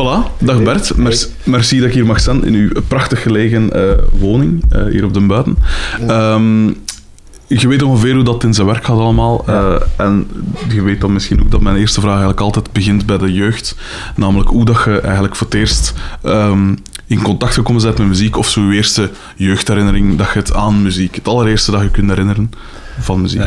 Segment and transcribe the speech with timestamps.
[0.00, 0.96] Voilà, dag Bert.
[0.96, 5.04] Merci, merci dat ik hier mag zijn in uw prachtig gelegen eh, woning, eh, hier
[5.04, 5.56] op de Buiten.
[6.06, 6.66] Ehm,
[7.46, 9.44] je weet ongeveer hoe dat in zijn werk gaat allemaal.
[9.46, 10.26] eh, en
[10.68, 13.76] je weet dan misschien ook dat mijn eerste vraag eigenlijk altijd begint bij de jeugd.
[14.16, 16.74] Namelijk hoe dat je eigenlijk voor het eerst ehm,
[17.06, 18.36] in contact gekomen bent met muziek.
[18.36, 22.08] Of zo je eerste jeugdherinnering dat je het aan muziek, het allereerste dat je kunt
[22.08, 22.50] herinneren
[23.00, 23.40] van muziek.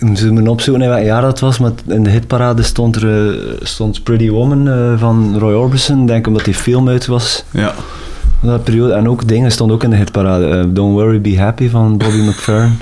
[0.00, 3.56] We moeten opzoeken in welk jaar dat was, maar in de hitparade stond er eh,
[3.62, 7.44] stond Pretty Woman eh, van Roy Orbison, denk omdat die film uit was.
[7.50, 7.74] ja.
[8.42, 8.92] Dat periode.
[8.92, 10.46] En ook dingen stond ook in de hitparade.
[10.46, 12.78] Eh, Don't Worry, Be Happy van Bobby McFerrin.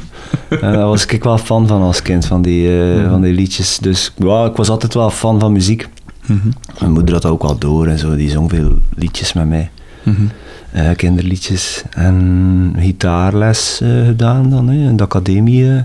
[0.49, 3.79] En daar was ik wel fan van als kind, van die, eh, van die liedjes.
[3.79, 5.89] Dus ja, ik was altijd wel fan van muziek.
[6.27, 6.49] Mhm.
[6.80, 9.71] Mijn moeder had dat ook wel door en zo, die zong veel liedjes met mij.
[10.03, 10.95] Mhm.
[10.97, 11.83] Kinderliedjes.
[11.91, 15.85] En gitaarles gedaan dan, hè, in de academie.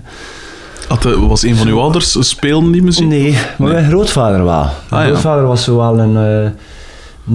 [0.88, 3.06] Had, was een van uw ouders, eh, speelden die muziek?
[3.06, 4.66] Nee, maar mijn grootvader wel.
[4.90, 5.08] Mijn ja.
[5.08, 6.50] grootvader was zo wel een, eh,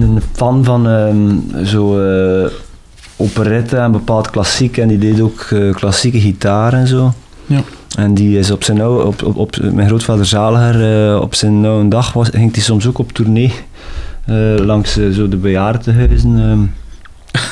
[0.00, 2.50] een fan van ehm, zo eh
[3.16, 4.76] operette en bepaald klassiek.
[4.76, 7.12] En die deed ook klassieke gitaar en zo.
[7.46, 7.62] Ja.
[7.98, 11.64] En die is op zijn oude, op, op, op, mijn grootvader Zaliger, eh, op zijn
[11.64, 13.52] oude dag was, ging hij soms ook op tournee
[14.56, 16.60] langs zo de bejaardenhuizen ehm,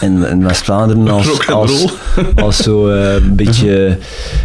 [0.00, 1.94] in, in West-Vlaanderen als, als,
[2.44, 3.98] als zo eh, een beetje,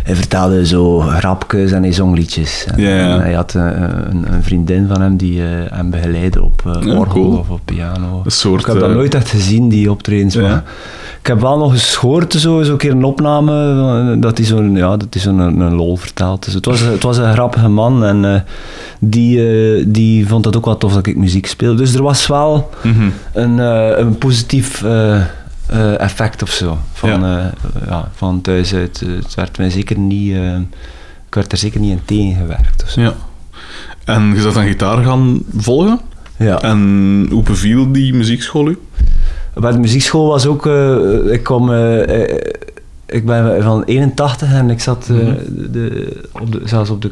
[0.03, 2.65] hij vertelde zo grapjes en hij zong liedjes.
[2.75, 3.63] En, en hij had eh,
[4.09, 7.37] een, een vriendin van hem die eh, hem begeleidde op Ja, orgel cool.
[7.37, 8.21] of op piano.
[8.25, 10.35] Soort, ik heb dat nooit echt gezien, die optredens.
[10.35, 10.63] Maar
[11.23, 13.51] ik heb wel nog eens gehoord, zo, een keer een opname,
[14.13, 16.45] eh, dat hij zo'n ja, dat zo'n een, een lol vertelt.
[16.45, 18.41] Dus het was, het was een grappige man en eh,
[18.99, 21.77] die, eh, die vond het ook wel tof dat ik muziek speelde.
[21.81, 23.09] Dus er was wel Mhm.
[23.33, 23.57] een,
[23.99, 24.83] een positief
[25.97, 27.51] effect of zo van, Ja.
[27.87, 28.99] ja, van thuis uit.
[29.05, 30.35] Het werd mij zeker niet,
[31.27, 33.01] ik werd er zeker niet in tegengewerkt of zo.
[33.01, 33.13] Ja.
[34.05, 35.99] En je bent dan gitaar gaan volgen?
[36.37, 36.61] Ja.
[36.61, 38.77] En hoe beviel die muziekschool u?
[39.53, 42.37] Bij de muziekschool was ook, eh, ik kwam, eh, eh,
[43.05, 45.35] ik ben van 81 en ik zat Mhm.
[45.71, 47.09] de, op de, zelfs op de,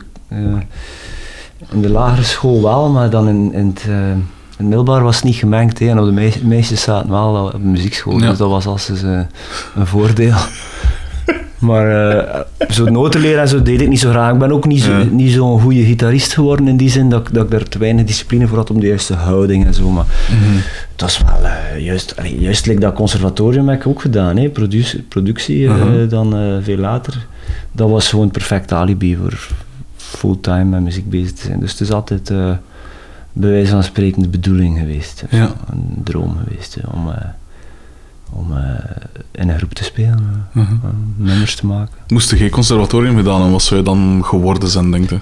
[1.72, 3.84] in de lagere school wel, maar dan in, in het,
[4.58, 5.80] in middelbaar was het niet gemengd.
[5.80, 8.30] Hè, en op de meis- meisjes zaten wel op de muziekschool, Ja.
[8.30, 9.20] dus dat was als eh,
[9.76, 10.36] een voordeel.
[11.62, 12.40] Maar eh,
[12.70, 14.34] zo noten leren en zo deed ik niet zo graag.
[14.34, 15.04] Ik ben ook niet zo- Ja.
[15.04, 18.06] niet zo'n goede gitarist geworden in die zin dat, ik- dat ik er te weinig
[18.06, 19.90] discipline voor had om de juiste houding en zo.
[19.90, 20.06] Maar
[20.92, 24.50] het was wel eh, juist, allee, juist like dat conservatorium heb ik ook gedaan, hè,
[24.50, 26.08] produce- productie eh, Mhm.
[26.08, 27.26] dan veel later.
[27.72, 29.48] Dat was gewoon een perfect alibi voor
[29.96, 31.60] fulltime met muziek bezig te zijn.
[31.60, 32.28] Dus het is altijd
[33.34, 35.24] bij wijze van spreken de bedoeling geweest.
[35.30, 35.52] Ja.
[35.72, 37.08] Een droom geweest hè, om,
[38.32, 38.62] om eh,
[39.32, 40.72] in een groep te spelen, eh, Mhm.
[40.74, 41.94] eh, nummers te maken.
[42.08, 45.18] Moest je geen conservatorium gedaan en wat zou je dan geworden zijn, denk je?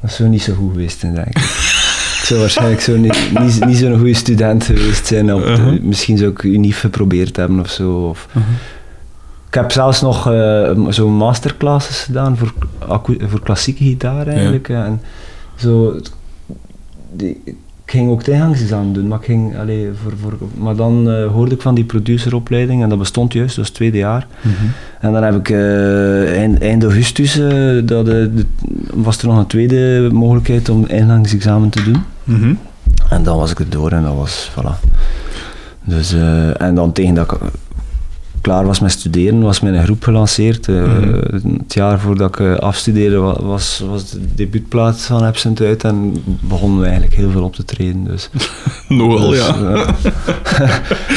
[0.00, 1.36] Dat zou niet zo goed geweest zijn, denk ik.
[2.18, 5.34] ik zou waarschijnlijk zo niet, niet, niet zo'n goede student geweest zijn.
[5.34, 5.80] Op de- Uh-huh.
[5.82, 7.92] Misschien zou ik UNIF geprobeerd hebben of zo.
[8.08, 8.28] Of,
[9.48, 12.54] Ik heb zelfs nog eh, zo'n masterclasses gedaan voor,
[13.28, 14.68] voor klassieke gitaar eigenlijk.
[14.68, 15.00] eh, En
[15.56, 16.00] zo,
[17.12, 17.40] die,
[17.86, 21.26] ik ging ook het ingangsexamen doen, maar, ik ging, allee, voor, voor, maar dan eh,
[21.26, 24.26] hoorde ik van die produceropleiding en dat bestond juist, dat was het tweede jaar.
[25.00, 27.48] En dan heb ik eh, eind, eind augustus, eh,
[27.84, 28.08] dat,
[28.94, 32.02] was er nog een tweede mogelijkheid om ingangsexamen te doen.
[32.24, 32.54] Mhm.
[33.08, 34.90] En dan was ik er door en dat was, voilà.
[35.84, 36.14] Dus,
[36.58, 37.38] en dan tegen dat ik
[38.46, 40.68] klaar was met studeren, was mijn groep gelanceerd.
[40.68, 41.48] Eh, Mhm.
[41.58, 46.22] Het jaar voordat ik eh, afstudeerde wa- was, was de debuutplaat van Absent uit en
[46.40, 48.04] begonnen we eigenlijk heel veel op te treden.
[48.04, 48.30] Dus,
[48.88, 49.54] Nogal, dus, ja.
[49.56, 49.88] eh,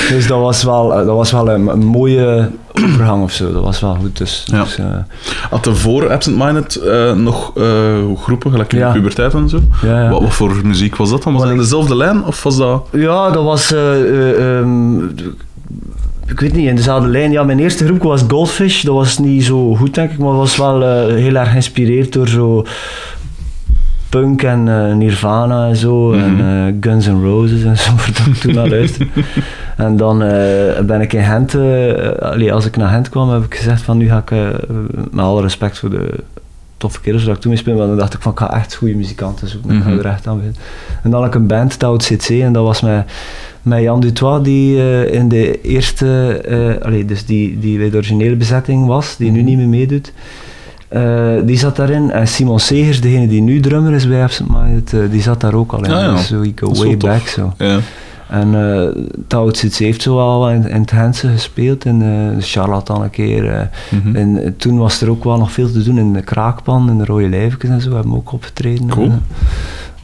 [0.13, 2.50] dus dat was wel, dat was wel een, een mooie
[2.84, 3.51] overgang of zo.
[3.53, 4.17] Dat was wel goed.
[4.17, 4.63] Dus, Ja.
[4.63, 4.78] dus,
[5.50, 6.81] Had er voor Absent Minded
[7.16, 7.51] nog
[8.23, 8.88] groepen, gelijk in Ja.
[8.91, 9.59] de puberteit en zo?
[9.81, 10.09] ja.
[10.09, 11.34] Wat, wat voor muziek was dat dan?
[11.34, 12.88] Was dat in dezelfde lijn of was dat...
[12.91, 13.73] Ja, dat was.
[13.73, 14.97] eh, eh, ehm,
[16.29, 17.31] ik weet niet, in dezelfde lijn.
[17.31, 18.81] Ja, mijn eerste groep was Goldfish.
[18.84, 22.28] Dat was niet zo goed, denk ik, maar was wel eh, heel erg geïnspireerd door
[22.28, 22.66] zo.
[24.09, 26.41] Punk en eh, Nirvana en zo, en Mhm.
[26.67, 29.11] eh, Guns N' Roses en zo, waar ik toen naar luisterde.
[29.78, 30.17] En dan
[30.85, 31.55] ben ik in Gent,
[32.20, 34.31] allee, als ik naar Gent kwam, heb ik gezegd van nu ga ik,
[35.11, 36.09] met alle respect voor de
[36.79, 38.96] toffe kerels waar ik toen mee speelde, dan dacht ik van ik ga echt goede
[38.96, 39.99] muzikanten zoeken, ik ga Mhm.
[39.99, 40.59] er echt aan beginnen.
[41.03, 43.05] En dan had ik een band, Tout CC, en dat was met,
[43.61, 47.96] met Jan Dutois, die eh, in de eerste, eh allee, dus die, die bij de
[47.97, 50.14] originele bezetting was, die nu niet meer meedoet.
[50.87, 52.11] Eh, die zat daarin.
[52.11, 55.72] En Simon Segers, degene die nu drummer is bij Absent Minded, die zat daar ook
[55.72, 55.91] al in.
[55.91, 56.11] Ah, ja.
[56.11, 57.53] Dus zo, ik go way back zo.
[57.58, 57.79] Ja.
[58.29, 63.49] En uh, heeft zo al in, in het Hense gespeeld, in uh, Charlatan een keer.
[63.53, 63.61] eh.
[64.03, 64.16] Mhm.
[64.16, 66.97] En eh, toen was er ook wel nog veel te doen in de kraakpan, in
[66.97, 68.87] de rode lijfjes en zo, hebben we ook opgetreden.
[68.87, 69.05] Cool.
[69.11, 69.23] En,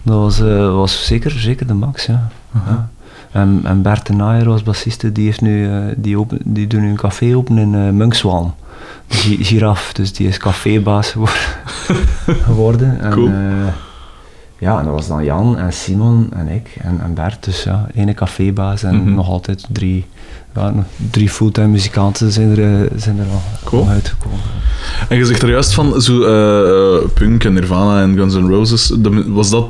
[0.04, 2.27] Dat was, eh, was zeker, zeker de max, ja.
[2.68, 2.89] ja.
[3.31, 6.80] En, en Bert de Naaier was bassiste, die, heeft nu, eh, die, open, die doet
[6.81, 8.54] nu een café open in uh, Munkswalm.
[9.07, 11.57] Gi- Giraf, dus die is cafébaas gewor-
[12.48, 13.00] geworden.
[13.01, 13.27] En, Cool.
[13.27, 13.33] eh,
[14.65, 17.44] ja, en dat was dan Jan en Simon en ik en, en Bert.
[17.44, 19.13] Dus ja, ene cafébaas en Mhm.
[19.13, 20.06] nog altijd drie,
[20.56, 20.73] ja,
[21.12, 23.88] drie fulltime muzikanten zijn er, eh, zijn er al, Cool.
[23.88, 24.38] uitgekomen.
[25.09, 28.47] En je zegt er juist van, zo, eh, eh, punk en Nirvana en Guns N'
[28.47, 29.67] Roses, de- was dat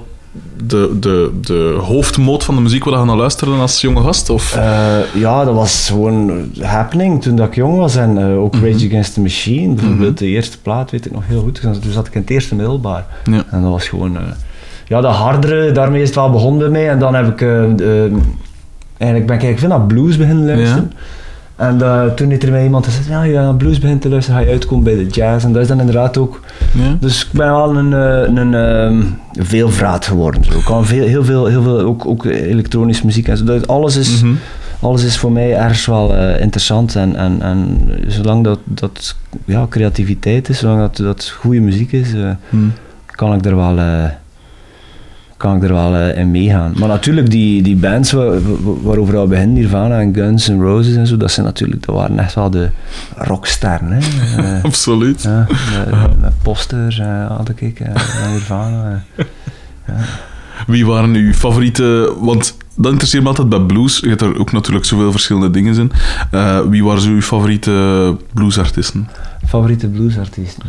[0.64, 4.30] de, de, de hoofdmoot van de muziek waar je naar luisterde als jonge gast?
[4.30, 4.54] Of?
[5.14, 7.96] Ja, dat was gewoon happening toen dat ik jong was.
[7.96, 11.62] En ook Rage Against the Machine, bijvoorbeeld de eerste plaat, weet ik nog heel goed.
[11.62, 13.06] Toen zat ik in het eerste middelbaar.
[13.24, 13.44] Ja.
[13.52, 14.18] En dat was gewoon...
[14.88, 16.90] ja, dat hardere, daarmee is het wel begonnen bij mij.
[16.90, 17.42] En dan heb ik...
[17.42, 17.50] eh,
[18.98, 20.92] eigenlijk ben ik eigenlijk veel naar blues beginnen luisteren.
[21.56, 24.40] En eh, toen heeft er mij iemand gezegd, ja, je naar blues begint te luisteren,
[24.40, 25.46] ga je uitkomen bij de jazz.
[25.46, 26.42] En dat is dan inderdaad ook...
[26.72, 26.98] Ja?
[27.00, 29.02] Dus ik ben wel een, eh, een ehm,
[29.46, 30.44] veelvraat geworden.
[30.44, 30.58] Zo.
[30.58, 33.44] Ik kan veel, heel veel, heel veel ook, ook elektronische muziek en zo.
[33.44, 34.34] Dat, alles, is, Mhm.
[34.80, 36.96] alles is voor mij ergens wel interessant.
[36.96, 37.78] En, en, en
[38.08, 39.16] zolang dat, dat
[39.46, 42.14] ja, creativiteit is, zolang dat, dat goede muziek is,
[42.50, 42.64] Mhm.
[43.06, 43.78] kan ik er wel,
[45.38, 46.74] kan ik er wel eh, in meegaan.
[46.78, 50.96] Maar natuurlijk, die, die bands wa- wa- waarover we beginnen, Nirvana en Guns N' Roses
[50.96, 52.70] en zo, dat, zijn natuurlijk, dat waren echt wel de
[53.16, 53.92] rocksterren.
[53.92, 54.00] Hè?
[54.56, 55.22] Eh, Absoluut.
[55.22, 55.48] ja,
[56.42, 59.04] posters eh, had ik, van Nirvana.
[59.16, 59.96] eh.
[60.68, 62.14] Wie waren uw favoriete...
[62.20, 64.00] Want dat interesseert me altijd bij blues.
[64.00, 65.92] Je hebt er ook natuurlijk zoveel verschillende dingen in.
[66.70, 69.08] Wie waren uw favoriete bluesartiesten?
[69.48, 70.64] Favoriete bluesartiesten?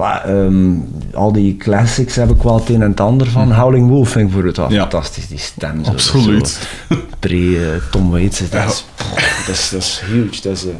[0.00, 0.70] Well, ehm,
[1.14, 3.52] al die classics heb ik wel het een en het ander van.
[3.52, 4.70] Howling Wolf vind ik voor het wel.
[4.72, 4.80] Ja.
[4.80, 5.84] fantastisch, die stem.
[5.84, 6.58] Zo, Absoluut.
[6.88, 8.64] Zo, pre eh, Tom Waits, dat, Ja.
[8.64, 10.42] is, pff, dat, is, dat is huge.
[10.42, 10.72] Dat is, eh,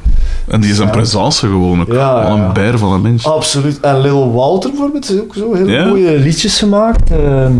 [0.54, 1.92] En die is een presence gewoon ook.
[1.92, 3.26] Ja, Al een bijer van een mens.
[3.26, 3.80] Absoluut.
[3.80, 7.10] En Little Walter bijvoorbeeld, is ook zo heel mooie liedjes gemaakt.
[7.10, 7.52] Ehm,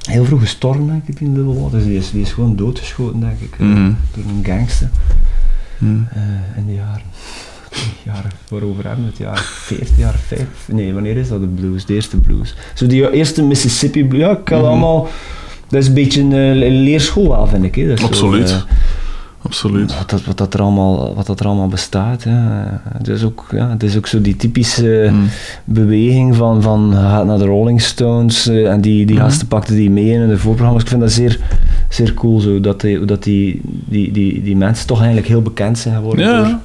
[0.00, 1.82] heel vroeg gestorven, denk ik, in Little Walter.
[1.84, 3.92] Die is, die is gewoon doodgeschoten, denk ik, eh, Mhm.
[4.14, 4.90] door een gangster.
[5.78, 5.92] Mhm.
[6.56, 7.02] In de jaren,
[8.04, 10.46] jaren waarover hebben we het, jaren 40, jaren 50.
[10.66, 11.84] Nee, wanneer is dat de blues?
[11.86, 12.54] De eerste blues.
[12.74, 14.68] Zo die eerste Mississippi blues, ja, ik kan Mhm.
[14.68, 15.08] allemaal.
[15.68, 17.74] Dat is een beetje een eh, leerschool wel, vind ik.
[17.74, 17.86] Hè.
[17.86, 18.50] Dat is zo, Absoluut.
[18.50, 18.56] eh,
[19.42, 19.96] Absoluut.
[19.98, 22.22] wat, dat, wat, dat er allemaal, wat dat er allemaal bestaat.
[22.22, 22.80] Ja.
[22.98, 25.22] Het, is ook, ja, het is ook zo die typische Mhm.
[25.64, 29.24] beweging van, van gaat naar de Rolling Stones eh, en die, die Mhm.
[29.24, 30.82] gasten pakten die mee in de voorprogramma's.
[30.82, 31.40] Ik vind dat zeer,
[31.88, 35.78] zeer cool, zo, dat, die, dat die, die, die, die mensen toch eigenlijk heel bekend
[35.78, 36.60] zijn geworden door Ja.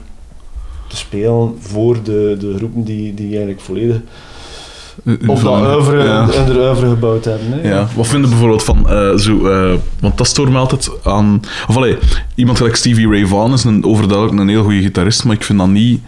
[0.90, 4.02] Te spelen voor de, de groepen die, die eigenlijk volledig
[5.06, 6.30] op dat oeuvre, ja.
[6.58, 7.52] oeuvre gebouwd hebben.
[7.52, 7.70] Hè?
[7.70, 11.42] Ja, wat vinden bijvoorbeeld van eh, zo, eh, want dat stoort me altijd aan.
[11.68, 11.98] Of allee,
[12.36, 15.60] iemand gelijk Stevie Ray Vaughan is een, overduidelijk een heel goede gitarist, maar ik vind
[15.60, 16.02] dat niet.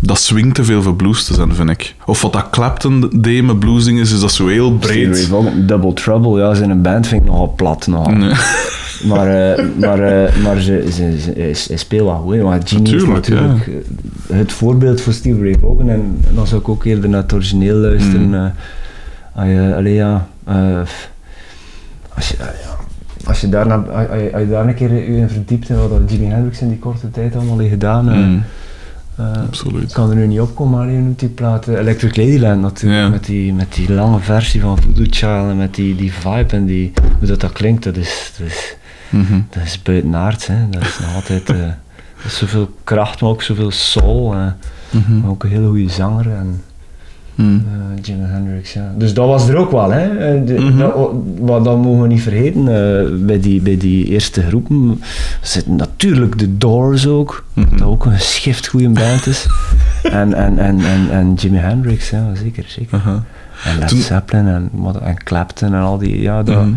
[0.00, 1.94] Dat swingt te veel voor blues te zijn, vind ik.
[2.06, 5.30] Of wat dat Clapton deed met bluesdingen is, is dat zo heel breed.
[5.66, 7.86] Double Trouble, ja, zijn een band vind ik nogal plat.
[7.86, 8.12] Nogal.
[8.12, 8.32] Nee.
[9.04, 11.32] Maar, eh, maar, eh, maar ze, ze, ze,
[11.68, 12.42] hij speelt wel goed.
[12.42, 13.70] Maar Genie is Natuurlijk,
[14.32, 15.88] het voorbeeld voor Steve Ray Vaughan.
[15.88, 18.28] En dan zou ik ook eerder naar het origineel luisteren.
[18.28, 18.52] Mm.
[19.34, 20.80] als je, allee, ja, eh,
[22.14, 22.76] als je, ja,
[23.24, 26.10] als je, daarna, als je, als je daar een keer je in verdiept in wat
[26.10, 28.42] Jimi Hendrix in die korte tijd allemaal heeft gedaan, eh, Mm,
[29.18, 32.16] eh, ik kan er nu niet op komen, maar je noemt die plaat eh, Electric
[32.16, 33.08] Ladyland natuurlijk, Ja.
[33.08, 36.66] met, die, met die lange versie van Voodoo Child en met die, die vibe en
[36.66, 38.76] die, hoe dat, dat klinkt, dat is, dat is,
[39.10, 39.40] Mhm.
[39.50, 40.68] dat is buitenaards, hè.
[40.70, 41.46] dat is nog altijd,
[42.16, 44.34] dat is zoveel kracht, maar ook zoveel soul,
[44.90, 45.20] Mhm.
[45.20, 46.62] maar ook een hele goede zanger en
[47.38, 47.48] Mhm.
[47.54, 48.92] eh, Jimi Hendrix, ja.
[48.96, 50.08] Dus dat was er ook wel, hè.
[50.18, 50.78] Eh, Mhm.
[50.78, 50.94] dat,
[51.38, 55.02] wat dat mogen we niet vergeten, eh, bij, die, bij die eerste groepen
[55.40, 57.76] zitten natuurlijk de Doors ook, Mhm.
[57.76, 59.46] dat ook een schift goede band is.
[60.02, 63.00] en, en, en, en, en Jimi Hendrix, ja, zeker, zeker.
[63.64, 64.70] En Led Toen- Zeppelin en,
[65.02, 66.72] en Clapton en al die, ja, dat, Mhm.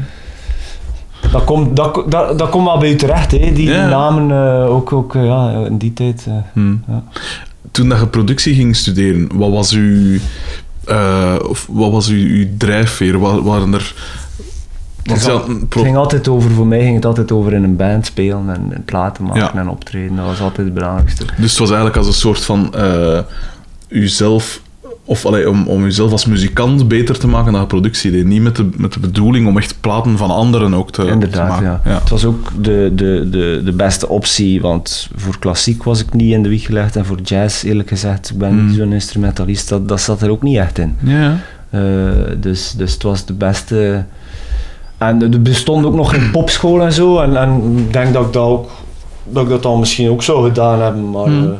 [1.31, 3.51] dat, komt, dat, dat, dat komt wel bij u terecht, hè.
[3.53, 3.87] die Ja.
[3.89, 4.31] namen
[4.67, 6.27] ook, ook ja, in die tijd.
[6.87, 7.03] Ja.
[7.71, 10.17] Toen dat je productie ging studeren, wat was uw,
[10.85, 13.19] eh, of wat was uw, uw drijfveer?
[13.19, 13.93] Wa- Waren er...
[15.03, 18.05] Het ging- Het ging altijd over, voor mij ging het altijd over in een band
[18.05, 19.55] spelen en, en platen maken Ja.
[19.55, 20.15] en optreden.
[20.15, 21.25] Dat was altijd het belangrijkste.
[21.37, 23.19] Dus het was eigenlijk als een soort van eh
[23.87, 24.61] uzelf,
[25.05, 28.25] of allee, om, om uzelf als muzikant beter te maken dan productie deed.
[28.25, 31.47] Niet met de, met de bedoeling om echt platen van anderen ook te, te Inderdaad,
[31.49, 31.65] maken.
[31.65, 31.81] ja.
[31.85, 31.99] ja.
[31.99, 36.31] Het was ook de, de, de, de beste optie, want voor klassiek was ik niet
[36.33, 38.65] in de wieg gelegd en voor jazz, eerlijk gezegd, ik ben Mm.
[38.67, 40.95] niet zo'n instrumentalist, dat, dat zat er ook niet echt in.
[41.03, 41.39] Ja.
[41.69, 41.81] Eh,
[42.37, 44.05] dus, dus het was de beste.
[44.97, 47.19] En er bestond ook nog geen popschool en zo.
[47.19, 48.69] En, en ik denk dat ik dat ook
[49.29, 51.09] dat ik dat dan misschien ook zou gedaan hebben.
[51.09, 51.53] Maar Hmm.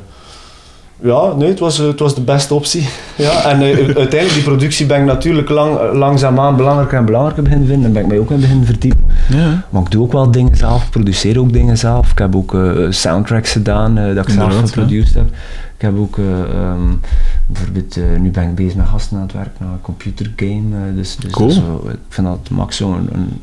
[1.02, 2.88] Eh, Ja, nee, het was, het was de beste optie.
[3.16, 7.68] Ja, en uh, uiteindelijk, die productie ben ik natuurlijk lang, langzaamaan belangrijker en belangrijker beginnen
[7.68, 7.86] vinden.
[7.86, 9.04] En ben ik mij ook in beginnen verdiepen.
[9.30, 9.66] Ja.
[9.70, 12.12] Maar ik doe ook wel dingen zelf, ik produceer ook dingen zelf.
[12.12, 15.28] Ik heb ook uh, soundtracks gedaan uh, dat ik zelf geproduceerd heb.
[15.76, 17.00] Ik heb ook, um,
[17.48, 20.94] bijvoorbeeld, nu ben ik bezig met gasten aan het werk, naar een computergame.
[20.96, 21.50] dus dus cool.
[21.50, 23.42] zo, ik vind dat max zo een,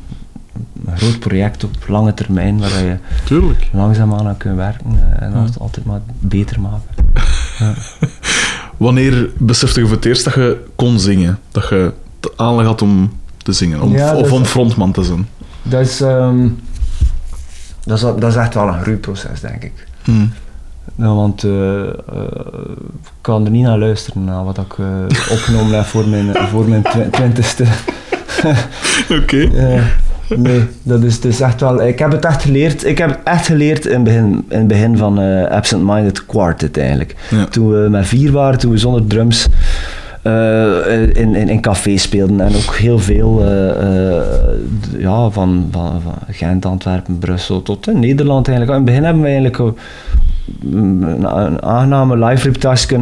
[0.85, 3.69] een, groot project op lange termijn waar je Tuurlijk.
[3.73, 4.85] langzaamaan aan kunt werken
[5.19, 5.45] en ja.
[5.59, 6.81] altijd maar beter maken.
[7.59, 7.73] Ja.
[8.77, 11.39] Wanneer besefte je voor het eerst dat je kon zingen?
[11.51, 13.81] Dat je de aanleg had om te zingen?
[13.81, 15.27] Om, Ja, of dat om frontman te zijn?
[15.63, 16.47] Dat is, ehm,
[17.83, 19.87] dat, is, dat is echt wel een groeiproces, denk ik.
[20.03, 20.11] Hm.
[20.95, 21.93] Ja, want eh, eh,
[23.03, 24.85] ik kan er niet naar luisteren, naar wat ik eh,
[25.31, 27.65] opgenomen heb voor mijn, voor mijn twi- twintigste.
[29.21, 29.41] Oké.
[29.41, 29.83] Eh,
[30.35, 31.83] nee, dat is, is echt wel...
[31.83, 34.67] Ik heb het echt geleerd, ik heb het echt geleerd in het begin, in het
[34.67, 37.15] begin van eh, Absent Minded Quartet eigenlijk.
[37.29, 37.45] Ja.
[37.45, 39.49] Toen we met vier waren, toen we zonder drums
[40.21, 44.21] eh, in, in, in cafés speelden en ook heel veel eh,
[44.97, 48.77] ja, van, van, van Gent, Antwerpen, Brussel tot in Nederland eigenlijk.
[48.77, 49.67] In het begin hebben we eigenlijk eh,
[50.71, 52.97] een, een aangename live reputatie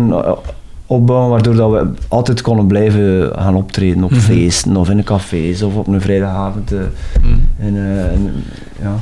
[0.87, 4.19] opbouwen, waardoor dat we altijd konden blijven gaan optreden op Mhm.
[4.19, 6.71] feesten of in de cafés of op een vrijdagavond.
[6.71, 6.79] eh,
[7.21, 7.65] Hm.
[7.65, 8.31] in, eh, in,
[8.81, 8.95] ja,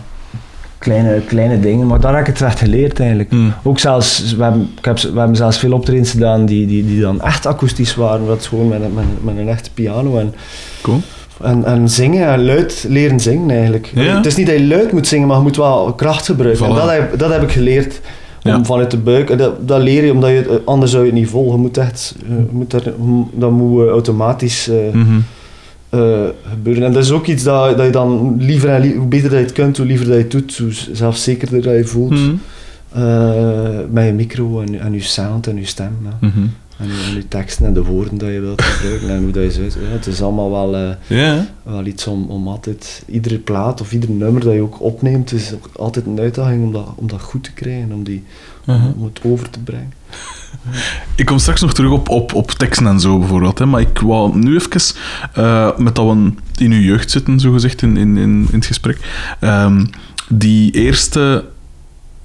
[0.78, 3.30] kleine, kleine dingen, maar daar heb ik het echt geleerd eigenlijk.
[3.32, 3.50] Hm.
[3.64, 7.02] Ook zelfs, we hebben, ik heb, we hebben zelfs veel optredens gedaan die, die, die
[7.02, 10.34] dan echt akoestisch waren, is gewoon met, een- met, een- met een echte piano en,
[10.82, 11.02] Cool.
[11.44, 13.92] en, en zingen, en luid leren zingen eigenlijk.
[13.96, 14.16] Ja.
[14.16, 16.66] Het is niet dat je luid moet zingen, maar je moet wel kracht gebruiken.
[16.66, 18.00] En dat heb, dat heb ik geleerd.
[18.54, 21.20] Om vanuit de buik, dat, dat leer je omdat je, het- anders zou je het
[21.20, 21.52] niet volgen.
[21.56, 22.84] Je moet echt, eh, je moet daar,
[23.34, 25.06] dat moet eh, automatisch eh, Mhm.
[25.90, 26.00] eh,
[26.50, 26.84] gebeuren.
[26.84, 29.46] En dat is ook iets dat, dat je dan liever en hoe beter dat je
[29.46, 32.14] het kunt, hoe liever dat je het doet, hoe zelfzekerder dat je voelt.
[32.20, 32.30] Hm.
[32.94, 35.92] Eh, met je micro en, en je sound en je stem.
[36.04, 36.18] Ja.
[36.28, 36.40] Mhm.
[36.78, 39.80] En, je teksten en de woorden dat je wilt gebruiken en hoe dat je zo
[39.80, 40.76] ja, Het is allemaal wel,
[41.08, 45.32] eh, wel iets om, om altijd, iedere plaat of ieder nummer dat je ook opneemt,
[45.32, 48.24] is altijd een uitdaging om dat, om dat goed te krijgen, om, die,
[48.66, 49.94] om het over te brengen.
[51.16, 53.60] Ik kom straks nog terug op, op, op teksten en zo bijvoorbeeld.
[53.60, 54.96] Hè, maar ik wou nu even,
[55.34, 59.00] eh, met dat we in uw jeugd zitten, zogezegd, in, in, in, in het gesprek.
[59.40, 59.86] ehm,
[60.30, 61.46] die eerste.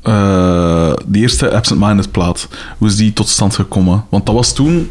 [0.02, 4.04] Eh, die eerste Absent Minded plaat, hoe is die tot stand gekomen?
[4.09, 4.90] Want dat was toen,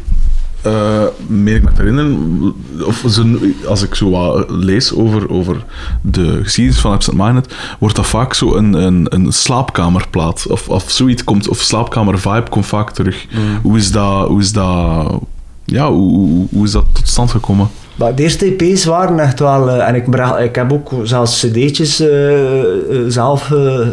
[1.26, 2.54] meen ik me te herinneren,
[2.86, 3.24] of zo,
[3.66, 5.64] als ik zo wat lees over, over
[6.02, 10.46] de geschiedenis van Absent Minded, wordt dat vaak zo een, een, een slaapkamerplaat.
[10.48, 13.26] Of, of zoiets komt, of slaapkamer vibe komt vaak terug.
[13.62, 15.20] Hoe is dat, hoe is dat,
[15.64, 17.68] ja, hoe, hoe, hoe is dat tot stand gekomen?
[18.00, 20.06] Maar de eerste EP's waren echt wel, eh, en ik,
[20.42, 22.76] ik heb ook zelfs cd'tjes eh, eh,
[23.08, 23.42] zelf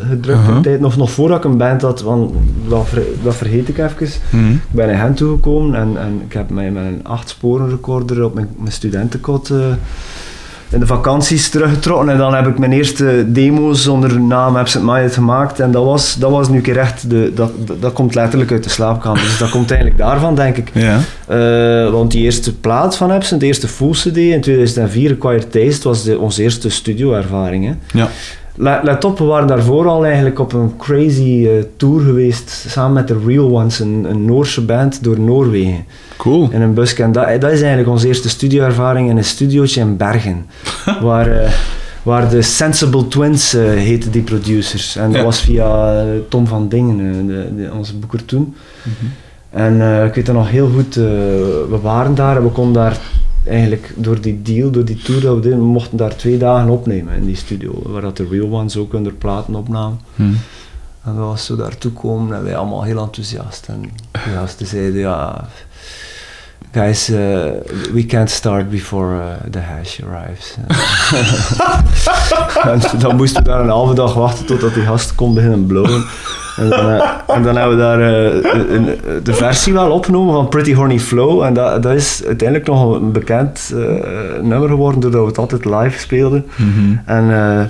[0.09, 2.33] gedrukt in tijd, nog, nog voordat ik een band had, want
[2.67, 4.07] dat, ver- dat vergeet ik even.
[4.29, 4.51] Mhm.
[4.51, 8.23] Ik ben in Gent toegekomen en, en ik heb mij met een 8 sporen recorder
[8.23, 9.51] op mijn, mijn studentenkot
[10.69, 15.13] in de vakanties teruggetrokken en dan heb ik mijn eerste demo's onder naam Absent Minded
[15.13, 18.51] gemaakt en dat was, dat was nu keer echt, de, dat, dat, dat komt letterlijk
[18.51, 20.71] uit de slaapkamer, dus dat komt eigenlijk daarvan denk ik.
[20.73, 20.99] Ja.
[21.27, 25.87] Eh, want die eerste plaat van Epson, de eerste full CD in 2004, Acquired Taste,
[25.87, 27.65] was de, onze eerste studioervaring.
[27.65, 27.99] hè.
[27.99, 28.09] Ja.
[28.59, 33.07] Let, op, we waren daarvoor al eigenlijk op een crazy eh, tour geweest, samen met
[33.07, 35.85] de Real Ones, een, een Noorse band door Noorwegen,
[36.17, 36.49] Cool.
[36.51, 37.03] in een busje.
[37.03, 40.45] En dat, dat is eigenlijk onze eerste studioervaring in een studiootje in Bergen,
[41.01, 41.49] waar, eh,
[42.03, 44.95] waar de Sensible Twins eh heten die producers.
[44.95, 45.23] En dat Ja.
[45.23, 48.55] was via eh, Tom van Dingen, eh, de, de- onze boeker toen.
[49.49, 51.03] En eh, ik weet dat nog heel goed, eh,
[51.69, 52.97] we waren daar en we konden daar
[53.47, 56.69] eigenlijk door die deal, door die tour dat we deden, we mochten daar twee dagen
[56.69, 59.99] opnemen in die studio, waar dat de Real Ones ook hun platen opnamen.
[60.15, 60.33] Mhm.
[61.03, 63.67] En we was zo daartoe komen en wij allemaal heel enthousiast.
[63.67, 65.47] En de gasten zeiden, ja,
[66.71, 67.17] guys, eh,
[67.93, 70.55] we can't start before eh, the hash arrives.
[72.93, 76.05] en dan moesten we daar een halve dag wachten totdat die gast kon beginnen blowen.
[76.57, 80.73] En dan, en dan hebben we daar eh, een- de versie wel opgenomen van Pretty
[80.73, 81.41] Horny Flow.
[81.43, 83.79] En dat, dat is uiteindelijk nog een bekend eh,
[84.41, 86.45] nummer geworden doordat we het altijd live speelden.
[86.55, 86.95] Mhm.
[87.05, 87.65] En eh,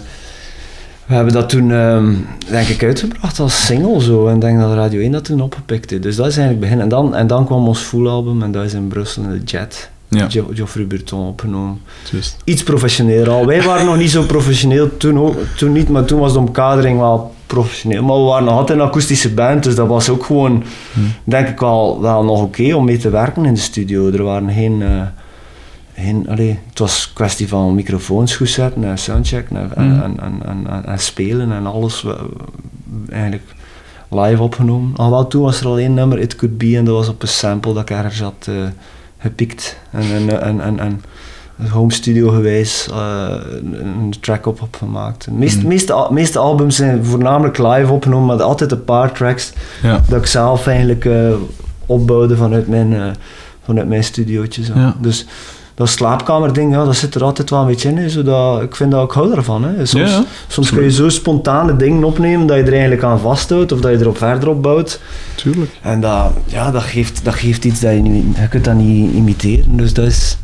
[1.05, 2.13] we hebben dat toen, ehm,
[2.49, 4.27] denk ik, uitgebracht als single zo.
[4.27, 6.03] En ik denk dat Radio 1 dat toen opgepikt heeft.
[6.03, 6.83] Dus dat is eigenlijk het begin.
[6.83, 9.43] En dan, en dan kwam ons full album en dat is in Brussel in de
[9.43, 9.89] Jet.
[10.09, 11.79] Ja, Jo- Geoffrey Burton opgenomen.
[12.11, 12.37] juist.
[12.43, 13.45] Iets professioneler al.
[13.45, 16.99] Wij waren nog niet zo professioneel toen, ook, toen niet, maar toen was de omkadering
[16.99, 18.03] wel professioneel.
[18.03, 20.63] Maar we waren nog altijd een akoestische band, dus dat was ook gewoon,
[21.23, 24.11] denk ik wel, wel nog oké om mee te werken in de studio.
[24.11, 24.81] Er waren geen...
[24.81, 25.01] eh,
[25.99, 30.01] geen allee, het was een kwestie van microfoons goed zetten en soundchecken en, Mhm.
[30.03, 32.05] en, en, en, en- en spelen en alles.
[33.09, 33.43] Eigenlijk
[34.09, 34.95] live opgenomen.
[34.95, 37.21] Al wel toen was er al één nummer, It Could Be, en dat was op
[37.21, 38.53] een sample dat ik ergens had eh,
[39.17, 39.79] gepikt.
[39.91, 41.01] En, en, en, en,
[41.69, 43.27] home studio geweest, uh,
[43.71, 45.25] een track op heb gemaakt.
[45.25, 45.67] De meeste, Mhm.
[45.67, 50.01] meeste, meeste albums zijn voornamelijk live opgenomen, maar altijd een paar tracks Ja.
[50.09, 51.33] dat ik zelf eigenlijk eh,
[51.85, 53.05] opbouwde vanuit mijn, eh
[53.65, 54.63] vanuit mijn studiootje.
[54.63, 54.73] Zo.
[54.75, 54.95] Ja.
[55.01, 55.25] Dus
[55.75, 57.97] dat slaapkamerding, ja, dat zit er altijd wel een beetje in.
[57.97, 59.63] Hè, zodat, ik vind dat ik hou ervan.
[59.63, 59.85] Hè.
[59.85, 63.71] Soms, Ja, soms kun je zo spontane dingen opnemen dat je er eigenlijk aan vasthoudt
[63.71, 64.99] of dat je erop verder opbouwt.
[65.35, 65.71] Tuurlijk.
[65.81, 69.13] En dat, ja, dat, geeft, dat geeft iets dat je niet, je kunt dat niet
[69.13, 69.77] imiteren.
[69.77, 70.37] Dus dat is,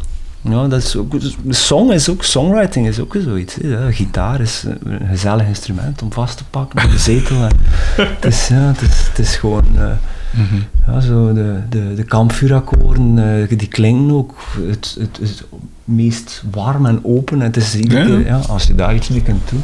[0.44, 3.56] ja, dat is ook, dus de song is ook, songwriting is ook zoiets.
[3.56, 3.68] Hè.
[3.68, 7.42] Ja, gitaar is een gezellig instrument om vast te pakken op de zetel.
[7.96, 9.92] Het, is, ja, het, is, het is gewoon, eh,
[10.36, 10.56] Mhm.
[10.88, 14.36] ja, zo de, de, de kampvuurakkoorden, eh, die klinken ook
[14.68, 15.44] het, het, het
[15.84, 17.40] meest warm en open.
[17.40, 18.16] Het is iedere Ja, ja.
[18.16, 19.64] keer, ja, als je daar iets mee kunt doen,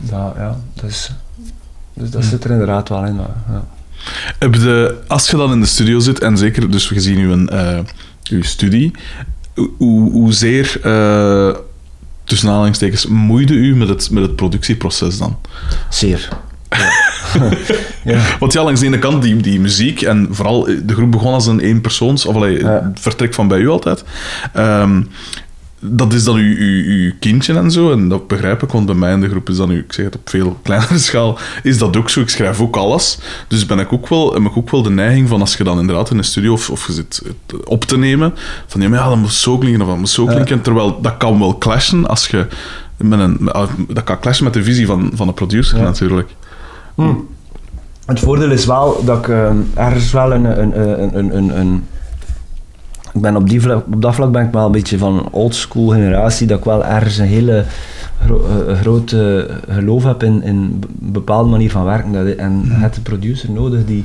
[0.00, 1.10] dat, ja, dat is,
[1.94, 2.30] dus dat Mhm.
[2.30, 3.16] zit er inderdaad wel in.
[3.16, 3.64] maar, Ja.
[4.38, 7.46] Heb je, als je dan in de studio zit, en zeker, dus we zien uw,
[7.46, 7.78] eh
[8.30, 8.92] uw studie,
[9.56, 11.54] hoe- hoe, hoezeer, eh
[12.24, 15.38] tussen aanhalingstekens, moeide u met het, met het productieproces dan?
[15.88, 16.28] Zeer.
[16.70, 16.90] Ja.
[18.12, 18.20] ja.
[18.38, 21.32] Want ja, langs de ene kant, die, die muziek, en vooral, eh, de groep begon
[21.32, 22.82] als een eenpersoons, of allee, Ja.
[22.84, 24.04] het vertrek van bij u altijd.
[24.52, 25.02] Ehm,
[25.88, 28.94] dat is dan uw, uw, uw kindje en zo, en dat begrijp ik, want bij
[28.94, 31.78] mij in de groep is dan, nu, ik zeg het op veel kleinere schaal, is
[31.78, 32.20] dat ook zo.
[32.20, 33.18] Ik schrijf ook alles.
[33.48, 35.78] Dus ben ik ook wel, heb ik ook wel de neiging van, als je dan
[35.78, 37.22] inderdaad in een studio of, of je zit
[37.64, 38.34] op te nemen,
[38.66, 40.60] van ja, maar ja, dat moet zo klinken of dat moet zo klinken.
[40.62, 42.46] Terwijl dat kan wel clashen als je
[42.96, 43.50] met een,
[43.88, 45.84] dat kan clashen met de visie van, van de producer Ja.
[45.84, 46.28] natuurlijk.
[46.94, 47.12] Hm.
[48.06, 50.80] Het voordeel is wel dat ik ehm, ergens wel een, een,
[51.18, 51.84] een, een, een-
[53.16, 55.88] ik ben op, die vlak, op dat vlak ben ik wel een beetje van oldschool
[55.88, 57.64] generatie, dat ik wel ergens een hele
[58.24, 62.12] gro eh, grote geloof heb in, in een bepaalde manier van werken.
[62.12, 64.04] Dat, en hebt een producer nodig die,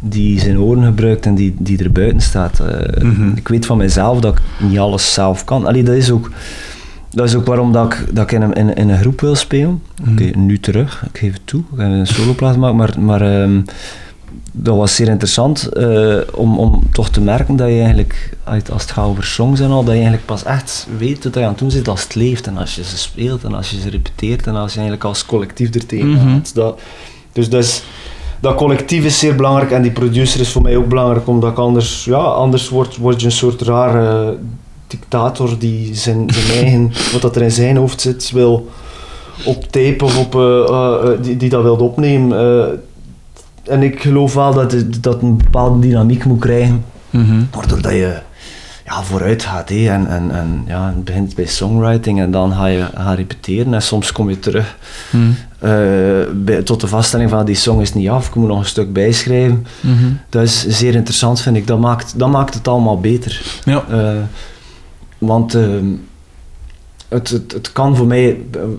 [0.00, 2.60] die zijn oren gebruikt en die, die er buiten staat.
[2.60, 3.30] Eh, Mhm.
[3.34, 5.66] Ik weet van mezelf dat ik niet alles zelf kan.
[5.66, 6.30] Allee, dat is ook...
[7.14, 9.34] Dat is ook waarom dat ik, dat ik in, een, in, in een groep wil
[9.34, 9.82] spelen.
[10.10, 11.60] Oké, nu terug, ik geef het toe.
[11.72, 13.60] Ik heb een soloplaats gemaakt, maar, maar ehm,
[14.54, 18.82] dat was zeer interessant eh, om, om toch te merken dat je eigenlijk, uit- als
[18.82, 21.48] het gaat over songs en al, dat je eigenlijk pas echt weet wat je aan
[21.48, 23.90] het doen zit als het leeft en als je ze speelt en als je ze
[23.90, 26.34] repeteert en als je eigenlijk als collectief er tegenaan Mhm.
[26.34, 26.54] gaat.
[26.54, 26.80] Dat,
[27.32, 27.82] dus dat, is,
[28.40, 31.58] dat collectief is zeer belangrijk en die producer is voor mij ook belangrijk, omdat ik
[31.58, 34.36] anders, ja, anders word, word je een soort rare
[34.86, 38.68] dictator die zijn, zijn eigen, wat dat er in zijn hoofd zit, wil
[39.44, 40.58] op tape of op, eh,
[41.12, 42.80] eh, die, die dat wil opnemen.
[43.62, 47.40] En ik geloof wel dat het dat een bepaalde dynamiek moet krijgen, Mhm.
[47.50, 48.18] waardoor dat je
[48.86, 49.68] ja, vooruit gaat.
[49.68, 49.88] Hé.
[49.90, 53.82] En, en, en ja, het begint bij songwriting en dan ga je gaan repeteren en
[53.82, 54.76] soms kom je terug
[55.10, 55.22] Mhm.
[55.58, 55.70] eh,
[56.34, 58.92] bij, tot de vaststelling van die song is niet af, ik moet nog een stuk
[58.92, 59.66] bijschrijven.
[59.80, 60.04] Mhm.
[60.28, 63.42] Dat is zeer interessant vind ik, dat maakt, dat maakt het allemaal beter.
[63.64, 63.84] Ja.
[63.90, 64.12] Eh,
[65.18, 65.84] want ehm,
[67.12, 68.28] het, het, het kan voor mij,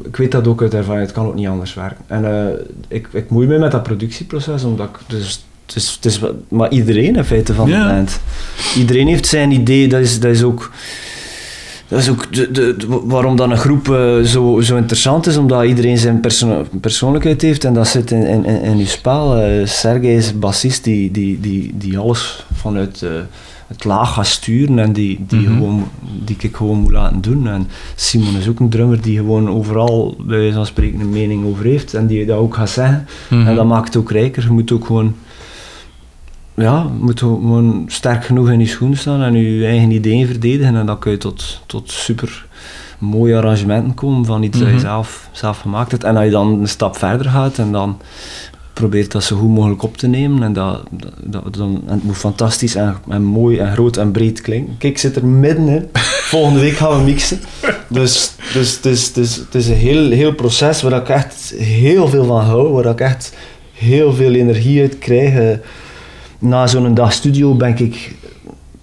[0.06, 2.06] ik weet dat ook uit ervaring, het kan ook niet anders werken.
[2.08, 2.54] En eh,
[2.88, 6.42] ik, ik moei me met dat productieproces, omdat ik, dus, het is, het is, wel-
[6.48, 7.88] maar iedereen in feite van Ja.
[7.88, 8.20] de band.
[8.78, 10.72] Iedereen heeft zijn idee, dat is, dat is ook...
[11.88, 15.38] Dat is ook de, de, de- waarom dan een groep eh, zo, zo interessant is,
[15.38, 19.44] omdat iedereen zijn perso- persoonlijkheid heeft en dat zit in, in, in, in je spel.
[19.66, 23.10] Sergej is een bassist die, die, die, die alles vanuit eh,
[23.68, 25.54] het laag gaat sturen en die, die, Mhm.
[25.54, 25.88] gewoon,
[26.26, 27.48] die ik gewoon moet laten doen.
[27.48, 31.46] En Simon is ook een drummer die gewoon overal, bij wijze van spreken, een mening
[31.46, 33.08] over heeft en die dat ook gaat zeggen.
[33.30, 33.48] Mhm.
[33.48, 34.44] En dat maakt het ook rijker.
[34.44, 35.16] Je moet ook gewoon,
[36.56, 40.76] ja, moet gewoon sterk genoeg in je schoen staan en je eigen ideeën verdedigen.
[40.76, 42.46] En dan kun je tot, tot super
[43.00, 44.76] mooie arrangementen komen van iets dat Mhm.
[44.76, 46.04] je zelf, zelf gemaakt hebt.
[46.04, 47.98] En als je dan een stap verder gaat en dan
[48.74, 50.44] probeert dat zo goed mogelijk op te nemen.
[50.44, 54.12] En, dat, dat, dat- dan, en het moet fantastisch en, en mooi en groot en
[54.12, 54.76] breed klinken.
[54.78, 55.90] Kijk, ik zit er middenin.
[56.34, 57.40] Volgende week gaan we mixen.
[57.88, 59.06] Dus, dus het, is,
[59.36, 62.72] het, is, een heel, heel proces waar ik echt heel veel van hou.
[62.72, 63.34] Waar ik echt
[63.74, 65.60] heel veel energie uit krijg.
[66.40, 68.16] Na zo'n dag studio ben ik...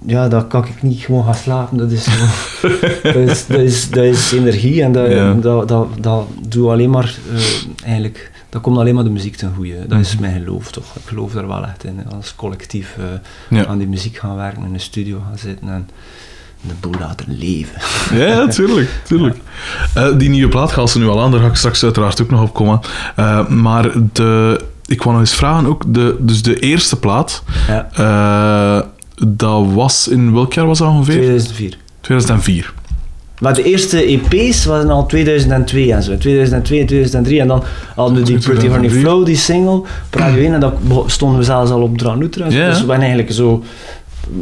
[0.06, 1.76] Ja, dan kan ik niet gewoon gaan slapen.
[1.76, 2.04] Dat is,
[3.02, 5.32] dat is, dat is, dat is energie en dat, Ja.
[5.34, 7.42] dat, dat, dat doe alleen maar eh,
[7.84, 8.30] eigenlijk...
[8.50, 9.86] Dat komt alleen maar de muziek ten goede.
[9.88, 10.96] Dat is mijn geloof toch.
[10.96, 12.00] Ik geloof daar wel echt in.
[12.14, 13.04] Als collectief eh,
[13.58, 13.66] Ja.
[13.66, 15.88] aan die muziek gaan werken, in de studio gaan zitten en
[16.60, 17.80] de boel laten leven.
[18.18, 18.88] Ja, tuurlijk.
[19.08, 19.36] tuurlijk.
[19.94, 22.30] Eh, die nieuwe plaat gaat ze nu al aan, daar ga ik straks uiteraard ook
[22.30, 22.80] nog op komen.
[23.16, 28.86] Eh, maar de, ik wou nog eens vragen ook, de, dus de eerste plaat, Ja.
[29.26, 31.14] dat was in welk jaar was dat ongeveer?
[31.22, 31.76] 2004.
[32.00, 32.72] 2004.
[33.40, 36.16] Maar de eerste EP's waren al 2002 en zo.
[36.16, 37.40] 2002 en 2003.
[37.40, 37.62] En dan
[37.94, 39.00] hadden we die Pretty Honey 2003.
[39.00, 40.54] Flow, die single, Radio 1.
[40.54, 41.98] En beho- stonden we zelfs al op
[42.54, 42.68] ja.
[42.68, 43.62] Dus we zijn eigenlijk zo...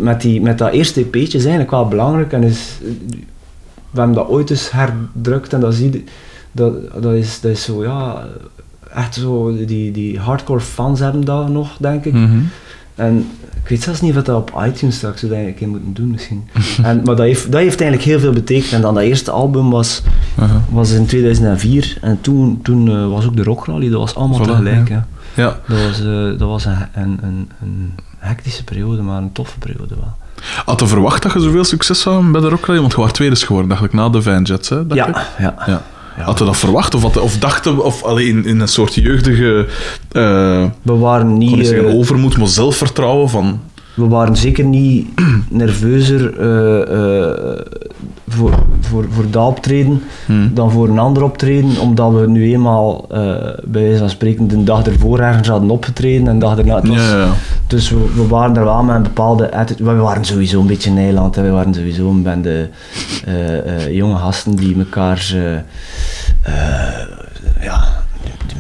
[0.00, 2.32] Met, die, met dat eerste EP'tje is eigenlijk wel belangrijk.
[2.32, 2.78] En is,
[3.90, 5.52] we hebben dat ooit eens herdrukt.
[5.52, 6.02] En dat zie je...
[6.52, 8.26] Dat, dat, is, dat is zo, ja...
[8.94, 9.56] Echt zo...
[9.66, 12.12] Die, die hardcore fans hebben dat nog, denk ik.
[12.12, 12.38] Mhm.
[12.98, 13.26] En
[13.62, 16.48] ik weet zelfs niet of dat op iTunes straks zou moeten doen misschien.
[16.82, 18.72] en, maar dat heeft, dat heeft eigenlijk heel veel betekend.
[18.72, 20.02] En dan dat eerste album was,
[20.70, 21.98] was in 2004.
[22.00, 24.88] En toen, toen eh, was ook de Rockrally, dat was allemaal tegelijk.
[24.88, 25.06] ja.
[25.34, 25.58] Ja.
[25.66, 29.94] Dat was, eh, dat was een, een, een, een hectische periode, maar een toffe periode
[29.94, 30.16] wel.
[30.64, 32.80] Had je verwacht dat je zoveel succes zou hebben bij de Rock Rally?
[32.80, 34.86] Want je was tweede geworden, dacht ik, na de Van Jets, hè?
[34.86, 35.26] dacht.
[35.38, 35.54] Ja.
[35.66, 35.82] Ja.
[36.24, 36.94] Had je dat verwacht?
[36.94, 39.66] Of, had, of dacht je, of alleen in een soort jeugdige,
[40.12, 41.66] eh We waren niet...
[41.66, 43.60] zeggen eh, overmoed, maar zelfvertrouwen van...
[43.94, 45.06] we waren zeker niet
[45.50, 47.60] nerveuzer eh,
[48.28, 50.50] voor, voor, voor dat optreden Hmm.
[50.54, 53.18] dan voor een ander optreden, omdat we nu eenmaal eh,
[53.64, 56.56] bij wijze van spreken de dag ervoor ergens hadden opgetreden en de dag
[56.88, 57.28] was- Ja.
[57.66, 59.50] Dus we, we waren er wel met een bepaalde.
[59.78, 61.34] We waren sowieso een beetje een eiland.
[61.34, 61.42] Hè.
[61.42, 62.68] We waren sowieso een bende
[63.24, 64.76] eh, jonge gasten die
[66.42, 66.52] eh,
[67.60, 67.84] ja,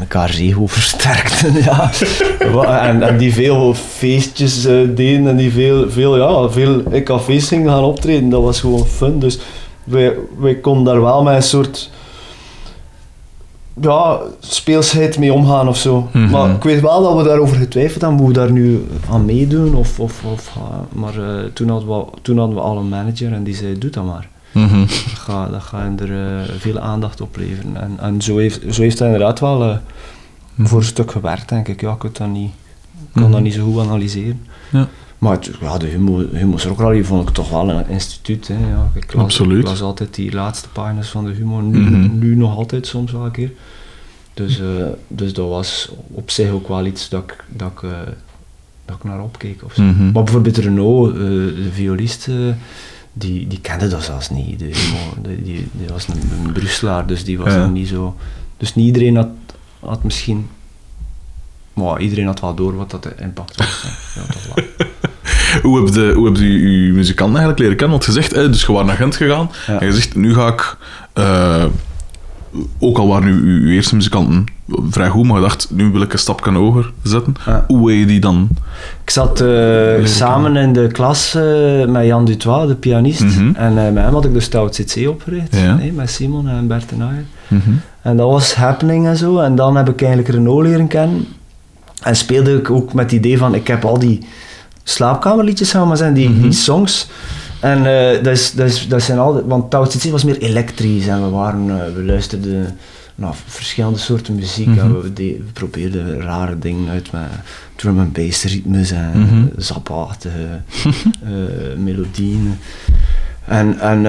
[0.00, 1.54] elkaar ego versterkten.
[1.70, 1.90] ja.
[2.80, 7.70] En, en die veel feestjes eh, deden en die veel, veel, ja, veel cafés gingen
[7.70, 8.28] gaan optreden.
[8.28, 9.18] Dat was gewoon fun.
[9.18, 9.38] Dus
[9.84, 11.90] wij, wij konden daar wel met een soort
[13.80, 16.08] ja, speelsheid mee omgaan of zo.
[16.12, 16.30] Mhm.
[16.30, 19.74] Maar ik weet wel dat we daarover getwijfeld hebben, moeten we daar nu aan meedoen?
[19.74, 20.56] Of, of, of,
[20.92, 23.90] maar eh, toen, hadden we, toen hadden we al een manager en die zei, doe
[23.90, 24.28] dat maar.
[24.52, 24.78] Mhm.
[24.80, 27.76] Dat gaat dat gaat er eh, veel aandacht opleveren.
[27.76, 29.76] En, en zo, heeft, zo heeft hij inderdaad wel eh,
[30.58, 31.80] voor een stuk gewerkt, denk ik.
[31.80, 32.50] Ja, ik kan dat niet,
[33.12, 33.30] kan Mhm.
[33.32, 34.40] dat niet zo goed analyseren.
[34.70, 34.88] Ja.
[35.18, 38.48] Maar het, ja, de Humo, Humo's Rock Rally vond ik toch wel een instituut.
[38.48, 38.54] Hè.
[38.54, 39.58] Ja, ik, las, Absoluut.
[39.62, 42.18] ik las altijd die laatste pagina's van de Humo, nu, Mhm.
[42.18, 43.50] nu nog altijd soms wel een keer.
[44.34, 44.66] Dus, eh,
[45.08, 47.80] dus dat was op zich ook wel iets dat ik, dat ik,
[48.84, 49.64] dat ik naar opkeek.
[49.64, 49.82] Of zo.
[49.82, 50.04] Mhm.
[50.12, 52.28] Maar bijvoorbeeld Renault, eh, de violist,
[53.12, 54.58] die, die kende dat zelfs niet.
[54.58, 54.74] Die,
[55.42, 57.58] die, die was een, een Brusselaar, dus die was Ja.
[57.62, 58.16] nog niet zo...
[58.56, 59.28] Dus niet iedereen had,
[59.80, 60.48] had misschien...
[61.72, 63.84] Maar iedereen had wel door wat dat de impact was.
[64.14, 64.64] Ja, toch wel.
[65.62, 67.96] Hoe heb je, hoe heb je je muzikant eigenlijk leren kennen?
[67.96, 69.80] Want je zegt, hè, dus je was naar Gent gegaan Ja.
[69.80, 70.76] en je zegt, nu ga ik...
[71.12, 71.64] eh,
[72.78, 74.44] ook al waren uw, uw eerste muzikanten
[74.90, 77.34] vrij goed, maar je dacht, nu wil ik een stapje hoger zetten.
[77.46, 77.64] Ja.
[77.66, 78.48] Hoe heb je die dan?
[79.04, 83.20] Ik zat eh, samen in de klas eh, met Jan Dutois, de pianist.
[83.24, 83.54] Mhm.
[83.54, 85.56] En eh, met hem had ik de Stout CC opgericht.
[85.56, 85.78] Ja.
[85.78, 87.24] hè, met Simon en Bert en Ayer.
[88.02, 89.38] En dat was happening en zo.
[89.38, 91.26] En dan heb ik eigenlijk Renault leren kennen.
[92.02, 94.26] En speelde ik ook met het idee van, ik heb al die
[94.82, 96.40] slaapkamerliedjes samen zijn, die, Mhm.
[96.42, 97.08] die songs.
[97.60, 101.22] En eh, dat, is, dat, is, dat zijn altijd, want Tao was meer elektrisch en
[101.24, 102.76] we, waren, eh, we luisterden
[103.14, 104.76] naar verschillende soorten muziek.
[104.76, 107.22] En we, de- we probeerden rare dingen uit met
[107.76, 110.46] drum en bass ritmes en zapachtige
[111.24, 112.58] eh, melodieën.
[113.44, 114.00] En, en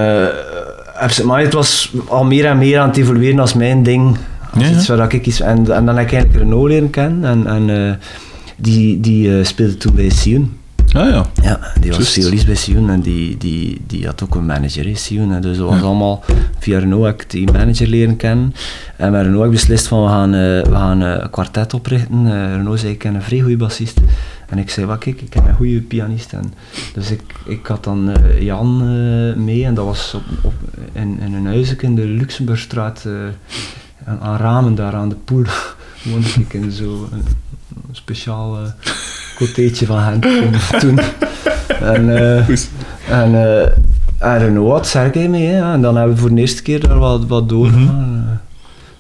[1.26, 4.18] maar het was al meer en meer aan het evolueren als mijn ding.
[4.54, 4.76] Als Ja, ja.
[4.78, 7.48] iets waar ik iets, en, en dan heb ik eigenlijk Renault leren kennen.
[7.48, 8.00] En, en
[8.58, 10.58] die, die speelde toen bij Sion.
[10.94, 11.26] Ah ja.
[11.42, 14.98] Ja, die was violist bij Sion en die, die, die had ook een manager in
[14.98, 15.34] Sion.
[15.34, 15.86] En dus dat was Ja.
[15.86, 16.24] allemaal
[16.60, 18.54] via Renault die manager leren kennen.
[18.98, 22.52] En met Renault beslist van we gaan, eh, we gaan eh, een kwartet oprichten.
[22.56, 24.00] Renault zei ik ken een vrij goede bassist.
[24.48, 26.34] En ik zei, wat kijk, ik ken een goede pianist.
[26.34, 26.54] En
[26.94, 28.78] dus ik, ik had dan Jan
[29.44, 30.54] mee en dat was op, op,
[30.92, 33.06] in, in een huisje in de Luxemburgstraat
[34.06, 35.44] aan, ramen daar aan de poel.
[36.10, 37.08] woonde ik in zo'n
[37.92, 38.58] speciaal
[39.40, 40.20] cotéetje van hen
[40.80, 41.00] toen-.
[41.82, 42.70] En, Goed.
[43.10, 43.68] en, eh,
[44.18, 46.98] en Renault had Sergej mee, hè, en dan hebben we voor de eerste keer daar
[46.98, 48.28] wat, wat doorgegaan.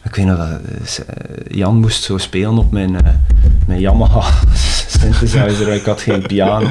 [0.03, 1.01] Eh, ik weet nog dat
[1.47, 2.95] Jan moest zo spelen op mijn,
[3.67, 4.21] mijn Yamaha
[4.99, 6.67] synthesizer, ik had geen piano.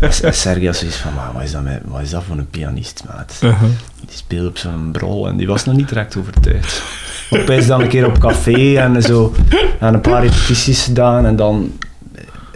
[0.00, 2.50] En Sergej had zoiets van, "Maar wat is, dat met, wat is dat voor een
[2.50, 3.38] pianist, maat?
[3.42, 3.62] Uh-huh.
[4.00, 6.82] Die speelde op zo'n brol en die was nog niet direct overtuigd.
[7.30, 9.34] Opeens dan een keer op café en zo,
[9.80, 11.72] en een paar repetities gedaan en dan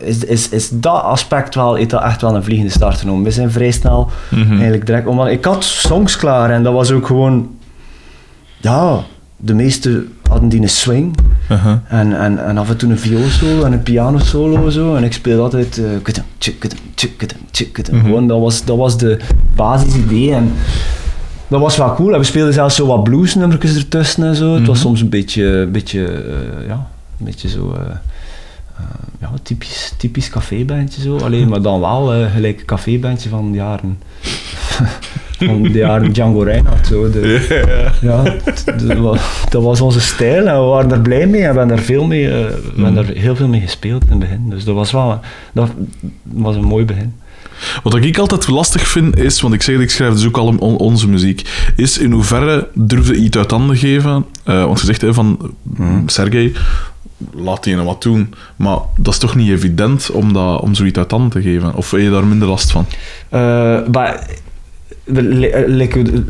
[0.04, 3.24] is, is, is dat aspect wel, heeft dat echt wel een vliegende start genomen.
[3.24, 4.52] We zijn vrij snel Mhm.
[4.52, 7.48] eigenlijk direct, ik had songs klaar en dat was ook gewoon,
[8.60, 9.00] ja,
[9.36, 11.16] de meeste hadden die een swing
[11.50, 11.76] Uh-huh.
[11.88, 15.42] en, en, en af en toe een vioolsolo en een pianosolo zo en ik speelde
[15.42, 15.84] altijd eh,
[17.72, 17.94] kudum.
[17.96, 18.04] Mhm.
[18.04, 19.18] gewoon, dat was, dat was de
[19.56, 20.52] basisidee en
[21.48, 22.12] dat was wel cool.
[22.12, 24.54] En we speelden zelfs zo wat bluesnummertjes ertussen en zo.
[24.54, 24.86] Het was Mhm.
[24.86, 26.86] soms een beetje, een beetje, eh, ja,
[27.18, 27.94] een beetje zo, eh,
[29.20, 31.16] ja, typisch, typisch cafébandje zo.
[31.16, 33.98] Alleen, maar dan wel eh, gelijk een cafébandje van de jaren
[35.46, 36.86] van de jaren Django Reinhardt.
[36.86, 37.46] Zo, de,
[38.00, 38.22] Ja.
[39.50, 42.04] dat was, onze stijl en we waren er blij mee en we hebben er, veel
[42.06, 44.50] mee, eh, we hebben er heel veel mee gespeeld in het begin.
[44.50, 45.20] Dus dat was wel
[45.52, 45.70] dat
[46.22, 47.14] was een mooi begin.
[47.82, 50.78] Wat ik altijd lastig vind is, want ik zeg ik schrijf dus ook al on-
[50.78, 51.42] onze muziek,
[51.76, 54.24] is in hoeverre durf je iets uit handen geven.
[54.44, 55.54] Eh, want je zegt hè, van,
[56.06, 56.52] Sergej,
[57.32, 58.34] laat die wat doen.
[58.56, 61.74] Maar dat is toch niet evident om, dat, om zoiets uit handen te geven?
[61.74, 62.86] Of heb je daar minder last van?
[63.28, 63.40] Eh,
[63.92, 64.26] maar
[65.04, 65.14] eh,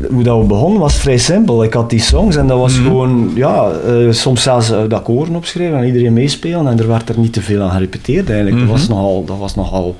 [0.09, 1.63] hoe, dat we begonnen was vrij simpel.
[1.63, 2.83] Ik had die songs en dat was Mhm.
[2.83, 7.09] gewoon, ja, eh, soms zelfs uh, de akkoorden opschrijven en iedereen meespelen en er werd
[7.09, 8.57] er niet te veel aan gerepeteerd eigenlijk.
[8.57, 8.67] Mhm.
[8.67, 9.95] Dat was nogal, dat was nogal,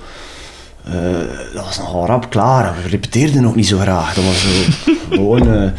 [1.53, 2.75] dat was nogal rap klaar.
[2.83, 4.13] We repeteerden ook niet zo graag.
[4.13, 4.47] Dat was zo
[5.15, 5.71] gewoon,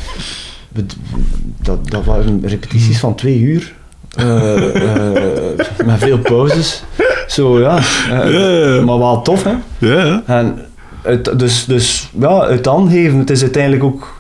[1.63, 3.75] dat, dat waren repetities van twee uur.
[4.17, 6.83] Eh, eh, met veel pauzes.
[7.27, 7.79] Zo ja,
[8.11, 9.53] eh, maar wel tof hè.
[9.79, 10.59] Ja, En
[11.03, 14.15] het, dus, dus ja, het aangeven, het is uiteindelijk ook.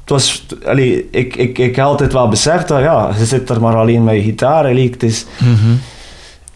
[0.00, 3.60] Het was, allee, ik, ik, ik heb altijd wel beseft dat ja, je zit er
[3.60, 4.64] maar alleen met je gitaar.
[4.64, 5.26] Allee, het is,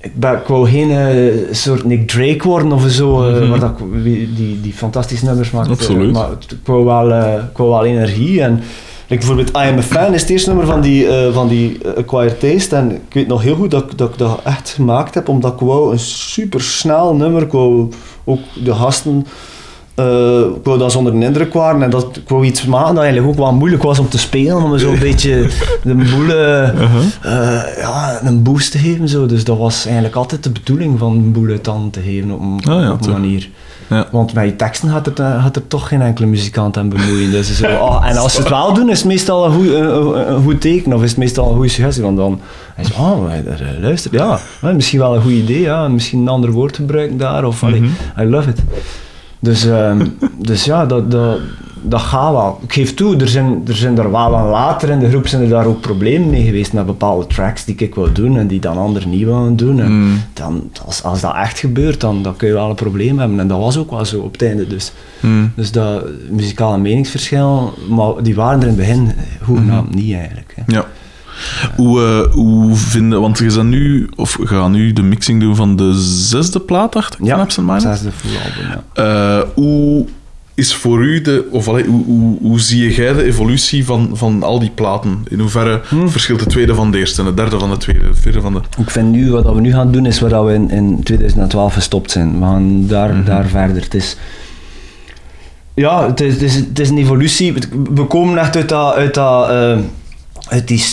[0.00, 3.48] ik, ben, ik wou geen eh, soort Nick Drake worden of zo, eh, Mhm.
[3.50, 5.68] waar dat, die, die fantastische nummers maakt.
[5.68, 6.12] Absoluut.
[6.12, 8.42] maar het- ik wou wel, eh, ik wou wel energie.
[8.42, 8.60] En
[9.08, 11.78] like bijvoorbeeld I Am A Fan is het eerste nummer van die, eh, van die
[11.84, 12.76] eh, Acquired Taste.
[12.76, 15.52] En ik weet nog heel goed dat, ik- dat ik dat echt gemaakt heb, omdat
[15.52, 17.42] ik wou een super snel nummer.
[17.42, 17.88] Ik wou
[18.24, 19.26] ook de gasten
[19.94, 22.94] eh, ik wou dat ze onder de indruk waren en dat ik wou iets maken
[22.94, 25.48] dat eigenlijk ook wel moeilijk was om te spelen, om zo'n beetje
[25.82, 27.76] de boele, Uh-huh.
[27.78, 29.08] ja, een boost te geven.
[29.08, 29.26] Zo.
[29.26, 32.40] Dus dat was eigenlijk altijd de bedoeling van een boel uit handen te geven op
[32.40, 33.48] een, Ah, ja, op een manier.
[33.88, 34.06] Ja.
[34.10, 37.30] Want met je teksten gaat er, gaat er toch geen enkele muzikant aan bemoeien.
[37.30, 39.94] Dus zo, ah, en als ze het wel doen, is het meestal een goed, een,
[39.96, 42.02] een- een goed teken of is het meestal een goede suggestie.
[42.04, 42.40] Want dan
[42.74, 46.20] hij zegt, oh, er, eh, luister, ja, eh, misschien wel een goed idee, ja, misschien
[46.20, 47.44] een ander woord gebruiken daar.
[47.44, 47.84] Of, Mhm.
[48.20, 48.62] I love it.
[49.40, 50.06] Dus, ehm,
[50.38, 51.38] dus ja, dat, dat,
[51.82, 52.58] dat gaat wel.
[52.62, 55.42] Ik geef toe, er zijn, er zijn er wel aan later in de groep zijn
[55.42, 58.60] er daar ook problemen mee geweest met bepaalde tracks die ik wil doen en die
[58.60, 59.80] dan anderen niet willen doen.
[59.80, 60.22] En Mm.
[60.32, 63.40] dan, als, als dat echt gebeurt, dan, dan kun je wel een probleem hebben.
[63.40, 64.66] En dat was ook wel zo op het einde.
[64.66, 65.52] Dus, Mm.
[65.56, 69.12] dus dat muzikale meningsverschil, maar die waren er in het begin
[69.42, 70.52] hoegenaamd niet eigenlijk.
[70.56, 70.62] Hè.
[70.66, 70.84] Ja.
[71.76, 73.20] Hoe, eh, hoe vinden...
[73.20, 75.92] Want je, zijn nu, of gaat nu de mixing doen van de
[76.28, 79.38] zesde plaat, dacht ik, van Absent zesde full album, ja.
[79.38, 80.06] Eh, hoe
[80.58, 81.48] is voor u de...
[81.50, 85.24] Of allee, hoe, hoe, hoe zie jij de evolutie van, van al die platen?
[85.28, 86.10] In hoeverre Hmm.
[86.10, 88.52] verschilt de tweede van de eerste en de derde van de tweede, de vierde van
[88.52, 88.60] de...
[88.78, 92.10] Ik vind nu, wat we nu gaan doen, is waar we in, in 2012 gestopt
[92.10, 92.38] zijn.
[92.38, 93.82] We gaan daar, daar verder.
[93.82, 94.16] Het is,
[95.74, 97.54] ja, het is, het, is, het is een evolutie.
[97.94, 99.78] We komen echt uit dat, uit dat eh,
[100.48, 100.84] uit die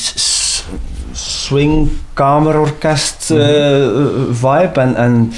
[1.11, 3.37] swing kamerorkest eh,
[4.31, 5.31] vibe en, en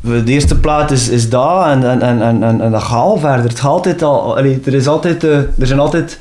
[0.00, 3.48] de eerste plaat is, is dat en, en, en, en, en, dat gaat al verder.
[3.48, 6.18] Het gaat altijd al, allee, er, is altijd, eh, er zijn altijd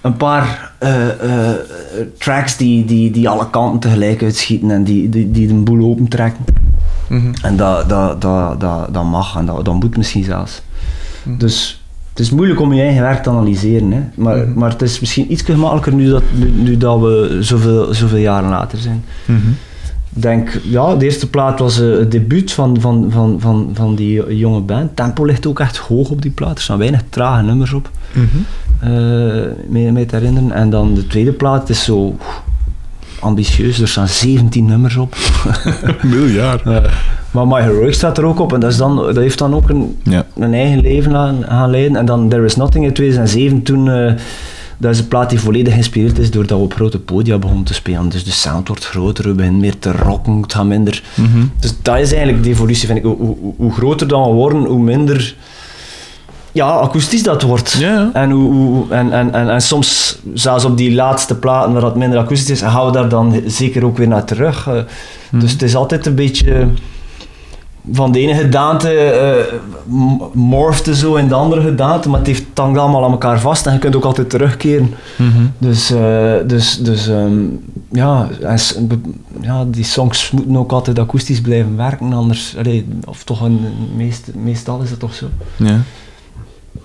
[0.00, 1.56] een paar eh, eh,
[2.18, 6.44] tracks die, die, die alle kanten tegelijk uitschieten en die, die, die de boel opentrekken.
[7.42, 10.62] En dat, dat, dat, dat, dat mag en dat, dat moet misschien zelfs.
[11.24, 13.92] Dus het is moeilijk om je eigen werk te analyseren.
[13.92, 14.00] Hè.
[14.14, 18.18] Maar, maar het is misschien iets gemakkelijker nu dat, nu, nu dat we zoveel, zoveel
[18.18, 19.04] jaren later zijn.
[20.14, 23.94] Ik denk, ja, de eerste plaat was eh, het debuut van, van, van, van, van
[23.94, 24.96] die jonge band.
[24.96, 26.56] Tempo ligt ook echt hoog op die plaat.
[26.56, 27.90] Er staan weinig trage nummers op,
[28.80, 28.90] eh
[29.68, 30.52] mee, mee te herinneren.
[30.52, 32.16] En dan de tweede plaat is zo
[33.20, 33.80] ambitieus.
[33.80, 35.16] Er staan 17 nummers op.
[36.02, 36.62] Miljard.
[36.62, 36.76] Eh,
[37.30, 39.68] maar My Heroic staat er ook op en dat, is dan, dat heeft dan ook
[39.68, 40.26] een, Ja.
[40.38, 41.96] een eigen leven aan, gaan leiden.
[41.96, 44.12] En dan There Is Nothing in 2007, toen, eh,
[44.80, 47.74] dat is een plaat die volledig geïnspireerd is doordat we op grote podia begonnen te
[47.74, 48.08] spelen.
[48.08, 51.02] Dus de sound wordt groter, we beginnen meer te rocken, het gaat minder.
[51.60, 53.04] Dus dat is eigenlijk de evolutie, vind ik.
[53.04, 55.34] Hoe, hoe, hoe groter dan we worden, hoe minder
[56.52, 57.76] ja, akoestisch dat wordt.
[58.12, 61.96] En, hoe, hoe, en, en, en, en soms, zelfs op die laatste platen waar dat
[61.96, 64.66] minder akoestisch is, gaan we daar dan zeker ook weer naar terug.
[64.68, 64.74] Eh,
[65.30, 66.68] Dus het is altijd een beetje
[67.92, 69.54] van de ene gedaante eh
[69.86, 73.66] m- morfte zo in de andere gedaante, maar het heeft tangt allemaal aan elkaar vast
[73.66, 74.94] en je kunt ook altijd terugkeren.
[75.58, 77.38] Dus, eh, dus, dus ehm,
[77.92, 78.58] ja, en
[79.40, 83.60] ja, die songs moeten ook altijd akoestisch blijven werken, anders, allee, of toch een,
[83.96, 85.26] meest, meestal is het toch zo.
[85.56, 85.78] Ja.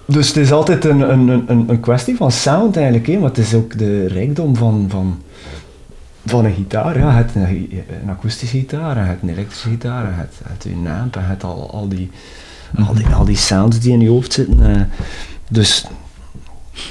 [0.07, 3.37] Dus het is altijd een, een, een, een kwestie van sound eigenlijk, hè, maar het
[3.37, 5.17] is ook de rijkdom van, van,
[6.25, 6.97] van een gitaar.
[6.99, 10.65] Ja, het een, gi- een akoestische gitaar, en het een elektrische gitaar, en het, het
[10.65, 12.09] een amp, en het al, al, die,
[12.87, 14.75] al, die, al die sounds die in je hoofd zitten.
[14.75, 14.81] eh.
[15.49, 15.85] dus,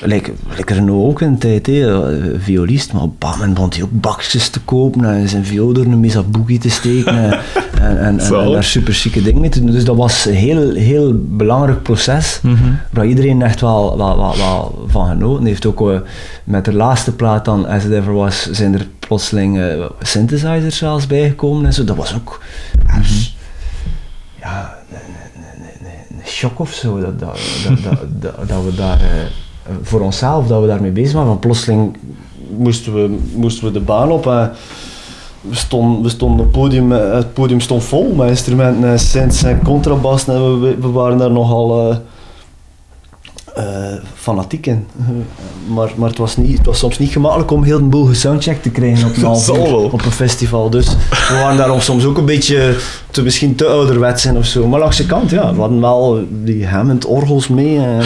[0.02, 1.98] like, like Renault ook de tijd, eh,
[2.38, 5.72] violist, maar op een bepaald moment begon hij ook bakjes te kopen en zijn viool
[5.72, 7.16] door een Mesa Boogie te steken.
[7.22, 7.32] en,
[7.80, 9.70] en, en, en daar super chique dingen mee te doen.
[9.70, 12.62] Dus dat was een heel, heel belangrijk proces, Mhm.
[12.90, 15.66] waar iedereen echt wel, wel, wel, wel van genoten heeft.
[15.66, 15.98] Ook eh,
[16.44, 21.06] met de laatste plaat dan, As It Ever Was, zijn er plotseling eh, synthesizers zelfs
[21.06, 21.84] bijgekomen en zo.
[21.84, 22.40] Dat was ook
[22.86, 23.32] echt,
[24.40, 27.38] ja, een, een, een, een- een shock of zo, dat, dat,
[28.20, 29.00] dat, dat, we daar...
[29.00, 29.06] eh,
[29.82, 31.28] voor onszelf, dat we daarmee bezig waren.
[31.28, 31.96] Want plotseling
[32.56, 34.52] moesten we, moesten we de baan op en
[35.40, 40.28] we stonden, we stonden podium, het podium stond vol met instrumenten en synths en contrabas
[40.28, 41.90] en we, we waren daar nogal
[43.54, 43.64] eh,
[44.14, 44.86] fanatiek in.
[45.66, 48.62] Maar, maar het, was niet, het was soms niet gemakkelijk om heel de boel gesoundcheck
[48.62, 49.16] te krijgen op
[49.56, 50.70] een, op een festival.
[50.70, 52.74] Dus we waren daarom soms ook een beetje
[53.10, 54.66] te, misschien te ouderwets in of zo.
[54.66, 58.02] Maar langs de kant, ja, we hadden wel die Hammond-orgels mee en,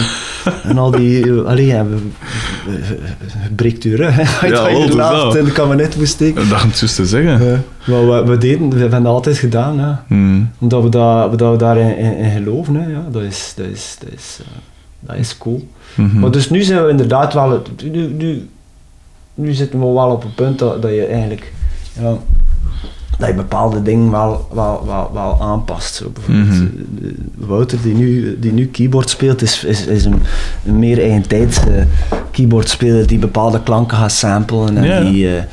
[0.63, 1.31] en al die...
[1.49, 2.99] Allee, ja, we, we, we-
[3.43, 4.21] we breekt u rug, hè.
[4.21, 4.39] Als
[4.71, 6.49] je Ja, dat in de kabinet moest steken.
[6.49, 7.45] Dat het juist te zeggen.
[7.47, 7.59] Ja.
[7.85, 10.03] Maar we, we deden, we hebben dat altijd gedaan, ja.
[10.07, 10.49] Hmm.
[10.59, 12.87] Omdat we, dat, dat we daarin in, in geloven, hè.
[12.91, 14.47] Ja, dat is, dat is, dat is, eh,
[14.99, 15.67] dat is cool.
[15.95, 16.19] Mhm.
[16.19, 18.49] Maar dus nu zijn we inderdaad wel, nu, nu,
[19.33, 21.51] nu zitten we wel op een punt dat, dat je eigenlijk,
[21.99, 22.17] ja,
[23.17, 25.95] dat je bepaalde dingen wel, wel, wel, wel aanpast.
[25.95, 26.63] Zo bijvoorbeeld, Mhm.
[27.03, 30.21] eh, Wouter die nu, die nu keyboard speelt, is, is, is een,
[30.65, 31.83] een meer eigentijds eh,
[32.31, 35.01] keyboardspeler die bepaalde klanken gaat samplen en Ja.
[35.01, 35.43] die, eh,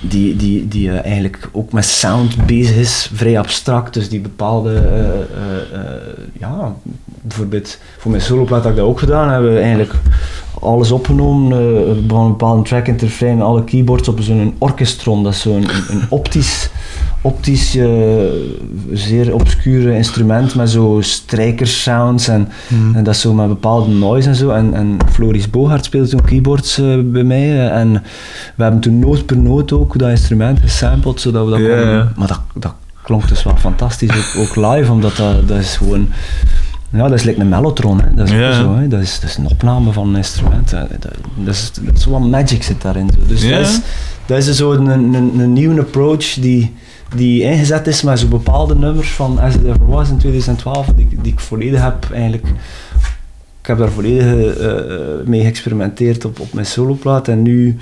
[0.00, 4.74] die, die, die eh, eigenlijk ook met sound bezig is, vrij abstract, dus die bepaalde,
[4.74, 5.90] eh, eh,
[6.38, 6.74] ja,
[7.22, 9.92] bijvoorbeeld voor mijn soloplaat had ik dat ook gedaan, hebben we eigenlijk
[10.60, 11.58] alles opgenomen,
[11.88, 16.02] een bepaalde track in te refrein, alle keyboards op zo'n orchestron, dat is zo'n een
[16.08, 16.70] optisch,
[17.20, 17.70] optisch
[18.92, 22.94] zeer obscure instrument met zo strijkersounds en, Mhm.
[22.96, 24.50] en dat zo met bepaalde noise en zo.
[24.50, 27.48] En, en Floris Bogaert speelde toen keyboards eh, bij mij.
[27.68, 27.92] eh, en
[28.56, 32.12] we hebben toen noot per noot ook dat instrument gesampled, zodat we dat konden-.
[32.16, 36.08] Maar dat, dat klonk dus wel fantastisch, ook, ook live, omdat dat, dat is gewoon...
[36.92, 38.14] Ja, dat is like een mellotron, hè.
[38.14, 38.88] Dat is, zo, hè.
[38.88, 40.70] Dat, is, dat is een opname van een instrument.
[40.70, 40.78] hè.
[40.98, 43.10] Dat, dat is, dat is wat magic zit daarin.
[43.12, 43.18] Zo.
[43.26, 43.80] Dus dat is,
[44.26, 46.74] dat is zo een, een, een nieuwe approach die,
[47.14, 51.08] die ingezet is met zo'n bepaalde nummers van As It Ever Was in 2012, die,
[51.22, 52.46] die ik volledig heb eigenlijk...
[53.60, 54.76] Ik heb daar volledig eh,
[55.24, 57.76] mee geëxperimenteerd op, op mijn soloplaat en nu,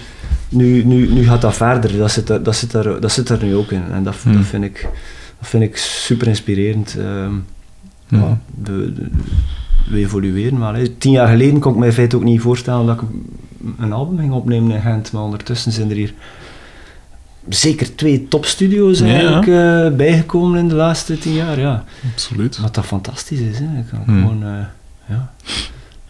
[0.49, 1.97] nu, nu, nu gaat dat verder.
[1.97, 4.33] Dat zit, er, dat, zit er, dat zit er nu ook in en dat, Hmm.
[4.33, 4.89] dat, vind, ik,
[5.39, 6.97] dat vind ik super inspirerend.
[6.99, 7.33] ehm,
[8.09, 8.23] Mhm.
[8.23, 9.09] ja, we, de-
[9.91, 10.75] we evolueren wel.
[10.75, 10.89] Hè.
[10.89, 13.93] Tien jaar geleden kon ik me in feite ook niet voorstellen dat ik een- een
[13.93, 16.15] album ging opnemen in Gent, maar ondertussen zijn er hier
[17.49, 19.13] zeker twee topstudio's Ja, ja.
[19.13, 21.59] eigenlijk eh, bijgekomen in de laatste tien jaar.
[21.61, 21.85] Ja.
[22.13, 22.59] Absoluut.
[22.59, 23.59] Wat dat fantastisch is.
[23.59, 23.65] Hè.
[23.79, 24.21] Ik kan Hmm.
[24.21, 24.49] gewoon eh,
[25.09, 25.33] ja,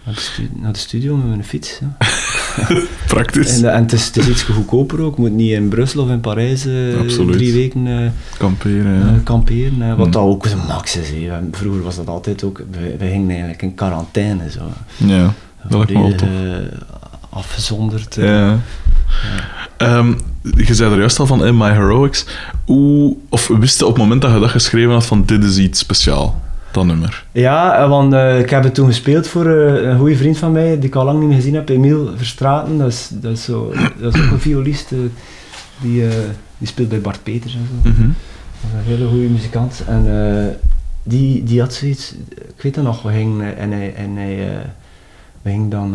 [0.04, 1.80] naar, de naar de studio met mijn fiets.
[1.80, 1.96] Ja.
[3.06, 3.62] Praktisch.
[3.62, 5.12] En, en het, is, het is iets goedkoper ook.
[5.12, 9.82] Ik moet niet in Brussel of in Parijs eh, drie weken eh, Kamperen, eh, kamperen.
[9.82, 10.10] eh, wat Hmm.
[10.10, 11.08] dat ook een max is.
[11.10, 11.38] hè.
[11.52, 12.62] Vroeger was dat altijd ook.
[12.70, 14.50] We, we gingen eigenlijk in quarantaine.
[14.50, 14.60] Zo.
[14.96, 15.32] Ja,
[15.68, 16.78] dat lijkt me wel eh,
[17.30, 18.16] afgezonderd.
[18.16, 18.24] eh.
[18.24, 18.58] Ja.
[19.76, 20.12] Ehm,
[20.54, 22.26] je zei er juist al van in My Heroics.
[22.64, 25.58] Hoe, of wist je op het moment dat je dat geschreven had van dit is
[25.58, 27.24] iets speciaal, dat nummer?
[27.32, 30.52] Ja, eh, want eh, ik heb het toen gespeeld voor eh, een goede vriend van
[30.52, 32.78] mij, die ik al lang niet meer gezien heb, Emiel Verstraten.
[32.78, 34.98] Dat is, dat is, zo, dat is ook een violist, eh,
[35.80, 36.14] die, eh,
[36.58, 37.88] die speelt bij Bart Peters en zo.
[37.88, 38.08] Mhm.
[38.60, 39.82] Dat is een hele goede muzikant.
[39.86, 40.54] En eh,
[41.02, 44.48] die, die had zoiets, ik weet dat nog, we gingen, eh, en hij, en hij,
[44.48, 44.64] eh,
[45.42, 45.94] we gingen dan,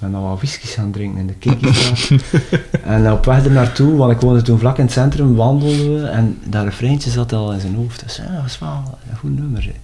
[0.00, 2.20] hebben dan wat whiskies gaan drinken in de Kekistraat.
[2.84, 6.06] en op weg er naartoe, want ik woonde toen vlak in het centrum, wandelden we
[6.06, 8.02] en dat refreintje zat al in zijn hoofd.
[8.02, 9.62] Dus ja, dat is wel een goed nummer.
[9.62, 9.74] hij.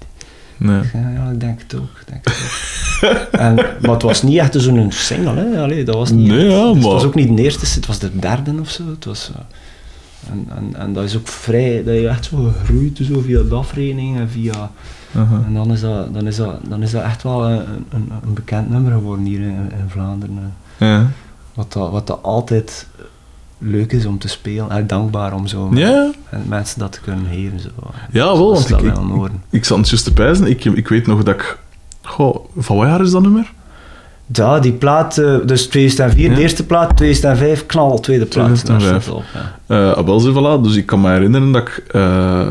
[0.57, 1.14] Nee.
[1.14, 2.03] Ja, ik denk het ook.
[2.07, 2.35] Denk het
[3.03, 3.16] ook.
[3.40, 5.62] en, maar het was niet echt zo'n single, hè.
[5.62, 8.18] Allee, dat was niet Nee, ja, Het was ook niet de eerste, het was de
[8.18, 8.83] derde of zo.
[8.90, 13.01] Het was, eh, en, en, en dat is ook vrij, dat je echt zo gegroeid
[13.03, 14.70] zo via de afrekening en via...
[15.16, 15.42] Aha.
[15.46, 17.59] En dan is dat, dan is dat, dan is dat echt wel een,
[17.90, 19.48] een, een bekend nummer geworden hier in,
[19.79, 20.53] in Vlaanderen.
[20.79, 20.88] eh.
[20.88, 21.07] Ja.
[21.55, 22.87] Wat dat, wat dat altijd
[23.59, 24.70] leuk is om te spelen.
[24.70, 26.11] En dankbaar om zo Ja?
[26.31, 27.61] en mensen dat te kunnen geven.
[27.61, 27.68] Zo.
[28.11, 29.42] Ja, wel, Dat want ik, ik, oren.
[29.51, 30.46] ik zat juist te pijzen.
[30.46, 31.59] Ik, ik weet nog dat ik...
[32.03, 33.53] Goh, van wat jaar is dat nummer?
[34.33, 36.35] Ja, die plaat, eh, dus 2004 Ja.
[36.35, 38.55] de eerste plaat, 2005 knal, tweede plaat.
[38.55, 38.91] 2005.
[38.91, 39.59] Daar staat op, ja.
[39.66, 40.62] Eh, ah, wel, zo, voilà.
[40.62, 42.01] Dus ik kan me herinneren dat ik, eh,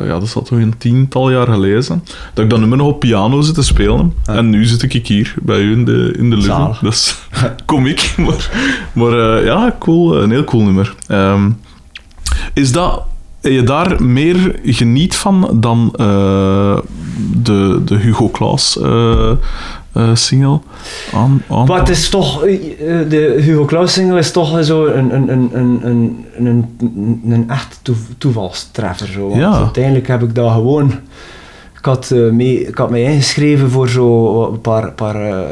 [0.05, 2.03] ja, dat zat toch een tiental jaar geleden,
[2.33, 4.13] dat ik dat nummer nog op piano zit te spelen.
[4.25, 4.33] Ja.
[4.33, 6.55] En nu zit ik hier bij u in de, in de living.
[6.55, 6.79] Zalig.
[6.79, 7.17] Dat is
[7.65, 8.49] komiek, maar,
[8.93, 10.95] maar eh, ja, cool, een heel cool nummer.
[11.07, 11.49] Ehm,
[12.53, 13.03] is dat,
[13.41, 16.77] je daar meer geniet van dan eh,
[17.33, 19.31] de, de Hugo Claus eh,
[19.93, 20.59] eh, single
[21.13, 22.57] aan, aan Maar het is toch, eh,
[23.09, 26.25] de Hugo Claus single is toch zo een, een, een, een, een,
[26.79, 29.07] een, een, echt toe- toevalstreffer.
[29.07, 29.27] Zo.
[29.27, 29.51] Want Ja.
[29.53, 30.91] Uiteindelijk heb ik dat gewoon...
[31.77, 35.45] Ik had, eh, mee, ik had mij ingeschreven voor zo een paar, paar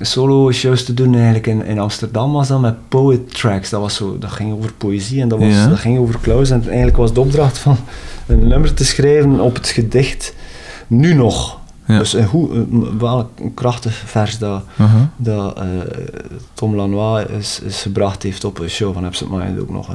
[0.00, 3.70] solo-shows te doen eigenlijk in, in Amsterdam was dat met poet tracks.
[3.70, 5.66] Dat, was zo, dat ging over poëzie en dat, was, Ja.
[5.66, 6.50] dat ging over Klaus.
[6.50, 7.76] En eigenlijk was de opdracht van
[8.26, 10.34] een nummer te schrijven op het gedicht
[10.86, 11.58] Nu nog.
[11.86, 11.98] Ja.
[11.98, 15.10] Dus een goed, een- wel een krachtig vers dat, Aha.
[15.16, 15.64] dat eh,
[16.54, 19.88] Tom Lanois is, is gebracht heeft op een show van Absent Mind ook nog.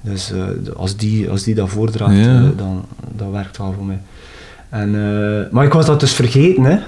[0.00, 0.42] dus eh,
[0.76, 2.36] als, die, als die dat voordraagt, Ja.
[2.36, 2.84] eh, dan
[3.16, 4.00] dat werkt wel voor mij.
[4.68, 6.78] En, eh, maar ik was dat dus vergeten, hè.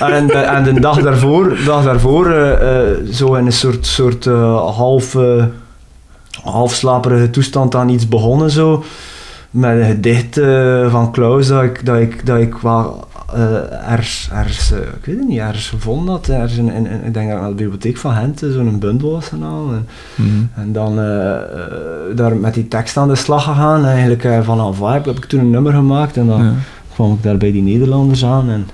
[0.14, 4.26] en, de, en de dag daarvoor, dag daarvoor eh, eh, zo in een soort, soort
[4.26, 5.44] eh, half, eh,
[6.42, 8.84] half slaperige toestand aan iets begonnen, zo.
[9.50, 13.15] Met een gedicht eh, van Klaus dat ik, dat ik, dat ik wel eh,
[13.88, 16.28] ergens, ergens eh, ik weet het niet, ergens gevonden had.
[16.28, 19.10] Ergens in, in- in- ik denk dat naar de bibliotheek van Gent eh, zo'n bundel
[19.12, 19.74] was gaan halen.
[20.16, 20.60] En, Mhm.
[20.60, 21.40] en dan eh, eh,
[22.14, 23.84] daar met die tekst aan de slag gegaan.
[23.84, 26.52] Eigenlijk eh, van een vibe heb ik toen een nummer gemaakt en dan Ja.
[26.94, 28.68] kwam ik daar bij die Nederlanders aan en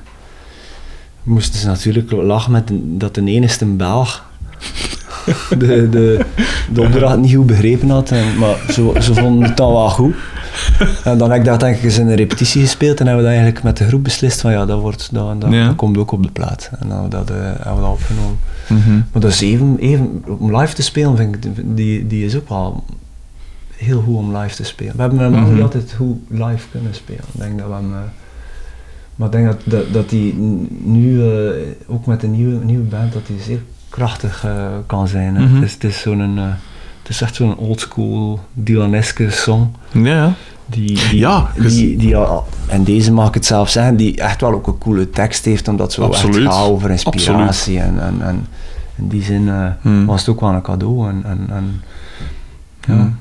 [1.23, 4.25] moesten ze natuurlijk lachen met de- dat de enigste Belg
[5.59, 6.21] de, de,
[6.73, 8.11] de opdracht niet goed begrepen had.
[8.11, 10.15] En, maar ze, ze vonden het dan wel goed.
[11.05, 13.31] En dan heb ik dat denk ik eens in een repetitie gespeeld en hebben we
[13.31, 15.67] dat eigenlijk met de groep beslist van ja, dat, wordt, dat, dat, Ja.
[15.67, 16.71] dat komt ook op de plaat.
[16.81, 18.39] En dan hebben we dat, eh, hebben we dat opgenomen.
[18.69, 18.91] Mhm.
[19.13, 22.49] Maar dat is even, even om live te spelen, vind ik, die, die is ook
[22.49, 22.85] wel
[23.77, 24.93] heel goed om live te spelen.
[24.97, 25.53] We hebben hem Mhm.
[25.55, 27.21] niet altijd goed live kunnen spelen.
[27.33, 27.99] Ik denk dat we hem, eh,
[29.17, 30.35] maar ik denk dat, dat, dat die
[30.83, 31.53] nu, eh,
[31.87, 34.47] ook met de nieuwe, nieuwe band, dat die zeer krachtig
[34.87, 35.33] kan zijn.
[35.33, 35.55] Mhm.
[35.55, 36.39] Het is, het is zo'n,
[37.03, 39.75] het is echt zo'n oldschool Dylaneske song.
[39.93, 40.33] Ja.
[40.67, 44.41] Die, die, Ja, die, die, al- en deze mag ik het zelf zeggen, die echt
[44.41, 46.47] wel ook een coole tekst heeft, omdat ze Absoluut.
[46.47, 47.79] echt gaat over inspiratie.
[47.81, 48.47] En, en, en
[48.97, 50.07] in die zin eh, Hmm.
[50.07, 51.09] was het ook wel een cadeau.
[51.09, 51.83] En, en, en,
[52.87, 52.95] ja.
[52.95, 53.19] Hmm.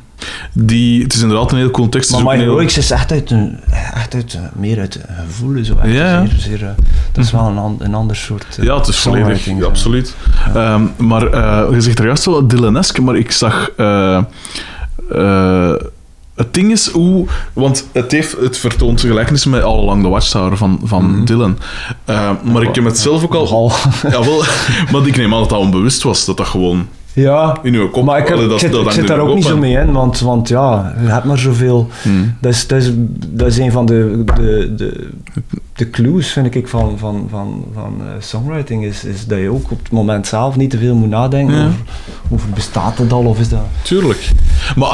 [0.53, 2.21] Die, het is inderdaad een heel context.
[2.23, 3.59] Maar Heroics is echt uit een,
[3.93, 5.63] echt uit, een- meer uit een gevoel.
[5.65, 6.25] Zo, echt Ja, ja.
[6.25, 6.69] zeer, zeer, eh,
[7.11, 10.15] dat is wel een, an- een ander soort eh, Ja, het is volledig, ja, absoluut.
[10.55, 13.69] Ehm, maar eh, je zegt er juist wel Dylaneske, maar ik zag...
[13.77, 14.21] eh,
[15.11, 15.73] eh,
[16.35, 17.27] het ding is hoe...
[17.53, 21.25] Want het, heeft, het vertoont gelijkenis met All Along the Watchtower van, van Mhm.
[21.25, 21.57] Dylan.
[22.05, 23.41] Eh, maar ik heb het zelf ook al...
[23.41, 23.71] Nogal.
[24.11, 24.43] Jawel,
[24.91, 26.25] maar ik neem aan dat dat onbewust was.
[26.25, 28.03] Dat dat gewoon Ja, in uw kop...
[28.05, 29.73] maar ik, heb, Allee, dat, ik zit, dat ik zit daar ook niet zo mee
[29.73, 31.87] in, want, want ja, je hebt maar zoveel...
[32.01, 32.35] Hmm.
[32.41, 32.91] Dat is, dat is,
[33.27, 35.07] dat is een van de, de, de,
[35.75, 38.83] de clues, vind ik, van, van, van, van eh, songwriting.
[38.83, 41.65] Is, is dat je ook op het moment zelf niet te veel moet nadenken Ja.
[41.65, 41.79] over,
[42.31, 43.65] over bestaat het al of is dat...
[43.81, 44.31] Tuurlijk.
[44.75, 44.87] Maar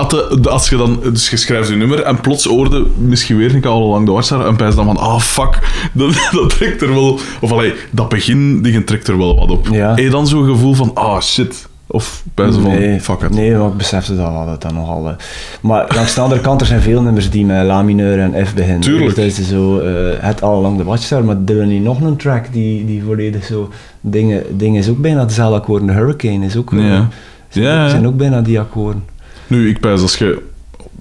[0.50, 3.88] als je dan, dus je schrijft je nummer en plots hoorde misschien weer keer al
[3.88, 5.60] lang de watch en pijs dan van, ah fuck,
[5.94, 9.68] dat, dat trekt er wel, of allee, dat begin, die trekt er wel wat op.
[9.72, 9.90] Ja.
[9.90, 13.30] Heb je dan zo'n gevoel van, ah shit, of pijs van, nee, fuck it.
[13.30, 15.08] Nee, maar ik besefte dat wel, dat dat nogal...
[15.10, 15.14] eh,
[15.62, 18.54] maar langs de andere kant, er zijn veel nummers die met La mineur en F
[18.54, 18.80] beginnen.
[18.82, 19.16] Tuurlijk.
[19.16, 22.16] Dus dat is zo, eh, het All Along the Watchtower, maar Dylan heeft nog een
[22.16, 23.70] track die, die volledig zo...
[24.02, 25.90] Dingen, dingen is ook bijna dezelfde akkoorden.
[25.96, 26.74] Hurricane is ook...
[26.74, 27.08] eh, Ja.
[27.50, 27.90] zijn, Ja, ja.
[27.90, 29.04] zijn ook bijna die akkoorden.
[29.48, 30.42] Nu, ik pijs als je,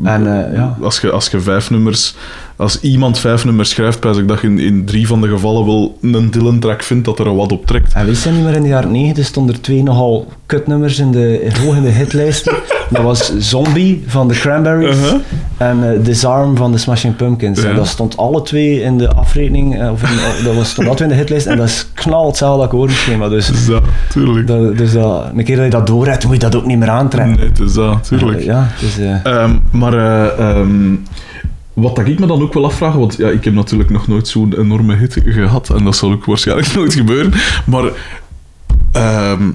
[0.05, 0.77] En, eh, ja.
[0.83, 2.15] als je, als je vijf nummers,
[2.57, 5.67] als iemand vijf nummers schrijft, pijs ik dat je in, in drie van de gevallen
[5.67, 7.93] wel een Dylan-track vindt dat er wat op trekt.
[7.93, 11.11] En wist je niet meer in de jaren 90 stonden er twee nogal kutnummers in
[11.11, 12.55] de, hoog in de hitlijsten.
[12.91, 15.21] Dat was Zombie van de Cranberries Uh-huh.
[15.57, 17.63] en eh, Disarm van de Smashing Pumpkins.
[17.63, 17.69] Ja.
[17.69, 20.97] En dat stond alle twee in de afrekening, eh, of in, dat was, stond alle
[20.97, 23.29] twee in de hitlijst en dat is knal hetzelfde akkoordenschema.
[23.29, 24.47] Dus, dat, tuurlijk.
[24.47, 26.89] dat, dus dat, een keer dat je dat doorhebt, moet je dat ook niet meer
[26.89, 27.37] aantrekken.
[27.37, 28.43] Nee, het is dat, tuurlijk.
[28.43, 28.99] Ja, dus,
[29.71, 30.95] maar eh, ehm,
[31.73, 34.29] wat dat ik me dan ook wel afvraag, want ja, ik heb natuurlijk nog nooit
[34.29, 37.33] zo'n enorme hit gehad en dat zal ook waarschijnlijk nooit gebeuren,
[37.65, 37.85] maar
[38.93, 39.51] ehm,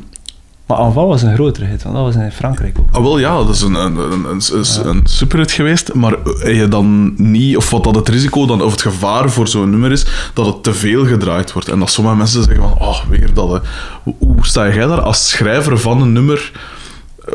[0.71, 2.85] maar Aanval was een grotere hit, want dat was in Frankrijk ook.
[2.91, 6.67] ah, wel ja, dat is een, een, een, een, een superhit geweest, maar heb je
[6.67, 10.05] dan niet, of wat dat het risico dan, of het gevaar voor zo'n nummer is,
[10.33, 13.51] dat het te veel gedraaid wordt en dat sommige mensen zeggen van, oh, weer dat.
[13.51, 13.57] hè.
[14.03, 16.51] Hoe, hoe sta jij daar als schrijver van een nummer,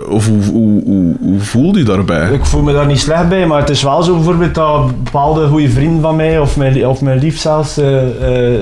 [0.08, 2.30] of hoe, hoe, hoe, hoe voel je daarbij?
[2.30, 5.46] Ik voel me daar niet slecht bij, maar het is wel zo bijvoorbeeld dat bepaalde
[5.46, 8.60] goede vrienden van mij, of mijn, of mijn lief zelfs, eh, eh,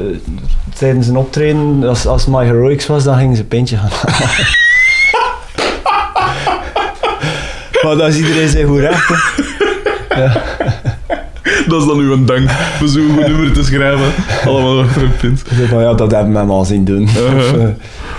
[0.79, 4.47] tijdens een optreden, als, als My Heroics was, dan gingen ze een pintje gaan halen.
[7.85, 9.09] Maar dat is iedereen zijn goed recht.
[9.09, 10.22] hè.
[10.22, 10.43] Ja.
[11.68, 14.12] Dat is dan uw dank voor zo'n goed nummer te schrijven.
[14.45, 15.43] Allemaal achter een pint.
[15.68, 17.03] Van, ja, dat hebben we hem al zien doen.
[17.03, 17.37] Uh-huh.
[17.37, 17.68] Of, eh,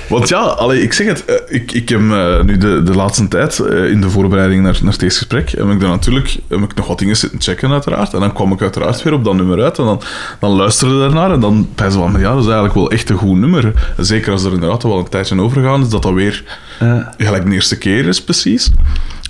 [0.09, 3.27] Want ja, allee, ik zeg het, eh, ik, ik heb eh, nu de, de laatste
[3.27, 3.59] tijd,
[3.89, 6.99] in de voorbereiding naar, naar deze gesprek, heb ik dan natuurlijk heb ik nog wat
[6.99, 8.13] dingen zitten checken uiteraard.
[8.13, 10.01] En dan kwam ik uiteraard weer op dat nummer uit en dan,
[10.39, 13.17] dan luisterde daarnaar en dan bij ze van, ja, dat is eigenlijk wel echt een
[13.17, 13.71] goed nummer.
[13.97, 16.43] Zeker als er inderdaad wel een tijdje overgaan is, dat dat weer
[17.17, 18.71] gelijk de eerste keer is precies.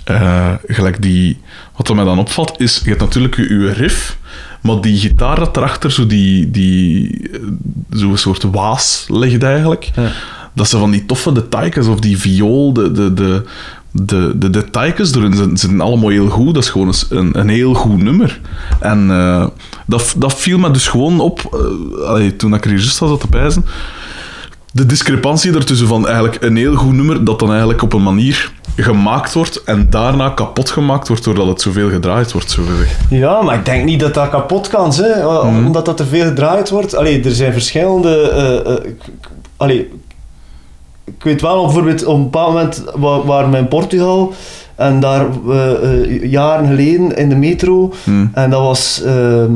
[0.06, 1.38] Eh, gelijk die,
[1.76, 4.16] wat er mij dan opvalt, is, je hebt natuurlijk je, je riff,
[4.60, 7.40] maar die gitaar dat erachter zo die, die eh,
[7.90, 9.90] zo'n soort waas legt eigenlijk.
[9.94, 10.10] Ja.
[10.52, 13.44] Dat ze van die toffe details, of die viool, de, de, de,
[13.92, 16.54] de, de details erin zijn, zijn allemaal heel goed.
[16.54, 18.40] Dat is gewoon een, een heel goed nummer.
[18.80, 19.46] En eh,
[19.86, 21.56] dat, dat viel me dus gewoon op,
[22.06, 23.64] allee, toen ik er hier juist zat te pijzen,
[24.72, 28.52] de discrepantie ertussen van eigenlijk een heel goed nummer dat dan eigenlijk op een manier
[28.76, 32.50] gemaakt wordt en daarna kapot gemaakt wordt doordat het zoveel gedraaid wordt.
[32.50, 32.96] Zo gezegd.
[33.10, 35.66] Ja, maar ik denk niet dat dat kapot kan, hè, eh, Mhm.
[35.66, 36.94] omdat dat te veel gedraaid wordt.
[36.96, 38.90] Allee, er zijn verschillende...
[39.56, 39.90] allee,
[41.04, 44.32] ik weet wel bijvoorbeeld op een bepaald moment wa- waren we in Portugal
[44.74, 48.30] en daar eh, jaren geleden in de metro Hmm.
[48.34, 49.02] en dat was...
[49.04, 49.50] ehm,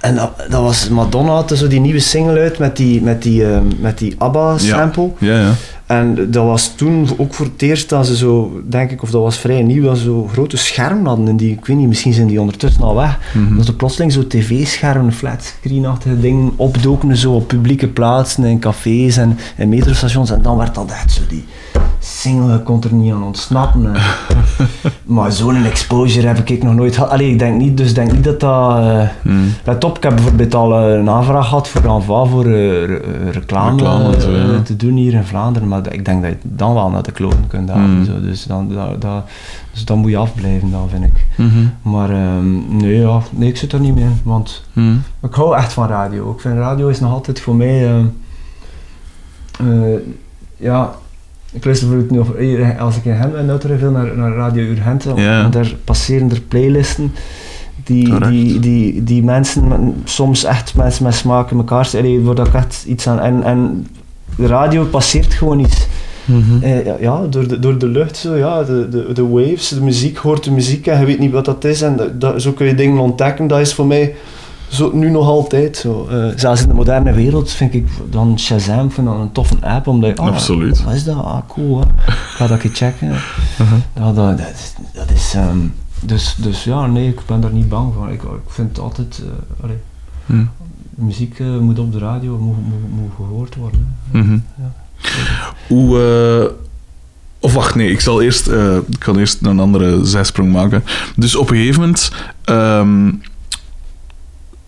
[0.00, 3.44] en dat, dat was Madonna had zo die nieuwe single uit met die, met die,
[3.46, 5.10] ehm, met die ABBA-sample.
[5.18, 5.50] Ja, ja.
[5.86, 9.22] En dat was toen ook voor het eerst dat ze zo, denk ik, of dat
[9.22, 11.28] was vrij nieuw, dat ze zo grote schermen hadden.
[11.28, 13.18] En die, ik weet niet, misschien zijn die ondertussen al weg.
[13.34, 13.56] Mhm.
[13.56, 19.38] Dat er plotseling zo tv-schermen, flatscreen-achtige dingen opdoken zo op publieke plaatsen, in cafés en
[19.56, 20.30] in metrostations.
[20.30, 21.44] En dan werd dat echt zo die
[21.98, 23.94] single, kon er niet aan ontsnappen.
[23.94, 24.00] En-
[25.14, 27.10] maar zo'n exposure heb ik nog nooit gehad.
[27.10, 28.76] Allee, ik denk niet, dus ik denk niet dat dat...
[28.78, 29.52] eh, Hmm.
[29.64, 32.84] Let op, ik heb bijvoorbeeld al eh, een aanvraag gehad voor Anva voor eh,
[33.32, 33.70] reclame,
[34.54, 37.12] en te doen hier in Vlaanderen, maar ik denk dat je dan wel naar de
[37.12, 37.98] kloten kunt halen.
[37.98, 38.04] Mm.
[38.04, 38.20] Zo.
[38.20, 39.24] Dus, dan, dat, dat,
[39.72, 41.26] dus dan moet je afblijven, dan vind ik.
[41.36, 41.66] Mhm.
[41.82, 45.02] Maar ehm, nee, ja, nee, ik zit er niet meer in, want Hmm.
[45.22, 46.32] ik hou echt van radio.
[46.32, 48.04] Ik vind radio is nog altijd voor mij, ehm,
[49.60, 49.98] eh,
[50.56, 50.94] ja,
[51.52, 54.62] ik luister bijvoorbeeld nu, of, hier, als ik in ben, auto veel naar, naar Radio
[54.62, 55.40] Urgent, Ja.
[55.40, 57.12] want daar passeren er playlisten
[57.84, 58.30] die, Correct.
[58.30, 61.88] die, die, die mensen, soms echt mensen met smaak in elkaar
[62.22, 63.86] waar ik echt iets aan, en, en
[64.36, 65.86] de radio passeert gewoon iets.
[66.24, 66.62] Mhm.
[66.62, 70.16] Eh, ja, door de, door de lucht, zo, ja, de, de, de waves, de muziek,
[70.16, 71.82] hoort de muziek en je weet niet wat dat is.
[71.82, 73.46] En dat, dat- zo kun je dingen ontdekken.
[73.46, 74.14] Dat is voor mij
[74.68, 76.06] zo, nu nog altijd zo.
[76.10, 79.86] Eh, zelfs in de moderne wereld vind ik dan Shazam vind dat een toffe app.
[79.86, 80.84] Omdat je, ah, Absoluut.
[80.84, 81.16] Wat is dat?
[81.16, 81.78] Ah, cool.
[81.80, 81.84] Hè.
[81.86, 83.12] Ik ga dat een keer checken.
[83.94, 84.74] dat, dat is...
[84.92, 85.58] Dat is ehm,
[86.00, 88.10] dus, dus ja, nee, ik ben daar niet bang voor.
[88.10, 89.22] Ik, ik vind het altijd...
[90.26, 90.50] Hmm.
[90.96, 93.96] Muziek eh, moet op de radio, moet, moet, moet gehoord worden.
[94.10, 94.32] Mhm.
[94.58, 94.72] Ja.
[95.68, 95.98] Hoe...
[96.48, 96.50] eh,
[97.38, 100.84] Of wacht, nee, ik zal eerst, eh, ik kan eerst een andere zijsprong maken.
[101.16, 102.10] Dus op een gegeven moment...
[102.44, 103.10] ehm,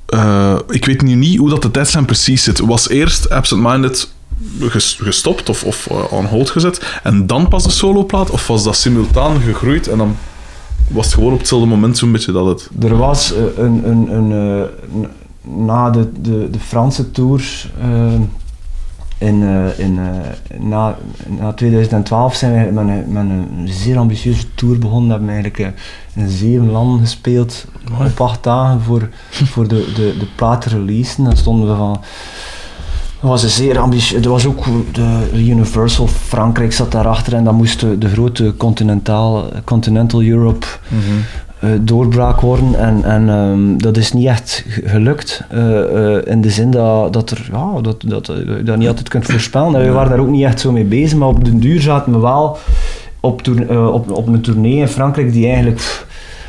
[0.07, 2.59] eh, ik weet nu niet hoe dat de tijdslijn precies zit.
[2.59, 4.13] Was eerst Absent Minded
[4.61, 8.31] ges- gestopt of, of on hold gezet en dan pas de soloplaat?
[8.31, 10.17] Of was dat simultaan gegroeid en dan
[10.89, 12.69] was het gewoon op hetzelfde moment zo'n beetje dat het...
[12.83, 15.07] Er was een, een, een, eh, n-
[15.47, 18.21] na de, de, de Franse tours eh,
[19.19, 24.55] in, eh, in, eh, na, na 2012 zijn we met een, met een zeer ambitieuze
[24.55, 25.07] tour begonnen.
[25.07, 25.77] We hebben eigenlijk
[26.15, 27.67] eh, in zeven landen gespeeld
[27.99, 28.11] Mooi.
[28.11, 31.25] op acht dagen voor, voor de, de, de platen releasen.
[31.25, 32.01] Dan stonden we van
[33.21, 34.25] dat was een zeer ambitieus.
[34.25, 39.45] Er was ook de Universal Frankrijk zat daarachter en dan moest de, de grote continentaal,
[39.65, 40.97] Continental Europe eh,
[41.81, 42.75] doorbraak worden.
[42.79, 45.43] En, en ehm, dat is niet echt ge- gelukt.
[45.51, 48.89] eh, eh, in de zin dat, dat, er, ja, dat, dat eh, je dat niet
[48.89, 49.75] altijd kunt voorspellen.
[49.81, 52.13] En we waren daar ook niet echt zo mee bezig, maar op den duur zaten
[52.13, 52.59] we wel
[53.21, 55.77] op, eh, op, op een tournee in Frankrijk die eigenlijk.
[55.77, 56.07] pff,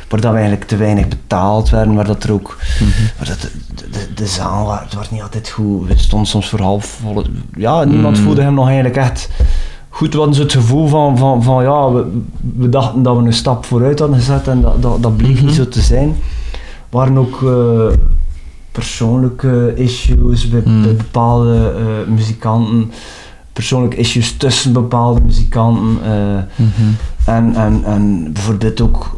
[0.08, 2.56] waar dat we eigenlijk te weinig betaald werden, waar dat er ook
[3.18, 3.40] maar dat,
[3.74, 5.88] de, de, de zaal het was niet altijd goed.
[5.88, 7.24] We stonden soms voor half vol.
[7.56, 8.22] Ja, niemand Mm.
[8.22, 9.28] voelde hem nog eigenlijk echt
[9.98, 10.12] goed.
[10.14, 12.20] We hadden het gevoel van, van, van ja, we,
[12.56, 15.44] we dachten dat we een stap vooruit hadden gezet en dat, dat, dat bleek Mhm.
[15.44, 16.08] niet zo te zijn.
[16.90, 17.98] Er waren ook eh,
[18.72, 20.82] persoonlijke issues bij, Mm.
[20.82, 22.90] bij bepaalde eh, muzikanten.
[23.52, 25.98] Persoonlijke issues tussen bepaalde muzikanten.
[26.04, 26.36] eh,
[27.36, 29.16] en, en, en bijvoorbeeld ook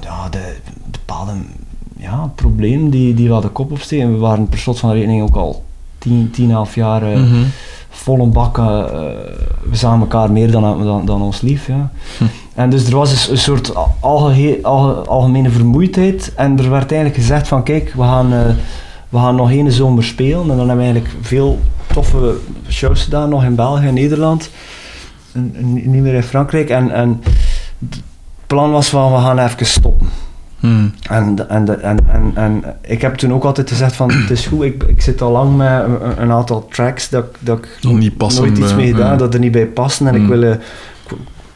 [0.00, 0.56] ja, de
[0.90, 1.32] bepaalde
[1.96, 4.12] ja, problemen die, die we hadden kop opsteken.
[4.12, 5.64] We waren per slot van de rekening ook al
[5.98, 7.42] 10, 10 11 jaar eh, Mhm.
[7.88, 8.58] vol een bak.
[8.58, 8.84] eh,
[9.70, 11.66] we zagen elkaar meer dan, dan, dan ons lief.
[11.66, 11.90] Ja.
[12.54, 13.72] En dus er was een, s- een soort
[15.06, 16.32] algemene vermoeidheid.
[16.36, 18.40] En er werd eigenlijk gezegd van kijk, we gaan, eh,
[19.08, 20.40] we gaan nog één zomer spelen.
[20.50, 21.58] En dan hebben we eigenlijk veel
[21.92, 22.36] toffe
[22.68, 24.50] shows gedaan, nog in België en Nederland.
[25.32, 26.70] En, en niet meer in Frankrijk.
[26.70, 27.22] En, en
[27.88, 28.02] het
[28.46, 30.08] plan was van we gaan even stoppen.
[30.60, 30.92] Hmm.
[31.10, 34.62] En, en, en, en, en ik heb toen ook altijd gezegd van, het is goed,
[34.64, 37.98] ik, ik zit al lang met een, een aantal tracks dat, ik- dat ik Nog
[37.98, 39.16] niet passen nooit iets bij- mee gedaan, ja.
[39.16, 40.06] dat er niet bij passen.
[40.06, 40.28] En ik Mm.
[40.28, 40.58] wil, eh, ik,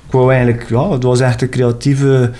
[0.07, 2.31] ik wou eigenlijk, ja, het was echt een creatieve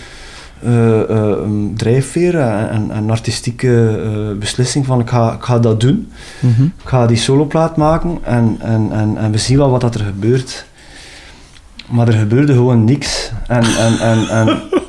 [0.63, 5.59] eh, eh, um, drijfveer en, en, en artistieke eh, beslissing van, ik ga, ik ga
[5.59, 6.11] dat doen.
[6.41, 6.63] Mhm.
[6.63, 10.05] Ik ga die soloplaat maken en, en, en, en we zien wel wat dat er
[10.05, 10.65] gebeurt.
[11.89, 13.31] Maar er gebeurde gewoon niks.
[13.47, 14.61] En, en, en, en,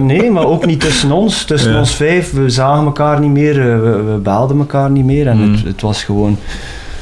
[0.00, 1.44] Nee, maar ook niet tussen ons.
[1.44, 1.78] Tussen Ja.
[1.78, 2.32] ons vijf.
[2.32, 3.60] We zagen elkaar niet meer.
[3.72, 5.26] eh, We, we belden elkaar niet meer.
[5.28, 5.52] En Mm.
[5.52, 6.38] het, het was gewoon,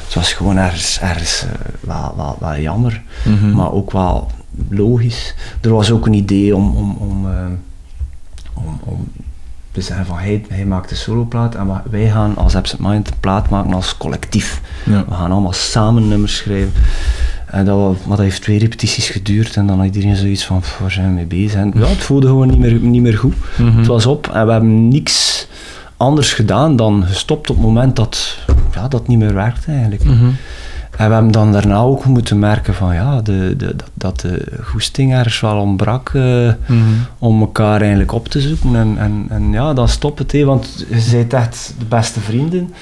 [0.05, 1.49] het was gewoon ergens, ergens eh,
[1.79, 3.01] wel, wel, wel jammer.
[3.25, 3.51] Mhm.
[3.55, 4.31] Maar ook wel
[4.69, 5.35] logisch.
[5.61, 7.45] Er was ook een idee om, om, om, eh,
[8.53, 9.07] om, om
[9.71, 13.19] te zeggen van hij, hij maakt een soloplaat en wij gaan als Absent Mind een
[13.19, 14.61] plaat maken als collectief.
[14.85, 15.05] Ja.
[15.07, 16.71] We gaan allemaal samen nummers schrijven.
[17.57, 20.77] En dat, maar dat heeft twee repetities geduurd en dan had iedereen zoiets van, "Pff,
[20.79, 21.53] waar zijn we mee bezig?
[21.59, 23.33] En ja, het voelde gewoon niet meer, niet meer goed.
[23.57, 23.77] Mhm.
[23.77, 25.47] Het was op en we hebben niks
[25.97, 28.37] anders gedaan dan gestopt op het moment dat
[28.73, 30.03] ja, dat niet meer werkte eigenlijk.
[30.03, 30.25] Mhm.
[30.97, 35.13] En we hebben dan daarna ook moeten merken van ja, de, de, dat, de goesting
[35.13, 36.21] ergens wel ontbrak eh,
[36.65, 36.79] Mhm.
[37.19, 38.75] om elkaar eigenlijk op te zoeken.
[38.75, 42.73] En, en, en ja, dan stopt het, want je bent echt de beste vrienden.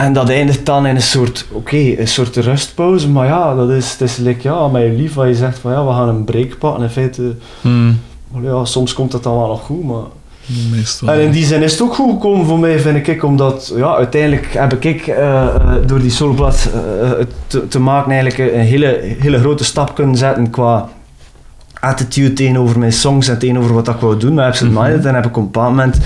[0.00, 3.90] En dat eindigt dan in een soort, oké, een soort rustpauze, maar ja, dat is,
[3.90, 6.24] het is like, ja, met je lief, wat je zegt van ja, we gaan een
[6.24, 6.82] break pakken.
[6.82, 7.92] In feite, Mhm.
[8.42, 10.02] ja, soms komt dat dan wel nog goed, maar...
[10.70, 11.08] Meestal.
[11.08, 13.94] En in die zin is het ook goed gekomen voor mij, vind ik, omdat ja,
[13.94, 15.46] uiteindelijk heb ik eh,
[15.86, 17.10] door die soloplaat eh,
[17.46, 20.88] te, te maken eigenlijk een hele, hele grote stap kunnen zetten qua
[21.80, 24.82] attitude tegenover mijn songs en tegenover wat ik wou doen met Absent Mhm.
[24.82, 25.04] Minded.
[25.04, 25.98] En heb ik op een bepaald moment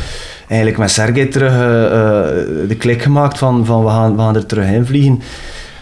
[0.48, 4.36] eigenlijk met Sergej terug eh, eh, de klik gemaakt van, van we, gaan, we gaan
[4.36, 5.20] er terug in vliegen.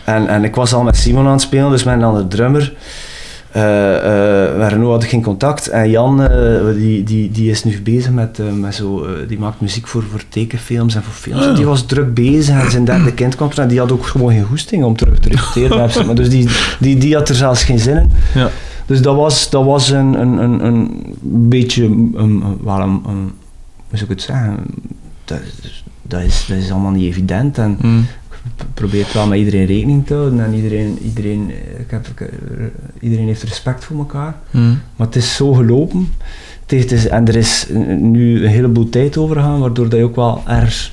[0.04, 2.72] En, en ik was al met Simon aan het spelen, dus mijn andere drummer.
[3.50, 5.68] Eh eh, met Renaud had ik geen contact.
[5.68, 6.28] En Jan,
[6.76, 10.94] die, die, die is nu bezig met, met zo, die maakt muziek voor, voor tekenfilms
[10.94, 11.56] en voor films.
[11.56, 14.44] Die was druk bezig en zijn derde kind kwam en die had ook gewoon geen
[14.44, 15.90] goesting om terug te repeteren.
[16.06, 16.16] Minded.
[16.16, 16.48] dus die,
[16.78, 18.10] die, die had er zelfs geen zin in.
[18.34, 18.48] Ja.
[18.86, 21.04] Dus dat was, dat was een, een, een, een
[21.48, 23.32] beetje, een, een- wel een, een-
[23.92, 24.56] hoe zou ik het zeggen,
[25.24, 27.98] dat, is- dat, is, dat is allemaal niet evident en Mhm.
[28.58, 32.30] ik probeer wel met iedereen rekening te houden en iedereen, iedereen, ik heb, ik,
[33.00, 34.34] iedereen heeft respect voor elkaar.
[34.50, 34.68] Mhm.
[34.96, 36.08] Maar het is zo gelopen
[36.66, 37.66] het het is, en er is
[37.98, 40.92] nu een heleboel tijd over gegaan, waardoor dat je ook wel ergens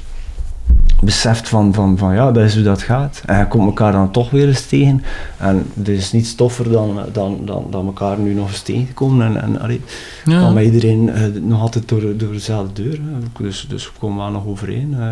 [1.02, 3.22] beseft van, van, van ja, dat is hoe dat gaat.
[3.26, 5.04] En je komt elkaar dan toch weer eens tegen.
[5.38, 9.26] En er is niets toffer dan, dan, dan, dan elkaar nu nog eens tegenkomen.
[9.26, 9.82] En, en allee,
[10.26, 10.40] Ja.
[10.40, 12.94] kan met iedereen eh, nog altijd door, door dezelfde deur.
[13.02, 13.44] Hè.
[13.44, 14.96] Dus, dus we komen wel nog overeen.
[15.00, 15.08] eh.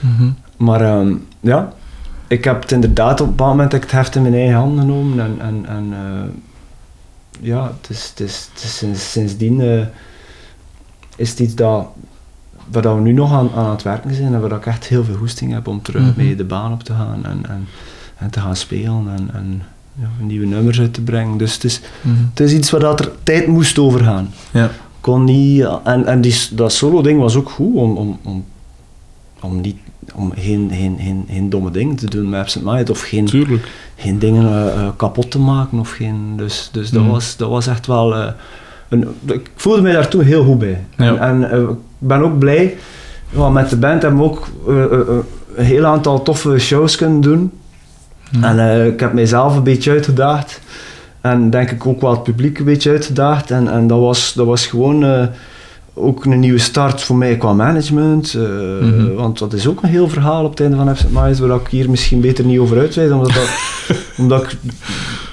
[0.00, 0.30] Mhm.
[0.56, 1.72] Maar ehm, ja,
[2.28, 4.54] ik heb het inderdaad op een bepaald moment dat ik het heft in mijn eigen
[4.56, 5.20] handen genomen.
[5.20, 6.28] En, en, en eh,
[7.40, 9.86] ja, het is, het is, het is sinds, sindsdien
[11.16, 11.86] is het iets dat,
[12.72, 15.14] waar we nu nog aan, aan het werken zijn en waar ik echt heel veel
[15.16, 16.12] goesting heb om terug Mhm.
[16.16, 17.66] mee de baan op te gaan en, en,
[18.16, 19.62] en te gaan spelen en, en
[20.00, 21.36] ja, nieuwe nummers uit te brengen.
[21.38, 22.14] Dus het is, Mhm.
[22.30, 24.28] het is iets waar dat er tijd moest over gaan.
[24.50, 24.70] Ja.
[25.00, 28.44] Kon niet, en, en die, dat solo-ding was ook goed om, om, om,
[29.40, 29.76] om, niet,
[30.14, 33.68] om geen, geen, geen, geen domme dingen te doen met Absent Minded of geen, Tuurlijk.
[33.96, 35.78] geen dingen eh, eh, kapot te maken.
[35.78, 37.10] Of geen, dus dus dat, Mhm.
[37.10, 38.14] was, dat was echt wel.
[38.14, 38.32] eh,
[38.90, 40.84] een, ik voelde mij daartoe heel goed bij.
[40.96, 41.16] Ja.
[41.16, 42.76] En, en eh, ik ben ook blij.
[43.30, 45.00] want met de band hebben we ook eh, eh,
[45.54, 47.52] een heel aantal toffe shows kunnen doen.
[48.40, 50.60] En ik heb mijzelf een beetje uitgedaagd.
[51.20, 53.50] En denk ik ook wel het publiek een beetje uitgedaagd.
[53.50, 55.28] En, en dat, was, dat was gewoon
[55.94, 58.34] ook een nieuwe start voor mij qua management.
[58.80, 59.14] Mhm.
[59.14, 61.66] Want dat is ook een heel verhaal op het einde van Absent Minds, waar ik
[61.66, 63.12] hier misschien beter niet over uitweid.
[63.12, 63.48] Omdat, dat,
[64.18, 64.58] omdat ik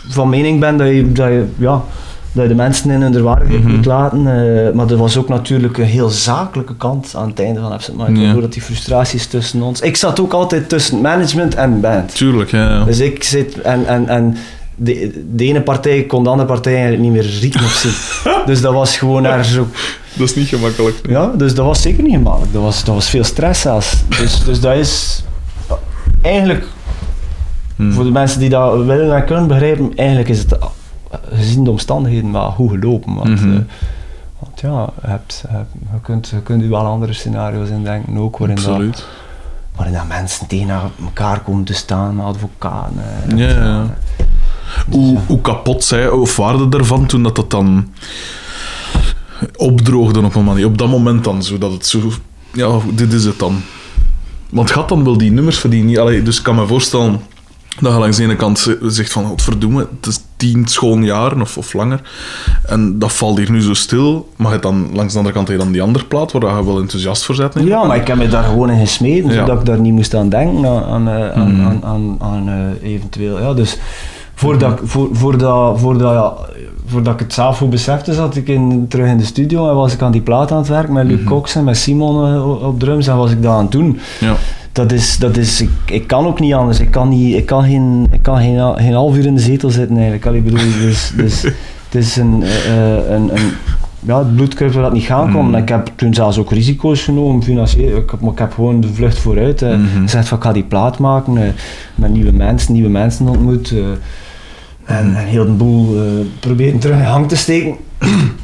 [0.08, 1.84] van mening ben dat je, dat je, ja,
[2.32, 3.76] dat je de mensen in hun waardigheid Mhm.
[3.76, 4.18] moet laten.
[4.20, 7.98] eh, maar er was ook natuurlijk een heel zakelijke kant aan het einde van Absent
[7.98, 8.14] Minds.
[8.20, 8.24] Ja.
[8.26, 9.82] Waardoor dat die frustraties tussen ons...
[9.82, 12.16] Ik zat ook altijd tussen management en band.
[12.16, 12.70] Tuurlijk, ja.
[12.70, 12.84] ja.
[12.84, 14.38] Dus ik zit en, en, en
[14.76, 17.94] de, de ene partij kon de andere partij eigenlijk niet meer rieken of zien.
[18.46, 19.68] Dus dat was gewoon ergens ook.
[20.14, 20.96] Dat is niet gemakkelijk.
[21.10, 22.54] Ja, dus dat was zeker niet gemakkelijk.
[22.54, 23.96] Dat was, dat was veel stress zelfs.
[24.20, 25.24] Dus, dus dat is
[26.22, 26.66] eigenlijk
[27.76, 27.92] Mhm.
[27.92, 30.58] voor de mensen die dat willen en kunnen begrijpen, eigenlijk is het
[31.34, 33.14] gezien de omstandigheden wel goed gelopen.
[33.16, 33.54] Want, Mhm.
[33.56, 33.60] eh,
[34.40, 35.44] want ja, je, hebt,
[35.94, 39.06] je, kunt, je kunt je wel andere scenario's indenken, ook waarin, dat, Absoluut.
[39.76, 42.96] waarin dat mensen tegen elkaar komen te staan, advocaten.
[43.30, 43.86] eh, Ja, ja.
[44.92, 47.88] Hoe, hoe kapot zij of waarde ervan toen dat, dat dan
[49.56, 52.12] opdroogde op een manier, op dat moment dan, zodat het zo,
[52.54, 53.62] ja, dit is het dan.
[54.50, 56.02] Want gaat dan wel die nummers verdienen?
[56.02, 57.20] Allee, dus ik kan me voorstellen,
[57.80, 61.58] Dat je langs de ene kant zegt van, wat verdoemen, het is tien schoonjaren of,
[61.58, 62.02] of langer.
[62.66, 64.30] En dat valt hier nu zo stil.
[64.36, 66.66] Maar je dan, langs de andere kant heb je dan die andere plaat, waar je
[66.66, 67.68] wel enthousiast voor bent.
[67.68, 69.36] Ja, maar ik heb me daar gewoon in gesmeten, Ja.
[69.40, 71.66] zodat ik daar niet moest aan denken, aan, aan, eh, aan, Mhm.
[71.68, 72.48] aan, aan, aan,
[72.82, 73.40] eh, eventueel.
[73.40, 73.78] Ja, dus
[74.36, 76.34] voordat, ik- voor, voordat, voordat, ja,
[76.88, 79.94] voordat ik het zelf goed besefte, zat ik in, terug in de studio en was
[79.94, 81.28] ik aan die plaat aan het werk met Luc Mhm.
[81.28, 84.00] Cox en met Simon eh, op- drums en was ik dat aan het doen.
[84.20, 84.36] Ja.
[84.78, 86.80] Dat is, dat is ik, ik kan ook niet anders.
[86.80, 89.70] Ik kan, niet, ik kan, geen, ik kan geen, geen half uur in de zetel
[89.70, 90.26] zitten eigenlijk.
[90.26, 91.42] Allee, bedoel, dus, dus,
[91.90, 93.52] het is een, eh, een, een
[94.00, 95.48] ja, het bloedkruip waar dat niet gaan kon.
[95.48, 95.56] Mm.
[95.56, 97.98] Ik heb toen zelfs ook risico's genomen, financieel.
[97.98, 99.62] Ik heb, maar ik heb gewoon de vlucht vooruit.
[99.62, 100.02] Mhm.
[100.02, 101.50] gezegd van ik ga die plaat maken, eh,
[101.96, 103.72] met nieuwe mensen, nieuwe mensen ontmoet.
[103.72, 103.78] eh,
[104.98, 105.96] en, en heel de boel
[106.40, 107.76] proberen terug in hang te steken.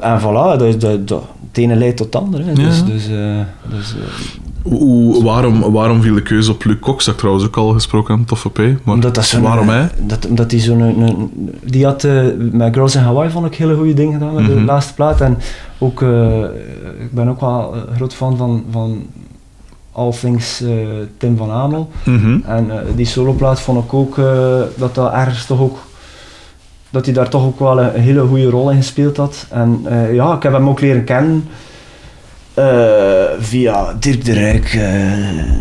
[0.00, 2.42] En voilà, dat, dat, dat, het ene leidt tot het andere.
[2.44, 2.52] hè.
[2.52, 2.84] Dus, Ja.
[2.84, 3.06] dus,
[3.70, 3.94] dus,
[4.62, 7.04] Hoe, waarom, waarom viel de keuze op Luc Cox?
[7.04, 8.58] Dat trouwens ook al gesproken heb, Toffe P.
[8.58, 9.88] Maar Omdat dat zo'n, waarom eh, hij?
[9.98, 10.80] Dat, omdat hij zo'n...
[10.80, 14.34] een- een- Die had eh, met Girls in Hawaii vond ik hele goede dingen gedaan
[14.34, 14.64] met de Mhm.
[14.64, 15.20] laatste plaat.
[15.20, 15.38] En
[15.78, 16.38] ook, eh,
[17.00, 19.02] ik ben ook wel een groot fan van, van
[19.92, 20.70] All Things eh,
[21.16, 21.90] Tim van Amel.
[22.04, 22.38] Mhm.
[22.46, 24.24] En eh, die soloplaat vond ik ook eh,
[24.76, 25.78] dat dat ergens toch ook...
[26.90, 29.46] Dat hij daar toch ook wel een, een hele goede rol in gespeeld had.
[29.50, 31.44] En eh, ja, ik heb hem ook leren kennen
[32.54, 32.64] eh,
[33.38, 34.64] via Dirk de Ruyck.
[34.74, 35.52] eh,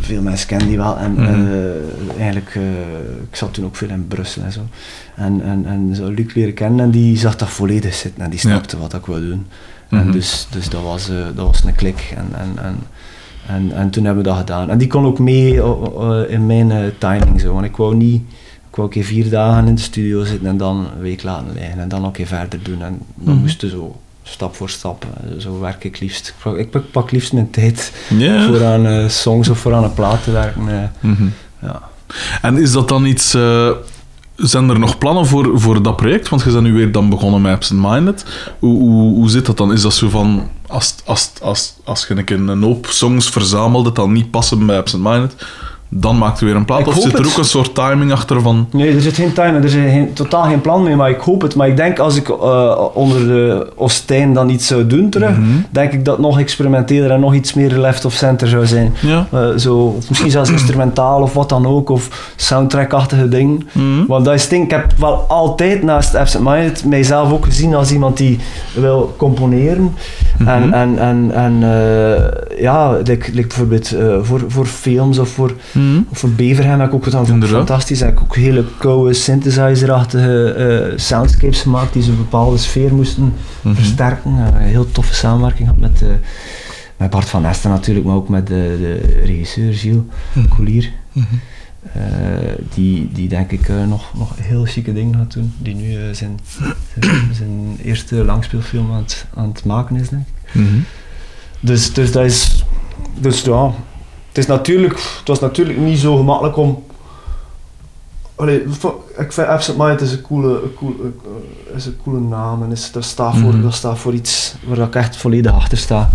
[0.00, 0.98] veel mensen kennen die wel.
[0.98, 1.22] En Mhm.
[1.22, 2.62] eh, eigenlijk, eh,
[3.30, 4.60] ik zat toen ook veel in Brussel en zo.
[5.16, 8.38] En, en, en zo Luc leren kennen en die zag dat volledig zitten en die
[8.42, 8.48] Ja.
[8.48, 9.46] snapte wat ik wou doen.
[9.90, 10.00] Mhm.
[10.00, 12.14] En dus, dus dat, was, dat was een klik.
[12.16, 12.76] En, en, en,
[13.46, 14.70] en, en toen hebben we dat gedaan.
[14.70, 15.54] En die kon ook mee
[16.28, 17.40] in mijn timing.
[17.40, 17.52] Zo.
[17.52, 18.22] Want ik wou niet...
[18.70, 21.52] Ik wou een keer vier dagen in de studio zitten en dan een week laten
[21.54, 21.78] liggen.
[21.80, 22.82] En dan een keer verder doen.
[22.82, 23.36] En Mhm.
[23.36, 25.04] moesten zo stap voor stap.
[25.04, 26.28] eh, Zo werk ik liefst.
[26.28, 28.46] Ik pak, ik pak- pak liefst mijn tijd Ja.
[28.46, 30.68] voor aan eh, songs of voor aan een plaat te werken.
[30.68, 30.88] eh.
[31.10, 31.26] Mhm.
[31.62, 31.82] ja.
[32.42, 33.30] En is dat dan iets...
[34.36, 36.28] zijn er nog plannen voor, voor dat project?
[36.28, 38.24] Want je bent nu weer dan begonnen met Absent Minded.
[38.58, 39.72] Hoe, hoe, hoe zit dat dan?
[39.72, 40.48] Is dat zo van...
[40.66, 45.02] Als, als, als, als je een hoop songs verzamelt dat dan niet passen bij Absent
[45.02, 45.34] Minded,
[45.94, 46.80] dan maakt er weer een plaat?
[46.80, 47.26] Ik of zit er het.
[47.26, 48.68] ook een soort timing achter van...
[48.70, 51.42] Nee, er zit geen time, er is geen, totaal geen plan mee, maar ik hoop
[51.42, 51.54] het.
[51.54, 55.48] Maar ik denk als ik eh, onder de Ostijn dan iets zou doen terug, Mhm.
[55.70, 58.94] denk ik dat nog experimenteler en nog iets meer left of center zou zijn.
[59.00, 59.26] Ja.
[59.30, 63.68] Eh, zo, of misschien zelfs instrumentaal of wat dan ook, of soundtrack-achtige dingen.
[63.72, 64.06] Mhm.
[64.06, 67.92] Want dat is ding, ik heb wel altijd naast Absent Minded mijzelf ook gezien als
[67.92, 68.38] iemand die
[68.74, 69.94] wil componeren.
[70.46, 70.72] En, Mhm.
[70.72, 75.52] en, en, en eh, ja, like, like bijvoorbeeld voor, voor films of voor,
[76.08, 78.00] Of voor Beverham heb ik ook gedaan, vond ik fantastisch.
[78.00, 83.74] Heb ik ook hele koude synthesizer-achtige eh, soundscapes gemaakt die zo'n bepaalde sfeer moesten Mhm.
[83.74, 84.32] versterken.
[84.38, 86.08] Eh, een heel toffe samenwerking gehad met, eh,
[86.96, 90.02] met Bart van Esten natuurlijk, maar ook met de, de regisseur Gilles
[90.32, 90.48] Mhm.
[90.48, 90.90] Coulier.
[91.12, 91.24] Mhm.
[91.92, 92.00] Eh,
[92.74, 95.52] die, die denk ik eh, nog, nog heel chique dingen gaat doen.
[95.58, 96.40] Die nu eh, zijn,
[97.00, 100.60] zijn, zijn eerste langspeelfilm aan het, aan het maken is, denk ik.
[101.60, 102.64] Dus, dus dat is...
[103.20, 103.72] Dus ja...
[104.32, 106.84] Het, is natuurlijk, het was natuurlijk niet zo gemakkelijk om...
[108.34, 108.62] Allee,
[109.18, 110.94] ik vind Absent Mind is een coole, een coole,
[111.70, 113.62] eh, is een coole naam en is, dat, staat voor, Mhm.
[113.62, 116.10] dat staat voor iets waar ik echt volledig achter sta.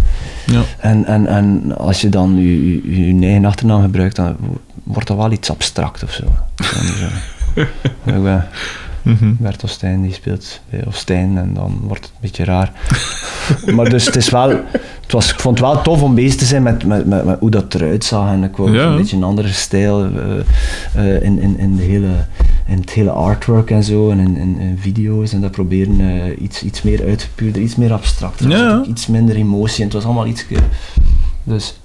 [0.46, 0.62] Ja.
[0.80, 4.36] En, en, en als je dan je, je, je eigen achternaam gebruikt, dan
[4.84, 6.24] wordt dat wel iets abstract of zo.
[8.06, 8.48] Ik ben
[9.02, 9.34] Mhm.
[9.38, 12.72] Bert Ostijn, die speelt bij Ostijn en dan wordt het een beetje raar.
[13.76, 14.60] maar dus het is wel,
[15.08, 17.40] het was, ik vond het wel tof om bezig te zijn met, met, met, met
[17.40, 18.86] hoe dat eruit zag en ik wou Ja.
[18.86, 20.40] een beetje een andere stijl eh,
[20.94, 22.10] eh, in, in, in, de hele,
[22.66, 26.42] in het hele artwork en zo en in, in, in video's en dat proberen eh,
[26.42, 28.44] iets, iets meer uitgepuurder, iets meer abstract.
[28.44, 30.46] Ja, iets minder emotie en het was allemaal iets...
[31.44, 31.80] Dus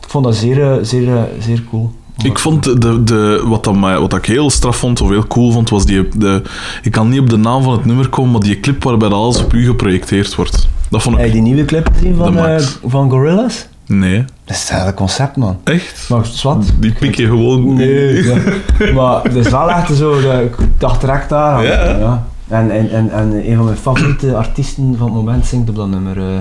[0.00, 1.92] ik vond dat zeer, zeer, zeer cool.
[2.22, 5.52] Ik vond de, de, wat, dat mij, wat ik heel straf vond, of heel cool
[5.52, 6.08] vond, was die...
[6.16, 6.42] De,
[6.82, 9.42] ik kan niet op de naam van het nummer komen, maar die clip waarbij alles
[9.42, 10.68] op u geprojecteerd wordt.
[10.90, 11.32] Dat vond Heb ik...
[11.32, 12.78] je die nieuwe clip gezien van, Max.
[12.86, 13.64] van Gorillaz?
[13.86, 14.24] Nee.
[14.44, 15.58] Dat is het hele concept, man.
[15.64, 16.08] Echt?
[16.08, 16.72] Maar zwart.
[16.78, 17.74] Die pik je gewoon...
[17.74, 18.36] Nee, ja.
[18.94, 21.64] maar het is wel echt zo, de, ik dacht direct daar aan.
[21.64, 22.26] Ja.
[22.48, 25.88] En, en, en, en een van mijn favoriete artiesten van het moment zingt op dat
[25.88, 26.38] nummer eh,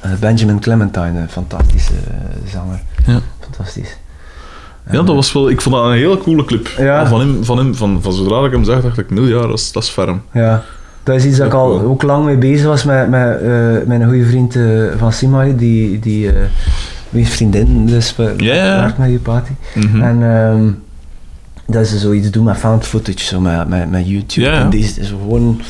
[0.00, 1.92] eh, Benjamin Clementine, een fantastische
[2.52, 2.82] zanger.
[3.06, 3.20] Ja.
[3.40, 3.96] Fantastisch.
[4.90, 5.50] Ja, dat was wel...
[5.50, 6.68] Ik vond dat een hele coole clip.
[6.78, 7.06] Ja.
[7.06, 9.72] Van, hem, van, hem, van, van zodra ik hem zag, dacht ik, nul dat is,
[9.72, 10.22] dat is ferm.
[10.32, 10.62] Ja.
[11.02, 13.50] Dat is iets dat ik al ook lang mee bezig was met, met eh,
[13.86, 14.64] mijn goede vriend eh,
[14.98, 16.30] van Simai, die, die,
[17.10, 18.80] die is vriendin, dus ja.
[18.80, 19.50] werkt met je party.
[19.74, 20.02] Mhm.
[20.02, 20.70] En ehm,
[21.66, 24.46] dat ze zoiets doen met found footage, zo met, met, met YouTube.
[24.46, 24.60] Ja.
[24.60, 25.60] En is is gewoon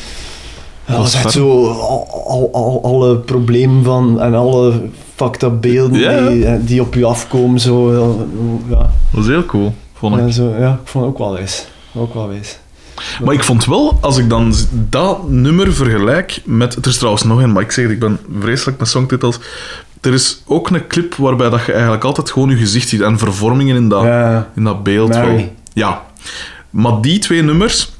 [0.87, 4.81] Ja, was dat is echt zo al, al, al- alle problemen van en alle
[5.15, 6.29] fucked up beelden Ja.
[6.29, 7.59] die, eh, die op je afkomen.
[7.59, 7.91] Zo,
[8.69, 10.21] ja, Dat was heel cool, vond ik.
[10.25, 11.67] ja, zo, ja, ik vond het ook wel wijs.
[11.95, 12.29] Ook wel.
[13.23, 16.75] Maar ik vond wel, als ik dan dat nummer vergelijk met...
[16.75, 19.39] Er is trouwens nog een, maar ik zeg het, ik ben vreselijk met songtitels.
[20.01, 23.17] Er is ook een clip waarbij dat je eigenlijk altijd gewoon je gezicht ziet en
[23.17, 24.49] vervormingen in dat, Ja.
[24.55, 25.15] in dat beeld.
[25.15, 25.49] Wel.
[25.73, 26.01] Ja.
[26.69, 27.91] Maar die twee nummers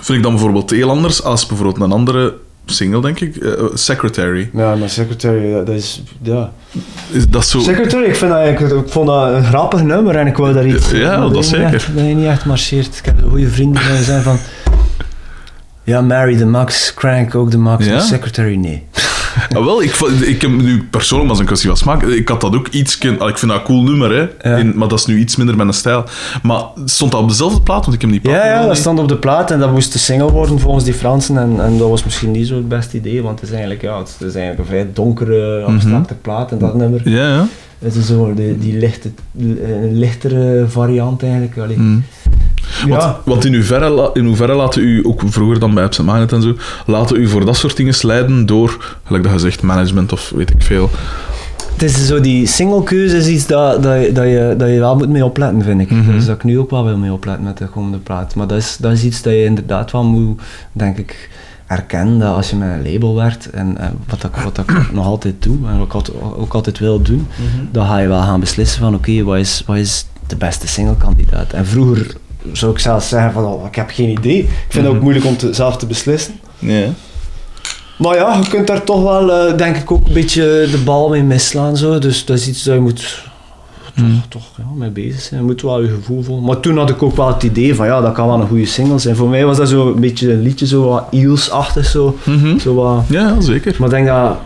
[0.00, 2.34] vind ik dan bijvoorbeeld heel anders als bijvoorbeeld een andere
[2.66, 3.36] single, denk ik.
[3.36, 4.50] eh, Secretary.
[4.52, 6.02] Ja, maar Secretary, dat dat is...
[6.22, 6.52] Ja.
[7.10, 7.58] Is dat zo...
[7.60, 10.66] Secretary, ik, vind dat, ik, ik vond dat een grappig nummer en ik wou daar
[10.66, 10.90] iets...
[10.90, 11.74] Ja, maar dat zeker.
[11.74, 12.98] Echt, dat je niet echt marcheert.
[12.98, 14.38] Ik heb goede vrienden die zijn van...
[15.82, 18.00] Ja, Mary de Max, Crank ook de Max, Ja?
[18.00, 18.86] Secretary nee.
[19.52, 22.02] Ah, wel, ik, ik heb nu persoonlijk, maar een kwestie van smaak.
[22.02, 22.94] Ik had dat ook iets...
[22.98, 24.50] Ik vind dat een cool nummer, hè.
[24.50, 24.56] Ja.
[24.56, 26.04] In- maar dat is nu iets minder mijn stijl.
[26.42, 27.82] Maar stond dat op dezelfde plaat?
[27.84, 29.72] Want ik heb die plaat Ja, ja, niet- dat stond op de plaat en dat
[29.72, 31.38] moest de single worden volgens die Fransen.
[31.38, 33.98] En, en dat was misschien niet zo het beste idee, want het is eigenlijk, ja,
[33.98, 36.50] het is eigenlijk een vrij donkere, abstracte plaat.
[36.52, 37.46] En dat nummer Ja, ja.
[37.78, 41.58] het is zo die, die lichte, een lichtere variant eigenlijk.
[41.58, 41.76] Allee.
[41.78, 42.04] Mm.
[42.88, 43.20] Want, Ja.
[43.24, 46.54] want in, hoeverre, in hoeverre laten u, ook vroeger dan bij Absent Minded en zo,
[46.86, 50.50] laten u voor dat soort dingen slijden door, gelijk dat je zegt, management of weet
[50.50, 50.90] ik veel.
[51.72, 54.96] Het is zo, die singlekeuze is iets dat, dat, je, dat, je, dat je wel
[54.96, 55.90] moet mee opletten, vind ik.
[55.90, 56.12] Mhm.
[56.12, 58.34] Dus dat ik nu ook wel wil mee opletten met de komende plaat.
[58.34, 60.40] Maar dat is, dat is iets dat je inderdaad wel moet,
[60.72, 61.30] denk ik,
[61.66, 62.18] erkennen.
[62.18, 65.34] Dat als je met een label werkt, en, en wat, ik, wat ik nog altijd
[65.42, 67.26] doe, en wat ik altijd, ook altijd wil doen,
[67.70, 71.52] dan ga je wel gaan beslissen van, oké, wat, is, wat is de beste singlekandidaat?
[71.52, 72.14] En vroeger
[72.52, 74.38] zou ik zelfs zeggen van, oh, ik heb geen idee.
[74.38, 75.02] Ik vind het ook Mhm.
[75.02, 76.34] moeilijk om te, zelf te beslissen.
[76.58, 76.88] Ja.
[77.98, 81.08] Maar ja, je kunt daar toch wel, eh, denk ik, ook een beetje de bal
[81.08, 81.76] mee misslaan.
[81.76, 81.98] Zo.
[81.98, 83.22] Dus dat is iets dat je moet
[83.94, 84.22] toch, Mm.
[84.28, 85.40] toch ja, mee bezig zijn.
[85.40, 86.44] Je moet wel je gevoel voelen.
[86.44, 88.66] Maar toen had ik ook wel het idee van, ja, dat kan wel een goede
[88.66, 89.16] single zijn.
[89.16, 91.86] Voor mij was dat zo een beetje een liedje, zo wat Eels-achtig.
[91.86, 92.16] Zo.
[92.24, 92.58] Mhm.
[92.58, 93.74] Zo wat, Ja, zeker.
[93.78, 94.36] maar ik denk dat,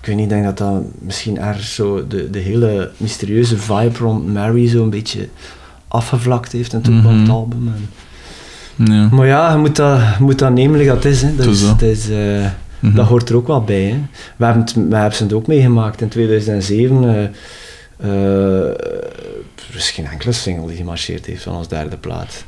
[0.00, 4.32] ik weet niet, denk dat dat misschien ergens zo de, de hele mysterieuze vibe rond
[4.32, 5.28] Mary zo een beetje
[5.88, 7.68] afgevlakt heeft en toen kwam het album.
[7.74, 7.88] En,
[8.94, 9.08] Ja.
[9.10, 11.22] maar ja, je moet dat, je moet dat nemen dat is.
[11.22, 11.34] Hè.
[11.36, 11.66] Dat, is, zo.
[11.66, 12.46] dat, is, eh,
[12.80, 12.94] Mhm.
[12.94, 13.82] dat hoort er ook wel bij.
[13.82, 13.98] Hè.
[14.36, 17.04] We, hebben het, we hebben het ook meegemaakt in 2007.
[17.04, 17.24] eh,
[17.96, 18.68] eh,
[19.70, 22.44] er is geen enkele single die gemarcheerd heeft van ons derde plaat.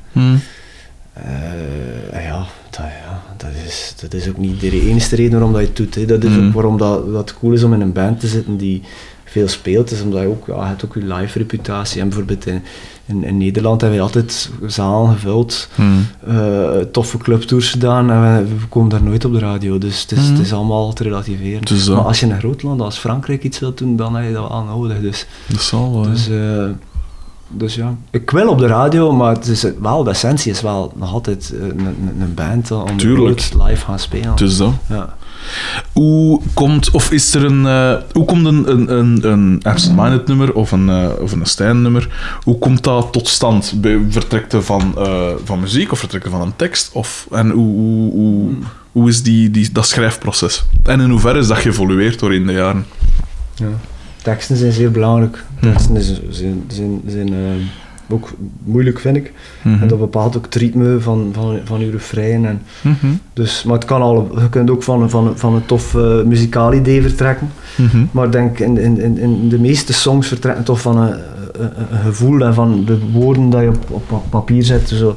[2.12, 5.60] En ja, dat, ja dat, is, dat is ook niet de enige reden waarom dat
[5.60, 5.94] je het doet.
[5.94, 6.04] Hè.
[6.04, 6.46] Dat is Mhm.
[6.46, 8.82] ook waarom dat, dat cool is om in een band te zitten die
[9.30, 9.90] veel speelt.
[9.90, 12.00] Is omdat je ook, ja, je hebt ook je live reputatie.
[12.00, 12.62] En bijvoorbeeld in,
[13.06, 15.68] in, in Nederland hebben we altijd zalen gevuld.
[15.74, 15.88] Mhm.
[16.36, 19.78] eh, toffe clubtours gedaan en we, we komen daar nooit op de radio.
[19.78, 20.32] Dus het is, Mhm.
[20.32, 21.78] het is allemaal te relativeren.
[21.78, 21.94] Zo.
[21.94, 24.32] Maar als je in een groot land als Frankrijk iets wilt doen, dan heb je
[24.32, 25.00] dat wel nodig.
[25.00, 26.02] Dus, Dat zal wel.
[26.02, 26.64] dus, eh,
[27.48, 30.92] dus ja, ik wil op de radio, maar het is wel, de essentie is wel
[30.96, 34.34] nog altijd eh, een, een, band om live gaan spelen.
[34.36, 34.72] Is dat.
[34.88, 35.16] Ja.
[35.92, 40.26] Hoe komt, of is er een, eh, hoe komt een, een, een, een Absent Minded
[40.26, 42.08] nummer of een, eh, of een Stijn nummer,
[42.42, 43.72] hoe komt dat tot stand?
[43.76, 46.90] Bij- Vertrekt het van, eh, van muziek of vertrekt het van een tekst?
[46.92, 48.48] Of, en hoe, hoe, hoe,
[48.92, 50.64] hoe is die, die, dat schrijfproces?
[50.84, 52.86] En in hoeverre is dat geëvolueerd door in de jaren?
[53.54, 53.66] Ja.
[54.22, 55.44] Teksten zijn zeer belangrijk.
[55.60, 57.38] Teksten zijn, zijn, zijn eh,
[58.12, 58.30] ook
[58.64, 59.32] moeilijk, vind ik.
[59.62, 59.82] Mhm.
[59.82, 62.46] En dat bepaalt ook het ritme van, van, van je refrein.
[62.46, 63.06] En Mhm.
[63.32, 66.72] dus, maar het kan al, je kunt ook van, van, van een tof eh, muzikaal
[66.72, 67.50] idee vertrekken.
[67.76, 68.04] Mhm.
[68.10, 71.12] Maar ik denk in, in, in, in de meeste songs vertrekken toch van een,
[71.52, 74.88] een, een gevoel en van de woorden dat je op, op, papier zet.
[74.88, 75.14] Zo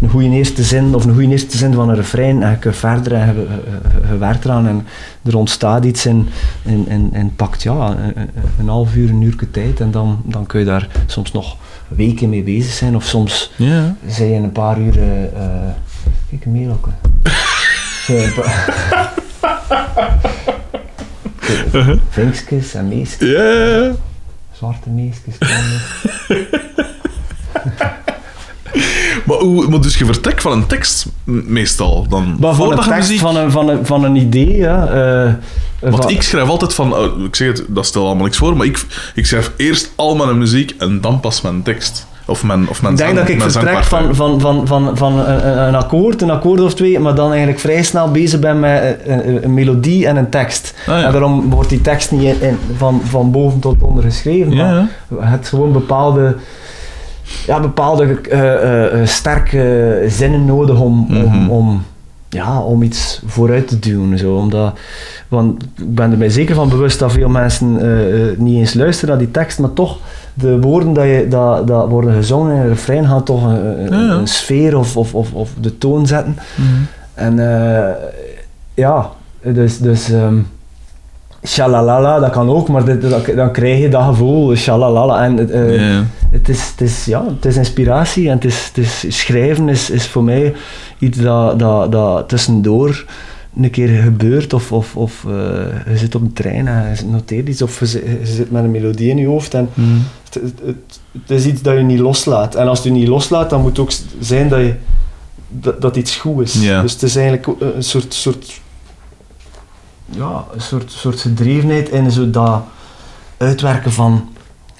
[0.00, 2.76] een goede eerste zin of een goede eerste zin van een refrein en je kunt
[2.76, 4.86] verder en je, je, je werkt eraan en
[5.22, 6.28] er ontstaat iets in,
[6.62, 7.96] in, in, in pakt ja,
[8.58, 11.56] een half uur, een uur tijd en dan, dan kun je daar soms nog
[11.96, 13.96] weken mee bezig zijn of soms Ja.
[14.06, 14.98] zijn je in een paar uur...
[15.02, 15.70] eh,
[16.30, 16.44] kijk,
[18.26, 19.12] een paar-
[21.72, 21.96] Uh-huh.
[22.08, 23.28] Vinkjes en meesjes.
[23.30, 23.90] Ja.
[24.52, 25.34] Zwarte meisjes.
[29.26, 32.36] Maar, hoe, maar dus je vertrekt van een tekst meestal dan?
[32.40, 34.86] Maar van een tekst, muziek- van een, van, een, van een idee, ja.
[34.86, 35.32] eh,
[35.90, 38.56] Want van- ik schrijf altijd van, oh, ik zeg het, dat stelt allemaal niks voor,
[38.56, 42.08] maar ik, ik schrijf eerst al mijn muziek en dan pas mijn tekst.
[42.26, 45.18] Of mijn, of mijn ik denk zang- dat ik vertrek van, van, van, van, van
[45.18, 48.96] een, een- akkoord, een akkoord of twee, maar dan eigenlijk vrij snel bezig ben met
[49.06, 50.74] een, een- een melodie en een tekst.
[50.80, 51.04] Ah, ja.
[51.04, 54.64] En daarom wordt die tekst niet in, in- van, van boven tot onder geschreven, Ja,
[54.64, 54.88] maar
[55.20, 55.26] ja.
[55.26, 56.36] hebt gewoon bepaalde,
[57.46, 61.24] ja, bepaalde eh, eh, eh, sterke zinnen nodig om, Mhm.
[61.24, 61.82] om, om,
[62.28, 64.18] ja, om iets vooruit te duwen.
[64.18, 64.34] Zo.
[64.34, 64.72] Omdat,
[65.28, 67.74] want ik ben er mij zeker van bewust dat veel mensen
[68.38, 69.98] niet eens luisteren naar die tekst, maar toch
[70.34, 73.98] de woorden dat, je, dat, dat worden gezongen in een refrein gaan toch een, een,
[73.98, 74.12] Ja, ja.
[74.12, 76.36] een sfeer of, of, of, of de toon zetten.
[76.54, 76.68] Mhm.
[77.14, 77.36] En
[78.74, 79.10] ja,
[79.42, 80.46] dus, dus um,
[81.44, 85.24] shalalala, dat kan ook, maar dit, dat, dan krijg je dat gevoel, shalalala.
[85.24, 89.04] En uh, het, is, het, is, ja, het is inspiratie en het is, het is,
[89.18, 90.54] schrijven is, is voor mij
[90.98, 93.04] iets dat, dat, dat tussendoor
[93.56, 95.32] een keer gebeurt of, of, of uh,
[95.86, 99.10] je zit op een trein en je noteert iets of je, zit met een melodie
[99.10, 100.02] in je hoofd en mm.
[100.24, 102.54] het, het, het, is iets dat je niet loslaat.
[102.54, 104.74] En als je het niet loslaat, dan moet het ook zijn dat, je,
[105.48, 106.52] dat, dat iets goed is.
[106.52, 108.60] Dus het is eigenlijk een soort, soort,
[110.10, 112.62] ja, een soort, soort gedrevenheid in zo dat
[113.36, 114.28] uitwerken van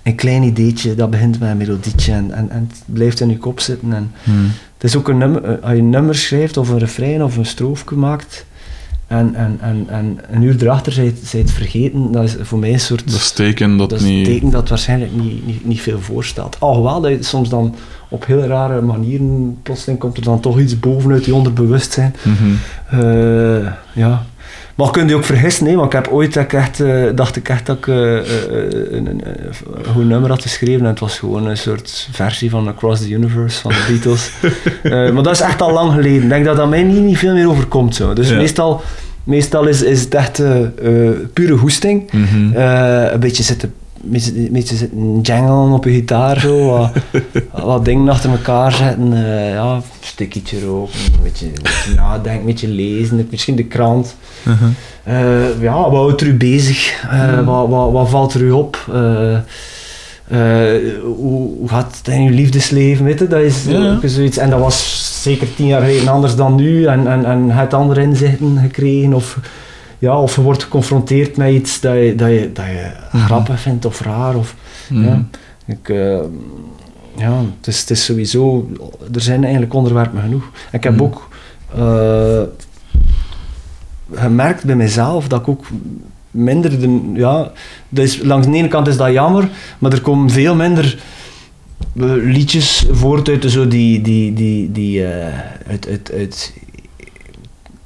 [0.02, 3.38] een klein ideetje, dat begint met een melodietje en, en, en het blijft in je
[3.38, 3.92] kop zitten.
[3.92, 4.50] En mm.
[4.74, 7.46] Het is ook een nummer, als je een nummer schrijft of een refrein of een
[7.46, 8.46] stroofje maakt,
[9.06, 12.80] en, en, en, en een uur erachter zij het vergeten, dat is voor mij een
[12.80, 13.10] soort...
[13.10, 14.24] Dat is teken dat, dat niet...
[14.24, 16.56] teken dat waarschijnlijk niet, niet, niet veel voorstelt.
[16.58, 17.74] Alhoewel dat je soms dan
[18.08, 22.14] op heel rare manieren, plotseling komt er dan toch iets bovenuit je onderbewustzijn.
[22.22, 22.58] Mm
[23.92, 24.26] ja.
[24.80, 27.66] Maar kun je ook vergissen, nee, want ik heb ooit echt, uh, dacht ik echt
[27.66, 29.20] dat ik uh, een, een,
[29.92, 33.60] goed nummer had geschreven en het was gewoon een soort versie van Across the Universe
[33.60, 34.30] van de Beatles.
[35.14, 36.22] maar dat is echt al lang geleden.
[36.22, 37.94] Ik denk dat dat mij niet, niet veel meer overkomt.
[37.94, 38.12] Zo.
[38.12, 38.82] Dus meestal,
[39.24, 40.42] meestal is, is het echt
[41.32, 42.10] pure hoesting.
[42.12, 43.74] Mm een beetje zitten
[44.04, 46.90] een beetje zitten jangelen op je gitaar, zo, wat,
[47.64, 52.40] wat dingen achter elkaar zetten, uh, ja, een stukje roken, een beetje, een beetje nadenken,
[52.40, 54.16] een beetje lezen, misschien de krant.
[54.46, 54.68] Uh -huh.
[55.14, 57.04] uh, ja, wat houdt er u bezig?
[57.12, 58.78] Uh, wat, wat, wat, valt er u op?
[61.02, 63.04] hoe, hoe gaat het in uw liefdesleven?
[63.04, 63.26] Weet je?
[63.26, 63.64] Dat is
[64.02, 64.36] zoiets.
[64.36, 68.02] En dat was zeker tien jaar geleden anders dan nu en, en, en het andere
[68.02, 69.38] inzichten gekregen of
[70.00, 73.60] ja, of je wordt geconfronteerd met iets dat je, dat je, dat je mm grappig
[73.60, 74.36] vindt of raar.
[74.36, 74.54] Of,
[74.88, 75.24] mm ja.
[75.66, 76.18] Ik, uh,
[77.16, 78.70] ja, het is, het is sowieso,
[79.14, 80.50] er zijn eigenlijk onderwerpen genoeg.
[80.72, 81.02] ik heb mhm.
[81.02, 81.28] ook
[81.76, 82.42] uh,
[84.12, 85.64] gemerkt bij mezelf dat ik ook
[86.30, 87.52] minder, de, ja,
[87.88, 89.48] dus langs de ene kant is dat jammer,
[89.78, 90.98] maar er komen veel minder
[91.96, 95.08] eh, liedjes voort uit zo die, die, die, die uh,
[95.66, 96.54] uit, uit, uit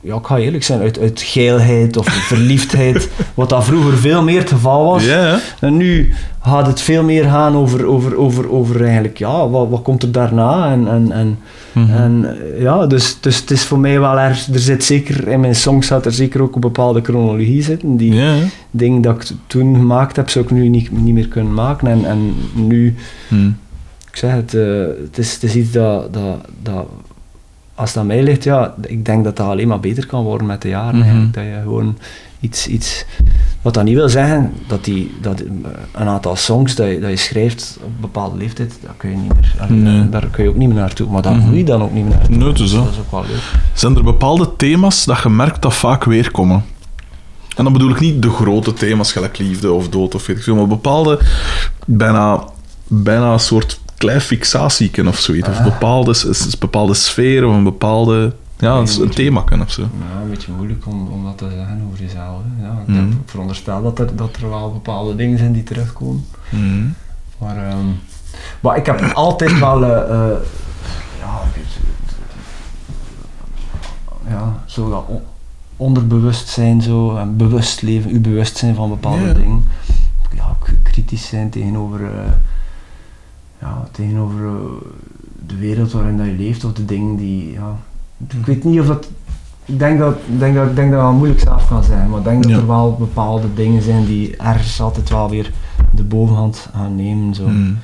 [0.04, 4.38] ja, ik ga eerlijk zijn, uit, uit geilheid of verliefdheid, wat dat vroeger veel meer
[4.38, 5.06] het geval was.
[5.60, 9.82] En nu gaat het veel meer gaan over, over, over, over eigenlijk, ja, wat, wat
[9.82, 10.72] komt er daarna?
[10.72, 11.38] En, en, en,
[11.72, 11.92] mhm.
[11.92, 15.54] en ja, dus, dus het is voor mij wel erg, er zit zeker, in mijn
[15.54, 17.96] songs zat er zeker ook een bepaalde chronologie zitten.
[17.96, 18.22] Die
[18.70, 21.88] dingen dat ik toen gemaakt heb, zou ik nu niet, niet meer kunnen maken.
[21.88, 22.94] En, en nu,
[23.28, 23.46] mhm.
[24.10, 26.86] ik zeg het, uh, het, is, het is iets dat, dat, dat
[27.74, 30.62] als aan mij ligt, ja, ik denk dat dat alleen maar beter kan worden met
[30.62, 31.16] de jaren.
[31.16, 31.98] Mm Dat je gewoon
[32.40, 33.04] iets, iets...
[33.62, 35.40] Wat dat niet wil zeggen, dat, die, dat
[35.92, 39.16] een aantal songs dat je, dat je schrijft op een bepaalde leeftijd, daar kun je,
[39.16, 41.10] niet meer, daar kun je ook niet meer naartoe.
[41.10, 41.54] Maar daar mm -hmm.
[41.54, 42.36] je dan ook niet meer naartoe.
[42.36, 43.52] Nee, dus dat is ook wel leuk.
[43.72, 46.64] Zijn er bepaalde thema's dat je merkt dat vaak weerkomen?
[47.56, 50.42] En dan bedoel ik niet de grote thema's, gelijk liefde of dood of weet ik
[50.42, 51.20] veel, maar bepaalde,
[51.86, 52.44] bijna,
[52.86, 55.48] bijna een soort klein fixatie of zoiets.
[55.48, 58.34] Of bepaalde, bepaalde sfeer of een bepaalde...
[58.58, 59.82] Ja, een, een thema of zo.
[59.82, 62.40] Ja, een beetje moeilijk om, om dat te zeggen over jezelf.
[62.44, 62.66] Hè.
[62.66, 63.22] Ja, ik, mm.
[63.26, 66.26] veronderstel dat er, dat er wel bepaalde dingen zijn die terugkomen.
[66.50, 66.94] Mm.
[67.38, 68.00] Maar, um,
[68.60, 69.82] maar ik heb altijd wel...
[69.82, 70.36] Uh, uh,
[71.18, 71.40] ja,
[74.28, 75.04] ja, zo dat
[75.76, 79.64] onderbewustzijn zo, en bewust leven, uw bewustzijn van bepaalde dingen.
[80.34, 82.00] Ja, kritisch zijn tegenover...
[82.00, 82.08] Uh,
[83.64, 84.52] ja, tegenover eh,
[85.46, 87.52] de wereld waarin dat je leeft of de dingen die.
[87.52, 87.76] Ja,
[88.38, 89.08] ik weet niet of dat.
[89.64, 92.10] Ik denk dat, ik denk dat, ik denk dat het wel moeilijk zelf kan zijn,
[92.10, 95.52] maar ik denk dat er wel bepaalde dingen zijn die ergens altijd wel weer
[95.90, 97.34] de bovenhand gaan nemen.
[97.34, 97.46] Zo.
[97.46, 97.78] Mm.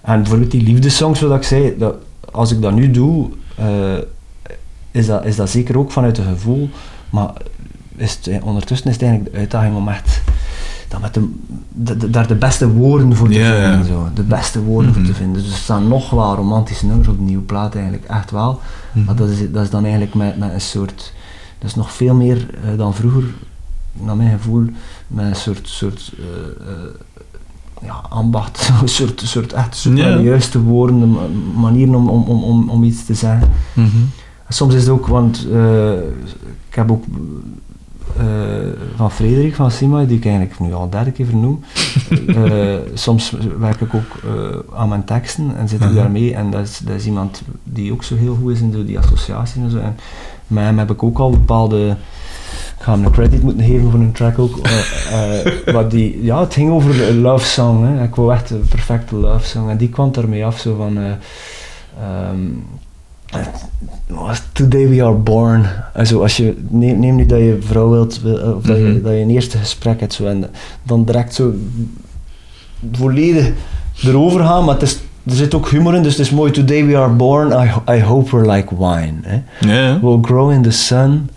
[0.00, 1.94] En bijvoorbeeld die liefdesongs, wat ik zei, dat,
[2.32, 3.98] als ik dat nu doe, uh,
[4.90, 6.70] is, dat, is dat zeker ook vanuit een gevoel,
[7.10, 7.32] maar
[7.96, 10.22] is het, ondertussen is het eigenlijk de uitdaging om echt
[10.94, 13.84] dan met de, daar de beste woorden voor te vinden.
[13.84, 14.08] Zo.
[14.14, 15.18] De beste woorden voor te mhm.
[15.18, 15.42] vinden.
[15.42, 18.60] Dus er staan nog wel romantische nummers op de nieuwe plaat eigenlijk, echt wel.
[18.92, 19.04] Mhm.
[19.04, 21.12] Maar dat is, dat is dan eigenlijk met, met een soort...
[21.58, 23.24] Dat is nog veel meer uh, dan vroeger,
[23.92, 24.66] naar mijn gevoel,
[25.06, 25.68] met een soort...
[25.68, 26.24] soort uh,
[26.68, 26.72] uh,
[27.82, 29.82] ja, ambacht, een soort, soort echt
[30.22, 31.16] juiste woorden,
[31.60, 33.48] manieren om, om, om, om iets te zeggen.
[33.72, 34.10] Mm -hmm.
[34.48, 35.46] Soms is het ook, want
[36.68, 37.04] ik heb ook
[38.20, 38.26] uh,
[38.96, 41.64] van Frederik van Sima, die ik eigenlijk nu al derde keer vernoem.
[42.10, 45.96] uh, soms werk ik ook uh, aan mijn teksten en zit ik -huh.
[45.96, 46.34] daarmee.
[46.34, 49.62] En dat is, dat is iemand die ook zo heel goed is in die associaties
[49.62, 49.78] en zo.
[49.78, 49.96] En
[50.46, 51.96] met hem heb ik ook al bepaalde.
[52.78, 54.58] Ik ga hem een credit moeten geven voor een track ook.
[55.72, 57.84] wat die, ja, het ging over een love song.
[57.84, 58.02] Hè.
[58.02, 59.68] Ik wou echt een perfecte love song.
[59.68, 60.96] En die kwam ermee af zo van.
[60.96, 62.93] Um, was
[64.52, 65.66] Today We Are Born.
[65.94, 69.02] Also, als je, neem, neem nu dat je vrouw wilt, wil- of dat, je, Mhm.
[69.02, 70.44] dat je een eerste gesprek hebt, zo, en
[70.82, 71.52] dan direct zo
[72.92, 73.52] volledig
[74.02, 74.94] erover gaan, maar het is,
[75.26, 76.50] er zit ook humor in, dus het is mooi.
[76.52, 79.14] Today we are born, I, I hope we're like wine.
[79.22, 79.42] Hè?
[80.00, 81.28] We'll grow in the sun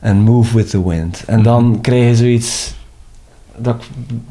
[0.00, 1.22] and move with the wind.
[1.26, 2.74] En dan krijg je zoiets
[3.56, 3.82] dat ik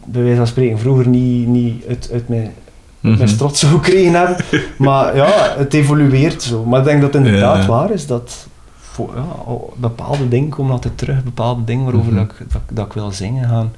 [0.05, 2.51] bij wijze van spreken vroeger niet, niet uit, uit mijn,
[3.00, 3.18] Mhm.
[3.18, 4.43] mijn strot zo gekregen heb.
[4.78, 6.66] Maar ja, het evolueert zo.
[6.66, 10.50] Maar ik denk dat het inderdaad Ja, waar is dat voor, ja, oh, bepaalde dingen
[10.50, 12.26] komen altijd terug, bepaalde dingen waarover Mhm.
[12.26, 13.72] dat, ik, dat, dat ik wil zingen gaan,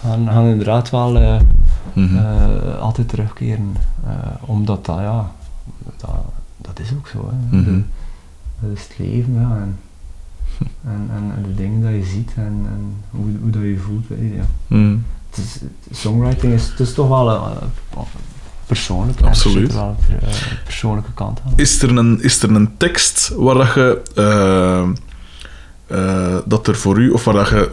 [0.00, 1.40] gaan, gaan inderdaad wel eh,
[1.92, 2.16] Mhm.
[2.16, 3.76] eh, altijd terugkeren.
[4.06, 5.30] Eh, omdat dat, ja,
[5.96, 6.10] dat,
[6.58, 7.30] dat is ook zo.
[7.50, 7.62] Hè.
[7.62, 7.82] De-
[8.60, 9.56] dat is het leven, ja.
[10.84, 14.08] En, en, de dingen dat je ziet en, en hoe, hoe dat je voelt.
[14.08, 14.44] weet je, ja.
[15.30, 17.52] Het is, het- songwriting is, het is toch wel een,
[18.66, 19.20] persoonlijk.
[19.20, 20.34] Er wel een eh,
[20.64, 21.52] persoonlijke kant aan.
[21.56, 24.82] Is er een, is er een tekst waar dat je eh,
[25.86, 27.70] eh, dat er voor u, of waar dat je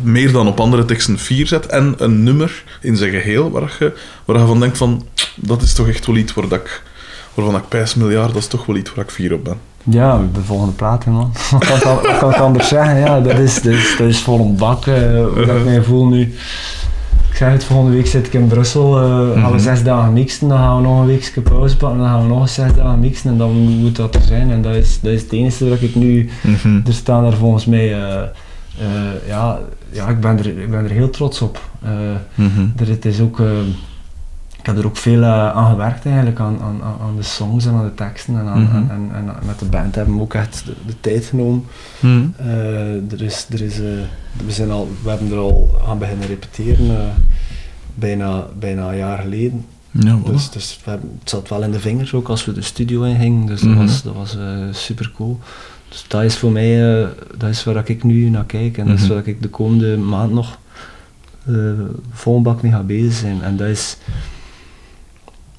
[0.00, 3.92] meer dan op andere teksten vier zet, en een nummer in zijn geheel waar, je,
[4.24, 6.82] waar je van denkt van, dat is toch echt wel iets waar dat ik,
[7.34, 9.58] waarvan ik pijs miljard, dat is toch wel iets waar ik fier op ben.
[9.82, 11.32] Ja, de volgende plaat, man.
[11.50, 12.98] Wat kan, kan ik anders zeggen?
[12.98, 16.06] Ja, dat is, dat is, dat is vol een bak, hoe dat ik mij voel
[16.06, 16.34] nu.
[17.36, 19.52] Ik zeg het, volgende week zit ik in Brussel, gaan Mhm.
[19.52, 22.28] we zes dagen mixen, dan gaan we nog een weekje pauze pakken, dan gaan we
[22.28, 24.50] nog eens zes dagen mixen en dan moet dat er zijn.
[24.50, 26.28] En dat is, dat is het enige dat ik nu,
[26.86, 28.28] er staan er volgens mij, eh, eh,
[29.28, 29.58] ja,
[29.90, 31.60] ja ik, ben er, ik ben er heel trots op.
[32.34, 32.66] Mhm.
[32.76, 33.40] er, het is ook,
[34.66, 37.72] ik heb er ook veel eh, aan gewerkt eigenlijk, aan, aan, aan de songs en
[37.74, 38.76] aan de teksten en, aan, Mhm.
[38.76, 41.64] en, en, en met de band hebben we ook echt de, de tijd genomen.
[42.00, 42.24] Mhm.
[42.36, 43.84] Eh, er is, er is, eh,
[44.46, 47.12] we, zijn al, we hebben er al aan beginnen repeteren,
[47.94, 49.64] bijna, bijna een jaar geleden.
[49.90, 50.18] Ja.
[50.24, 53.02] Dus, dus we hebben, het zat wel in de vingers ook als we de studio
[53.02, 53.76] ingingen, dus Mhm.
[53.76, 54.36] dat was, dat was
[54.84, 55.38] super cool.
[55.88, 57.06] Dus dat is voor mij,
[57.36, 59.12] dat is waar ik nu naar kijk en dat is Mhm.
[59.12, 60.58] waar ik de komende maand nog
[62.10, 63.42] vol een bak mee ga bezig zijn.
[63.42, 63.96] En dat is,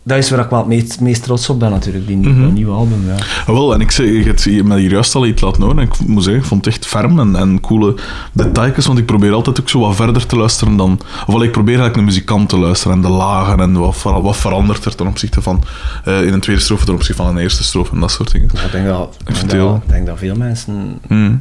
[0.07, 2.53] dat is waar ik wel het meest, meest trots op ben natuurlijk, die, nieuwe- Mhm.
[2.53, 3.03] nieuwe album.
[3.07, 3.15] Ja.
[3.15, 5.77] Ah, wel, en ik zei, je hebt je mij hier juist al iets laten horen.
[5.79, 7.95] En ik moet zeggen, ik vond het echt ferm en, en coole
[8.33, 8.85] details.
[8.85, 10.99] Want ik probeer altijd ook zo wat verder te luisteren dan...
[11.27, 14.85] Ofwel, ik probeer eigenlijk een muzikant te luisteren en de lagen en wat, wat verandert
[14.85, 15.63] er ten opzichte van...
[16.05, 18.49] eh, in een tweede strofe ten opzichte van een eerste strofe en dat soort dingen.
[18.53, 21.35] Ja, ik denk dat, ik denk dat, ik denk dat veel mensen Mhm.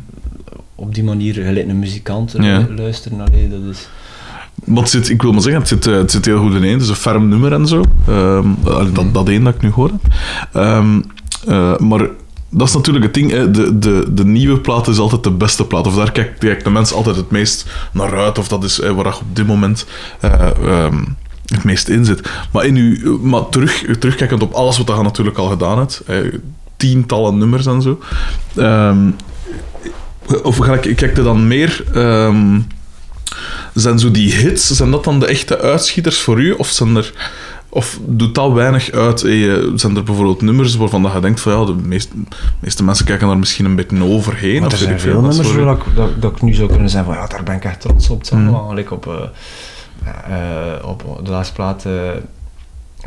[0.75, 2.35] op die manier gelijk een muzikant
[2.77, 3.21] luisteren.
[3.21, 3.89] Allee, dat is,
[4.65, 6.73] Maar zit, ik wil maar zeggen, het zit, eh, het zit heel goed ineen.
[6.73, 7.83] Het is een ferm nummer en zo.
[8.09, 8.49] Ehm,
[8.93, 9.91] dat, dat één dat ik nu hoor.
[11.47, 12.09] Eh, maar
[12.51, 13.31] dat is natuurlijk het ding.
[13.31, 13.51] Hè.
[13.51, 15.87] De, de, de nieuwe plaat is altijd de beste plaat.
[15.87, 18.39] Of daar kijkt, kijkt de mens altijd het meest naar uit.
[18.39, 19.87] Of dat is eh, waar je op dit moment
[20.21, 21.05] eh, ehm,
[21.47, 22.31] het meest in zit.
[22.53, 26.03] Maar, in uw, maar terug, terugkijkend op alles wat je natuurlijk al gedaan hebt.
[26.77, 27.99] tientallen nummers en zo.
[30.43, 31.85] Of ga ik, kijk je dan meer...
[33.75, 36.53] zijn zo die hits, zijn dat dan de echte uitschieters voor u?
[36.53, 37.13] Of, zijn er,
[37.69, 39.23] of doet dat weinig uit?
[39.25, 42.15] Eh, Zijn er bijvoorbeeld nummers waarvan dat je denkt van ja, de meeste,
[42.61, 44.59] meeste mensen kijken daar misschien een beetje overheen?
[44.59, 47.13] Maar of er zijn veel dat nummers ik, dat, dat ik nu zou kunnen zeggen
[47.13, 48.19] van ja, daar ben ik echt trots op.
[48.19, 48.87] Hetzelfde Mm.
[48.91, 49.23] op, eh,
[50.05, 51.85] eh, op de laatste plaat,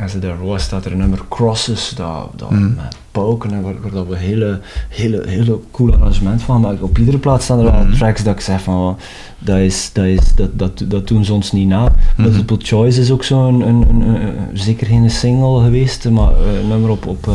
[0.02, 2.60] als er was, staat er een nummer Crosses, dat, dat Mm.
[2.76, 6.82] met pauken en waar, waar dat we hele, hele, hele cool arrangement van maken.
[6.82, 7.92] Op iedere plaat staan er wel Mhm.
[7.96, 8.96] tracks dat ik zeg van oh,
[9.38, 11.82] dat, is, dat, is, dat, dat, dat doen ze ons niet na.
[11.82, 12.22] Mhm.
[12.22, 16.58] Multiple Choice is ook zo'n, een, een, een, een- zeker geen single geweest, maar eh,
[16.62, 17.34] een nummer op, op, eh,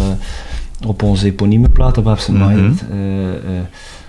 [0.87, 2.81] op onze eponieme plaat, op Absent Minded.
[2.89, 2.91] Mhm.
[2.99, 3.61] eh,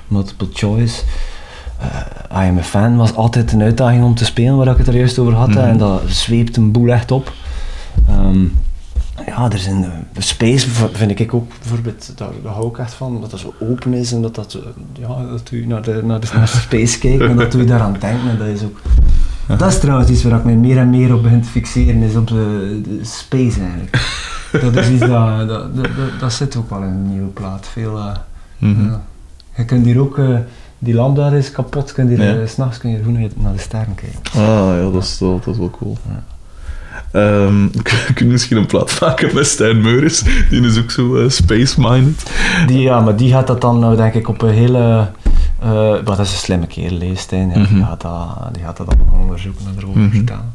[0.09, 1.03] multiple Choice.
[2.33, 4.97] I Am A Fan was altijd een uitdaging om te spelen, waar ik het er
[4.97, 5.49] juist over had.
[5.49, 5.59] Mhm.
[5.59, 7.33] En dat zweept een boel echt op.
[8.09, 8.45] Ehm,
[9.27, 12.79] ja, er zijn, eh, de Space v- vind ik ook bijvoorbeeld, daar, daar hou ik
[12.79, 14.61] echt van, dat dat zo open is en dat dat, zo,
[14.93, 18.29] ja, dat u naar de, naar de, naar Space kijkt en dat u daaraan denkt.
[18.29, 18.81] En dat is ook...
[19.59, 22.27] Dat is trouwens iets waar ik meer en meer op begin te fixeren, is op
[22.27, 24.09] de, de Space eigenlijk.
[24.73, 27.67] dat is iets dat, dat, dat, dat, dat zit ook wel in een nieuwe plaat.
[27.73, 28.17] Veel, eh,
[28.59, 28.85] Mhm.
[28.85, 29.03] ja.
[29.57, 30.39] Je kunt hier ook, eh,
[30.79, 32.41] die lamp daar is kapot, je kunt hier, Ja.
[32.41, 34.41] eh, s'nachts kun je goed naar, de sterren kijken.
[34.41, 35.97] Ah ja, dat is, wel- dat is wel cool.
[36.09, 36.25] Ja.
[37.13, 37.69] Ehm,
[38.15, 40.23] kun je misschien een plaat maken met Stijn Meuris?
[40.51, 42.31] Die is ook zo eh, space-minded.
[42.67, 45.09] Die, ja, maar die gaat dat dan nou, denk ik op een hele...
[45.61, 47.49] eh maar dat is een slimme kerel, hè, Stijn.
[47.51, 47.75] Ja, Mhm.
[47.75, 50.11] die, gaat dat, die gaat dat allemaal onderzoeken en erover Mhm.
[50.11, 50.53] vertellen.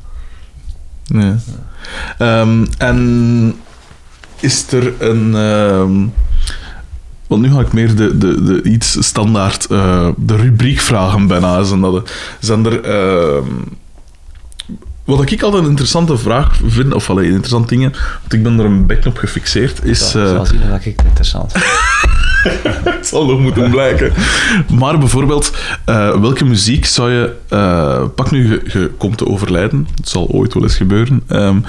[1.06, 1.36] Ja.
[2.18, 3.54] Ehm, en
[4.40, 5.36] is er een.
[5.36, 6.06] ehm,
[7.28, 9.66] want nu ga ik meer de, de, de iets standaard.
[9.66, 11.64] eh, de rubriekvragen bijna.
[11.64, 12.82] Zijn, dat, zijn er.
[12.84, 13.46] ehm,
[15.18, 18.66] Wat ik altijd een interessante vraag vind, of alleen interessant dingen, want ik ben er
[18.66, 20.12] een beetje op gefixeerd, is...
[20.12, 21.54] Zo, eh, zal zien dat ik het interessant.
[22.44, 24.14] Het zal nog moeten blijken.
[24.70, 25.54] Maar bijvoorbeeld,
[25.86, 27.36] eh, welke muziek zou je...
[27.48, 29.88] eh, pak nu, je, je komt te overlijden.
[29.96, 31.24] Het zal ooit wel eens gebeuren.
[31.28, 31.60] Ehm,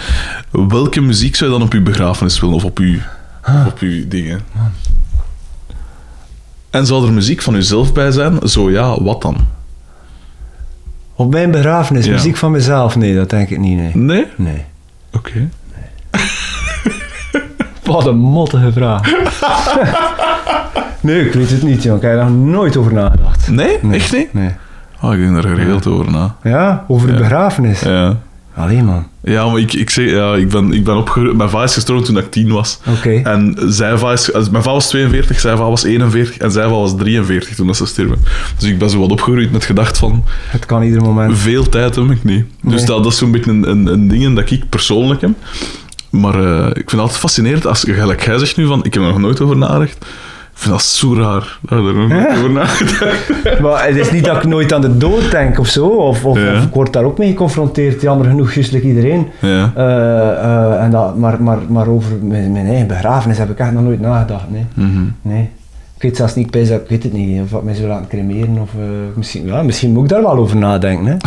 [0.51, 2.55] welke muziek zou je dan op je begrafenis willen?
[2.57, 2.99] Of op je,
[3.67, 4.41] op uw dingen?
[6.71, 8.49] En zou er muziek van jezelf bij zijn?
[8.49, 9.37] Zo ja, wat dan?
[11.23, 12.13] Op mijn begrafenis, Ja.
[12.13, 12.97] muziek van mezelf?
[12.97, 13.91] Nee, dat denk ik niet, nee.
[13.95, 14.27] Nee?
[14.37, 14.65] Nee.
[15.17, 15.49] Oké.
[17.85, 19.01] Wat een mottige vraag.
[21.01, 21.97] nee, ik weet het niet, joh.
[21.97, 23.49] Ik heb daar nooit over nagedacht.
[23.51, 23.79] Nee?
[23.83, 23.95] Nee.
[23.99, 24.35] Echt niet?
[24.35, 24.51] Nee.
[25.03, 26.35] Oh, ik denk daar geregeld over na.
[26.43, 27.81] Ja, over de begrafenis.
[27.81, 28.17] Ja.
[28.55, 29.07] Allee, man.
[29.25, 31.37] Ja, maar ik, ik, zeg, ja, ik ben, ik ben opgegroeid...
[31.37, 32.79] Mijn vader is gestorven toen ik tien was.
[32.97, 33.11] Oké.
[33.25, 36.81] En zijn vader is, mijn vader was 42, zijn vader was 41 en zijn vader
[36.81, 38.19] was 43 toen dat ze stierven.
[38.59, 41.39] Dus ik ben zo wat opgegroeid met gedacht van, Het kan ieder moment.
[41.39, 42.45] veel tijd heb ik niet.
[42.63, 42.85] Dus Nee.
[42.87, 45.31] dat, dat is zo'n beetje een, een, een ding dat ik persoonlijk heb.
[46.11, 49.03] Maar eh, ik vind het altijd fascinerend, als gelijk jij zegt nu van, ik heb
[49.03, 50.07] er nog nooit over nagedacht.
[50.63, 52.37] Ik vind dat zo raar dat je er nog Ja?
[52.37, 53.33] over nagedacht
[53.63, 55.87] Maar het is niet dat ik nooit aan de dood denk of zo.
[55.87, 56.57] Of, of, Ja.
[56.57, 58.01] of ik word daar ook mee geconfronteerd.
[58.01, 59.29] Jammer genoeg, juist like iedereen.
[59.41, 59.73] Ja.
[59.77, 63.73] Eh, eh, en dat, maar, maar, maar over mijn, mijn eigen begrafenis heb ik echt
[63.73, 64.51] nog nooit nagedacht.
[64.51, 64.67] Nee.
[64.75, 65.03] Mhm.
[65.23, 65.51] nee.
[66.03, 68.09] Ik weet zelfs niet, ik, dat- ik weet het niet, of wat mij zou laten
[68.09, 68.59] cremeren.
[68.59, 68.85] Of, eh,
[69.17, 71.07] misschien, ja, misschien moet ik daar wel over nadenken.
[71.07, 71.17] Hè.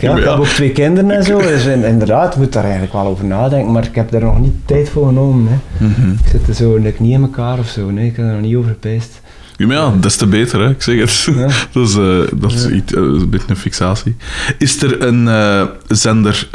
[0.00, 2.92] Ja, ik heb ook twee kinderen en zo, dus in- inderdaad, ik moet daar eigenlijk
[2.92, 3.72] wel over nadenken.
[3.72, 5.46] Maar ik heb daar nog niet tijd voor genomen.
[5.50, 5.86] Hè.
[5.86, 6.10] Mhm.
[6.10, 7.90] Ik zit er zo like, niet in elkaar of zo.
[7.90, 9.20] Nee, ik heb er nog niet over gepijst.
[9.58, 10.70] Ja, maar ja, des te beter, hè.
[10.70, 11.34] ik zeg het.
[11.36, 11.46] Ja.
[11.72, 12.70] dat is, eh, dat is Ja.
[12.70, 14.16] iets, eh, een beetje een fixatie.
[14.58, 16.48] Is er een eh, zender,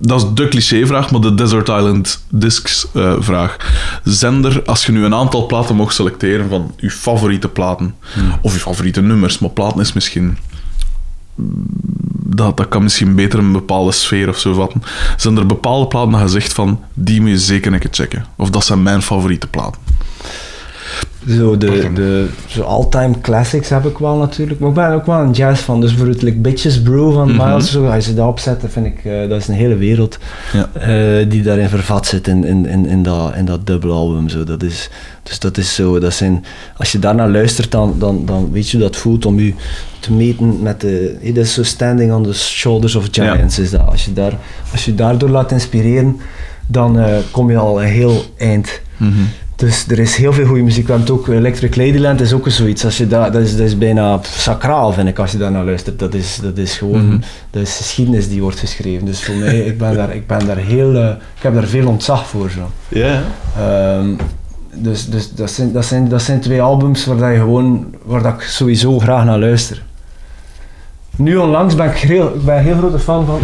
[0.00, 2.86] dat is de clichévraag, maar de Desert Island Discs
[3.18, 3.56] vraag.
[4.04, 7.94] Zender, als je nu een aantal platen mocht selecteren van je favoriete platen,
[8.42, 10.38] of je favoriete nummers, maar platen is misschien...
[12.28, 14.82] Dat, dat kan misschien beter een bepaalde sfeer of zo vatten.
[15.16, 18.24] Zijn er bepaalde platen dat je zegt van, die moet je zeker een keer checken?
[18.36, 19.80] Of dat zijn mijn favoriete platen?
[21.28, 25.20] Zo de, de zo all-time classics heb ik wel natuurlijk, maar ik ben ook wel
[25.20, 25.80] een jazz van.
[25.80, 27.48] Dus bijvoorbeeld like Bitches Brew van Mhm.
[27.48, 30.18] Miles, zo, als je dat opzet, dan vind ik, eh, dat is een hele wereld
[30.52, 30.68] Ja.
[30.72, 34.28] eh, die daarin vervat zit in, in, in, in, dat, in dat dubbelalbum.
[34.28, 34.44] Zo.
[34.44, 34.90] Dat is,
[35.22, 36.44] dus dat is zo, dat zijn,
[36.76, 39.52] als je daarnaar luistert, dan, dan, dan weet je hoe dat voelt om je
[40.00, 43.70] te meten met de, eh, dat is zo standing on the shoulders of giants is
[43.70, 43.86] dat.
[43.86, 44.32] Als je, daar,
[44.72, 46.16] als je daardoor laat inspireren,
[46.66, 48.80] dan eh, kom je al een heel eind.
[48.96, 49.12] Mhm.
[49.56, 50.86] Dus er is heel veel goede muziek.
[50.86, 52.84] We hebben het ook, Electric Ladyland is ook zoiets.
[52.84, 55.64] Als je dat, dat, is, dat is bijna sacraal, vind ik, als je daar naar
[55.64, 55.98] luistert.
[55.98, 57.18] Dat is, dat is gewoon, Mhm.
[57.50, 59.06] dat is geschiedenis die wordt geschreven.
[59.06, 61.88] Dus voor mij, ik ben daar, ik ben daar heel, eh, ik heb daar veel
[61.88, 62.50] ontzag voor.
[62.50, 62.70] Zo.
[62.88, 63.22] Ja,
[63.58, 64.08] Ehm,
[64.74, 68.22] dus dus dat, zijn, dat, zijn, dat zijn twee albums waar, dat je gewoon, waar
[68.22, 69.82] dat ik sowieso graag naar luister.
[71.16, 73.40] Nu onlangs ben ik heel, ik ben heel grote fan van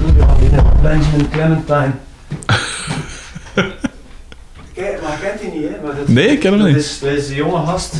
[0.82, 1.92] Benjamin Clementine.
[4.74, 5.84] Kijk, maar kent hij niet, hè?
[5.86, 6.76] Maar dat, Nee, ik ken hem niet.
[6.76, 7.94] Is, dat is een jonge gast.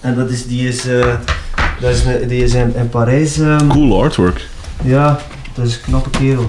[0.00, 1.14] En dat is, die is, eh,
[1.80, 3.38] dat is, een- die is in, in Parijs.
[3.38, 4.46] ehm, Cool artwork.
[4.84, 5.18] ja,
[5.54, 6.46] dat is een knappe kerel.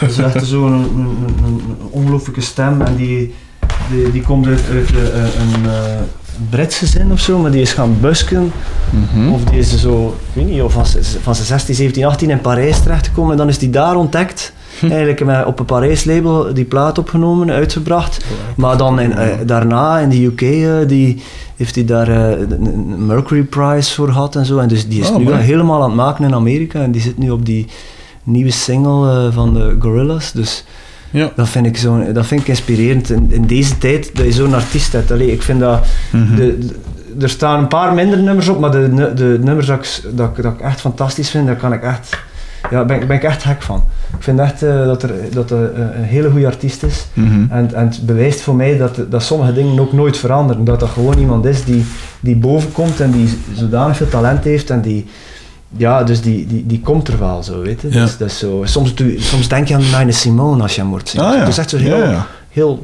[0.00, 3.34] Dat is echt zo'n een, een, een, een ongelooflijke stem en die,
[3.90, 6.00] die, die komt uit, uit eh, een eh,
[6.50, 8.52] Brits gezin of zo, maar die is gaan busken.
[8.90, 9.32] Mhm.
[9.32, 10.86] Of die is zo, ik weet niet, of van,
[11.22, 14.52] van zijn 16, 17, 18 in Parijs terechtgekomen en dan is die daar ontdekt.
[14.82, 18.24] Eigenlijk met, op een Parijs label die plaat opgenomen, uitgebracht.
[18.56, 21.22] Maar dan in, eh, daarna in de UK eh, die,
[21.56, 24.58] heeft hij daar eh, een Mercury Prize voor gehad en zo.
[24.58, 27.18] En dus die is Oh, nu helemaal aan het maken in Amerika en die zit
[27.18, 27.66] nu op die
[28.22, 30.30] nieuwe single van de Gorillaz.
[30.32, 30.64] Dus
[31.10, 31.32] Ja.
[31.36, 33.10] dat vind ik, zo, dat vind ik inspirerend.
[33.10, 35.10] In, in deze tijd dat je zo'n artiest hebt.
[35.10, 35.86] Allee, ik vind dat...
[36.10, 36.34] Mhm.
[36.36, 36.74] De, de-
[37.20, 40.52] er staan een paar minder nummers op, maar de, de nummers dat ik, dat, dat
[40.52, 42.16] ik echt fantastisch vind, daar kan ik echt...
[42.70, 43.84] Ja, ben, ik- ben ik echt gek van.
[44.16, 47.06] Ik vind echt eh, dat er dat er, eh, een hele goede artiest is.
[47.14, 47.44] Mhm.
[47.50, 50.64] En, en het bewijst voor mij dat, dat sommige dingen ook nooit veranderen.
[50.64, 51.84] Dat dat gewoon iemand is die,
[52.20, 55.06] die boven komt en die zodanig veel talent heeft en die...
[55.76, 57.88] Ja, dus die, die, die komt er wel zo, weet je.
[57.92, 58.02] Ja.
[58.02, 58.60] Dus, dat is zo.
[58.64, 61.26] Soms, doe, soms denk je aan Nina Simone als je hem hoort zingen.
[61.26, 61.38] Ah, ja.
[61.38, 62.26] Dat is echt zo heel, Ja, ja.
[62.48, 62.80] Heel,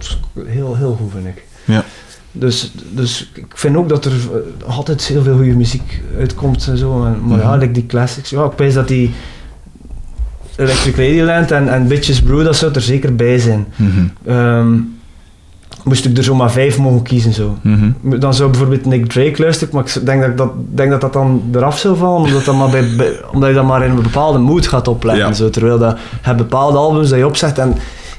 [0.47, 1.43] heel, heel goed, vind ik.
[1.65, 1.85] Ja.
[2.33, 6.77] Dus, dus ik vind ook dat er eh, altijd heel veel goede muziek uitkomt en
[6.79, 7.05] zo.
[7.05, 7.59] En, maar ja, Mhm.
[7.59, 8.31] like die classics.
[8.31, 9.15] Ja, ik weet dat die
[10.59, 13.67] Electric Ladyland en, en Bitches Brew, dat zou er zeker bij zijn.
[13.77, 14.07] Mhm.
[14.25, 14.75] Ehm,
[15.85, 17.57] moest ik er zo maar vijf mogen kiezen zo.
[17.63, 18.19] Mhm.
[18.19, 21.43] Dan zou bijvoorbeeld Nick Drake luisteren, maar ik denk dat dat, denk dat, dat dan
[21.55, 24.67] eraf zou vallen, omdat, dat maar bij, omdat je dat maar in een bepaalde mood
[24.67, 25.27] gaat opleggen.
[25.27, 25.33] Ja.
[25.33, 27.75] Zo, terwijl dat, je bepaalde albums dat je opzet en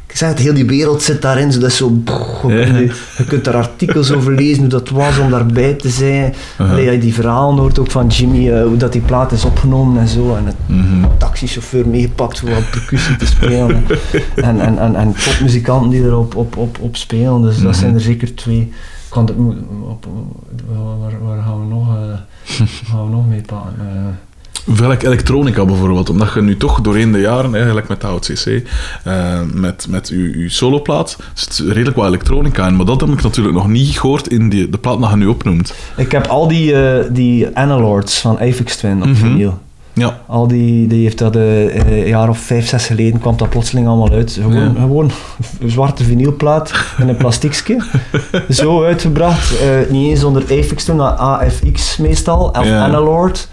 [0.10, 2.92] ik zeg het, heel die wereld zit daarin, zo, dat is zo, brrr, je, kunt,
[3.18, 6.34] je kunt artikels over lezen, hoe dat was om daarbij te zijn.
[6.58, 10.08] Je die verhalen hoort ook van Jimmy, eh, hoe dat die plaat is opgenomen en
[10.08, 11.08] zo, en het Mhm.
[11.18, 13.84] taxichauffeur meegepakt voor wat percussie te spelen.
[14.36, 17.66] en, en, en, en topmuzikanten die erop op, op, op spelen, dus Mhm.
[17.66, 18.72] dat zijn er zeker twee.
[19.10, 19.30] Kan
[19.90, 20.08] op,
[21.02, 22.58] waar, waar gaan we nog, eh,
[22.90, 23.76] gaan we nog mee pakken?
[24.78, 28.46] Welk elektronica bijvoorbeeld, omdat je nu toch doorheen de jaren, eigenlijk met de OutCC,
[29.04, 32.76] eh met, met uw, uw soloplaat, zit redelijk wat elektronica in.
[32.76, 35.26] Maar dat heb ik natuurlijk nog niet gehoord in die, de plaat dat je nu
[35.26, 35.74] opnoemt.
[35.98, 39.60] Ik heb al die, eh die Analords van Aphex Twin op vinyl.
[40.00, 40.20] Ja.
[40.26, 43.50] Al die, die heeft dat eh, eh, een jaar of vijf, zes geleden kwam dat
[43.50, 44.32] plotseling allemaal uit.
[44.42, 44.80] Gewoon, Ja.
[44.80, 45.12] gewoon
[45.60, 47.78] een zwarte vinylplaat in een plastiekje.
[48.50, 49.60] Zo uitgebracht.
[49.60, 52.48] eh, niet eens onder Aphex Twin, maar AFX meestal.
[52.60, 52.84] Of Ja.
[52.84, 53.48] Analord.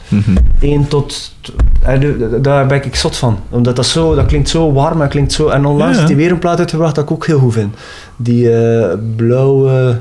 [0.60, 1.34] 1 tot...
[2.40, 3.38] Daar ben ik zot van.
[3.50, 4.14] Omdat dat zo...
[4.14, 5.48] Dat klinkt zo warm en klinkt zo...
[5.48, 6.04] En onlangs Ja.
[6.04, 7.74] hij weer een plaat uitgebracht dat ik ook heel goed vind.
[8.16, 10.00] Die eh, blauwe...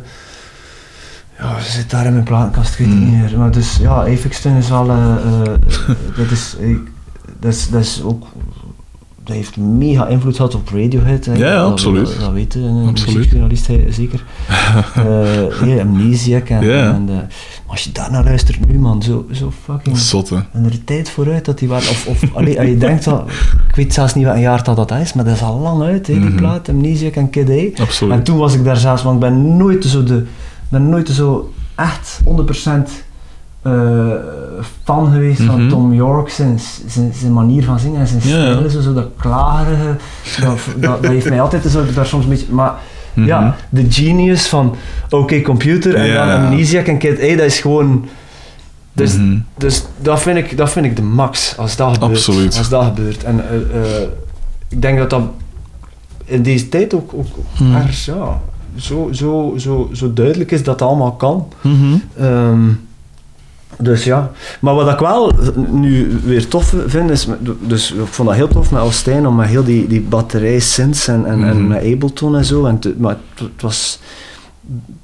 [1.40, 3.04] Ja, ze zit daar in mijn plaatkast, ik weet het Mm.
[3.12, 3.38] niet meer.
[3.40, 4.90] Maar dus, ja, Twin is wel...
[4.90, 5.42] eh, eh,
[6.18, 6.56] dat, is,
[7.40, 8.26] dat, is, dat is ook...
[9.24, 11.26] Dat heeft mega invloed gehad op Radiohead.
[11.26, 11.34] hè.
[11.34, 12.06] Ja, ja, Dat- absoluut.
[12.08, 14.24] Dat, dat weet een muziekjournalist zeker.
[15.66, 17.10] Ja, Amnesiac en...
[17.66, 19.98] Als je daar naar luistert nu, man, zo, zo fucking...
[19.98, 20.44] Zotte.
[20.52, 21.90] En er tijd vooruit dat die waren.
[21.90, 23.30] Of, of allee, je denkt dat.
[23.70, 26.08] Ik weet zelfs niet wat een jaartal dat is, maar dat is al lang uit,
[26.08, 26.36] hè, die Mhm.
[26.36, 27.50] plaat, Amnesiac en Kid
[27.80, 27.82] A.
[27.84, 28.14] Absoluut.
[28.14, 30.26] En toen was ik daar zelfs, want ik ben nooit zo de.
[30.70, 32.90] Ben nooit zo echt 100%
[33.62, 33.72] eh,
[34.84, 35.70] fan geweest van Mhm.
[35.70, 38.54] Tom York, zijn, zijn, zijn manier van zingen en zijn Ja, ja.
[38.54, 39.96] stijl, zo, zo dat klagerige.
[40.42, 42.54] Dat, dat, dat heeft mij altijd zo, daar soms een beetje.
[42.54, 42.74] Maar
[43.14, 43.28] Mhm.
[43.28, 44.76] ja, de genius van
[45.10, 46.26] Oké Computer en Ja.
[46.38, 48.06] dan Amnesiac en Kid A, dat is gewoon.
[48.94, 49.38] Dus, Mhm.
[49.58, 52.12] dus dat, vind ik, dat vind ik de max als dat gebeurt.
[52.12, 52.58] Absoluut.
[52.58, 53.24] Als dat gebeurt.
[53.24, 54.02] En eh, eh,
[54.70, 55.22] ik denk dat dat
[56.26, 57.86] in deze tijd ook, ook ja,
[58.78, 61.48] zo, zo, zo, zo duidelijk is dat dat allemaal kan.
[61.62, 61.96] Mhm.
[62.18, 62.60] Ehm,
[63.80, 65.32] dus ja, maar wat ik wel
[65.72, 67.28] nu weer tof vind is,
[67.62, 71.08] dus ik vond dat heel tof met Alstijn om met heel die, die batterij synths
[71.08, 71.68] en, en, en Mhm.
[71.68, 74.00] met Ableton en zo, en te- maar het, was,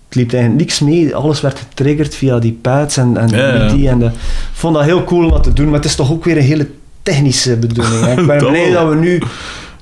[0.08, 3.74] het liep eigenlijk niks mee, alles werd getriggerd via die pads en, en Ja, ja.
[3.74, 4.12] die en de, ik
[4.54, 6.44] vond dat heel cool om dat te doen, maar het is toch ook weer een
[6.44, 6.68] hele
[7.02, 8.02] technische bedoeling.
[8.06, 8.20] hè.
[8.22, 9.22] Ik ben blij dat we nu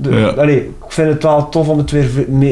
[0.01, 0.27] de, Ja.
[0.27, 2.09] allee, ik vind het wel tof om het weer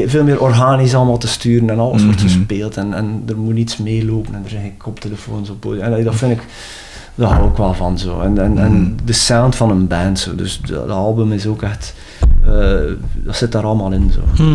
[0.08, 2.28] veel meer organisch allemaal te sturen en alles wordt Mhm.
[2.28, 5.64] gespeeld en, en er moet niets meelopen en er zijn geen koptelefoons op.
[5.74, 6.42] En allee, dat vind ik,
[7.14, 8.20] daar hou ik wel van zo.
[8.20, 8.62] En, en, Mhm.
[8.64, 10.34] en de sound van een band zo.
[10.34, 11.94] Dus dat album is ook echt,
[12.44, 12.50] eh,
[13.24, 14.42] dat zit daar allemaal in zo.
[14.44, 14.52] Mhm.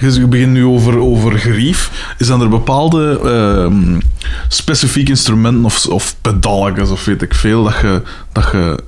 [0.00, 2.14] Dus, eh, je begint nu over, over gerief.
[2.18, 4.00] Is dan er bepaalde ehm,
[4.48, 8.78] specifieke instrumenten of, of pedalletjes of weet ik veel, dat je, dat je,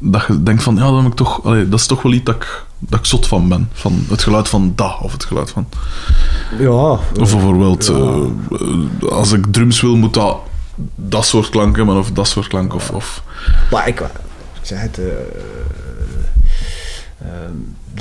[0.00, 2.24] dat je denkt van, ja, dat, heb ik toch, allee, dat is toch wel iets
[2.24, 3.68] dat ik, dat ik zot van ben.
[3.72, 5.68] Van het geluid van dat of het geluid van...
[6.58, 7.94] ja, Of bijvoorbeeld, Ja.
[8.58, 10.36] eh, als ik drums wil, moet dat
[10.94, 12.76] dat soort klanken, maar of dat soort klanken.
[12.76, 13.22] Of, of,
[13.70, 14.06] Maar ik, ik
[14.62, 15.06] zeg het, eh,
[17.18, 17.50] eh,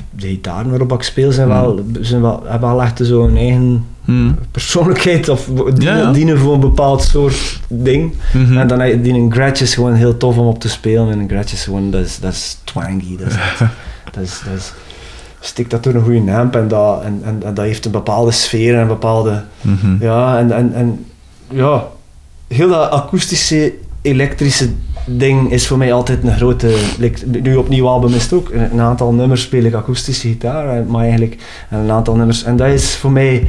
[0.10, 4.36] de gitaren waarop ik speel zijn wel, zijn wel, hebben wel echt zo'n eigen Hmm.
[4.52, 6.12] persoonlijkheid of dienen, Ja, ja.
[6.12, 8.14] dienen voor een bepaald soort ding.
[8.34, 8.58] Mhm.
[8.58, 11.12] En dan heb je die een Gretsch is gewoon heel tof om op te spelen
[11.12, 13.34] en een Gretsch is gewoon, dat is, dat is twangy, dat is,
[14.14, 14.74] dat is, dat is
[15.40, 18.32] stik dat door een goede amp en dat, en, en, en dat heeft een bepaalde
[18.32, 19.96] sfeer en een bepaalde Mhm.
[20.00, 21.06] ja, en, en, en
[21.50, 21.88] ja,
[22.48, 24.70] heel dat akoestische, elektrische
[25.06, 26.76] ding is voor mij altijd een grote...
[27.42, 28.52] nu opnieuw album is het ook.
[28.72, 31.38] Een aantal nummers speel ik akoestische gitaar, eh, maar eigenlijk
[31.70, 32.44] en een aantal nummers...
[32.44, 33.48] En dat is voor mij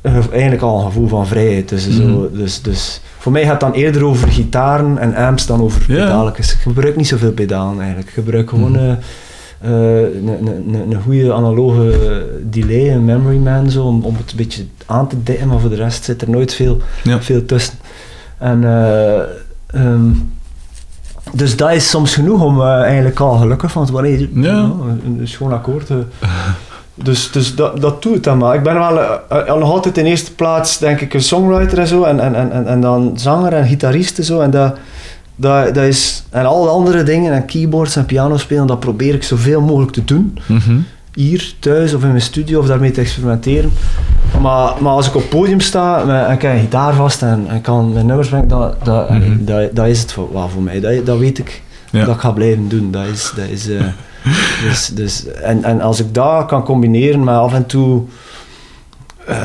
[0.00, 1.68] eh, eigenlijk al een gevoel van vrijheid.
[1.68, 2.36] Dus, zo, Mhm.
[2.38, 6.04] dus, dus voor mij gaat het dan eerder over gitaren en amps dan over Ja.
[6.04, 6.52] pedaaltjes.
[6.52, 8.08] Ik gebruik niet zoveel pedalen eigenlijk.
[8.08, 8.70] Ik gebruik gewoon...
[8.72, 8.80] Mhm.
[8.80, 8.92] eh,
[9.60, 11.92] eh, een, een, een, een goede analoge
[12.50, 15.70] delay, een memory man, zo, om, om het een beetje aan te dikken, maar voor
[15.70, 17.22] de rest zit er nooit veel, Ja.
[17.22, 17.74] veel tussen.
[18.38, 19.20] En, eh,
[19.74, 20.10] ehm,
[21.32, 24.30] dus dat is soms genoeg om eh, eigenlijk al gelukkig van te worden.
[24.42, 24.50] Ja.
[24.50, 25.90] een, een schoon akkoord.
[25.90, 25.96] eh.
[26.94, 28.54] dus dus dat, dat doet het dan maar.
[28.54, 32.02] Ik ben wel eh, nog altijd in eerste plaats, denk ik, een songwriter en zo,
[32.04, 34.40] en, en, en, en- dan zanger en gitarist en zo.
[34.40, 34.76] En dat,
[35.36, 39.14] dat, dat is, en al de andere dingen, en keyboards en piano spelen, dat probeer
[39.14, 40.38] ik zoveel mogelijk te doen.
[40.46, 40.76] Mhm.
[41.14, 43.70] Hier, thuis of in mijn studio, of daarmee te experimenteren.
[44.40, 47.44] Maar, maar als ik op het podium sta en ik heb een gitaar vast en,
[47.48, 49.44] en kan mijn nummers brengen, dat, dat, Mhm.
[49.44, 50.80] dat, dat is het voor, voor mij.
[50.80, 52.04] Dat, dat weet ik Ja.
[52.04, 52.90] dat ik ga blijven doen.
[52.90, 53.82] Dat is, dat is, eh,
[54.68, 58.02] dus, dus, en, en als ik dat kan combineren met af en toe
[59.26, 59.36] eh,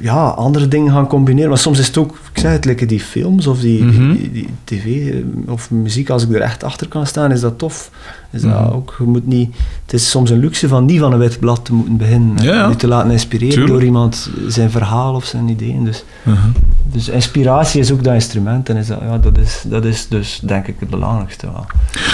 [0.00, 1.48] ja, andere dingen gaan combineren.
[1.48, 4.12] Maar soms is het ook, ik zeg het, like die films of die, Mhm.
[4.12, 7.58] die, die tv eh, of muziek, als ik er echt achter kan staan, is dat
[7.58, 7.90] tof.
[8.32, 8.72] Is dat Mhm.
[8.72, 11.64] ook, je moet niet, het is soms een luxe van niet van een wit blad
[11.64, 12.42] te moeten beginnen.
[12.42, 12.68] Ja, ja.
[12.68, 13.72] Je te laten inspireren Tuurlijk.
[13.74, 15.84] door iemand zijn verhaal of zijn ideeën.
[15.84, 16.44] Dus, Uh-huh.
[16.92, 20.40] dus inspiratie is ook dat instrument en is dat, ja, dat, is, dat is dus
[20.44, 21.46] denk ik het belangrijkste.
[21.52, 21.66] wel.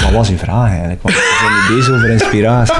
[0.03, 1.03] Wat was uw vraag eigenlijk?
[1.03, 1.37] Want we
[1.67, 2.75] zijn bezig over inspiratie.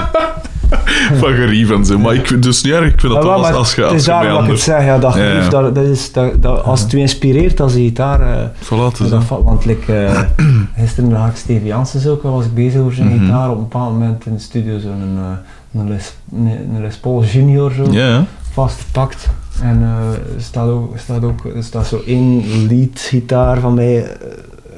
[1.21, 1.99] Van gerief en zo.
[1.99, 2.93] Maar ik vind dus niet erg.
[2.93, 4.85] Ik vind dat wel, als, als je, het is je daarom dat ik het zeg,
[4.85, 8.21] ja, dat, gerief, dat, dat is, dat, dat, als het u inspireert als je gitaar...
[8.21, 10.21] eh, Voilà, dat want like, eh,
[10.79, 13.25] gisteren had ik Steve Janssens ook, was ik bezig over zijn Mhm.
[13.25, 13.51] gitaar.
[13.51, 17.73] Op een bepaald moment in de studio zo'n eh, een, Les, een Les Paul Junior
[17.73, 18.25] zo, ja.
[18.53, 19.29] vastgepakt.
[19.63, 23.97] En er staat ook, staat ook staat zo één lead gitaar van mij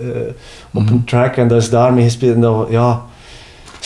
[0.00, 0.08] eh,
[0.72, 0.92] op Mhm.
[0.92, 2.34] een track en dat is daarmee gespeeld.
[2.34, 3.02] En dat, ja,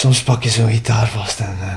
[0.01, 1.69] soms pak je zo'n gitaar vast en eh,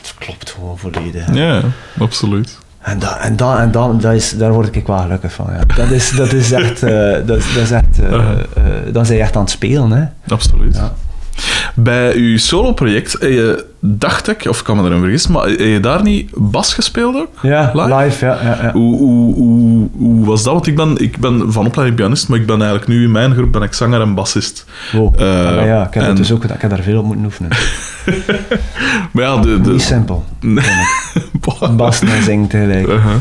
[0.00, 1.34] het klopt gewoon volledig.
[1.34, 1.62] Ja, ja,
[1.98, 2.58] absoluut.
[2.80, 5.46] En, dat, en, dat, en dat, dat is, daar word ik wel gelukkig van.
[5.52, 5.74] Ja.
[5.76, 8.40] Dat, is, dat is echt, eh, dat, dat is echt, eh, Uh-huh.
[8.40, 9.90] eh, dan zijn je echt aan het spelen.
[9.92, 10.04] Hè.
[10.34, 10.76] Absoluut.
[10.76, 10.92] Ja.
[11.74, 15.80] Bij uw solo-project, je, dacht ik, of ik kan me erin vergissen, maar heb je
[15.80, 17.28] daar niet bas gespeeld ook?
[17.42, 17.94] Ja, Live?
[17.96, 18.38] live, ja.
[18.42, 18.72] ja, ja.
[18.72, 20.52] Hoe, hoe, hoe, hoe was dat?
[20.52, 23.34] Want ik ben, ik ben van opleiding pianist, maar ik ben eigenlijk nu in mijn
[23.34, 24.64] groep ben ik zanger en bassist.
[24.92, 25.20] Wow.
[25.20, 26.44] Eh, Ah, maar ja, ik heb en- dus ook.
[26.44, 27.50] Ik heb daar veel op moeten oefenen.
[29.12, 29.60] Maar ja, de...
[29.60, 30.24] de Niet simpel.
[31.76, 32.86] Bassen en zingen tegelijk.
[32.86, 33.12] Uh-huh.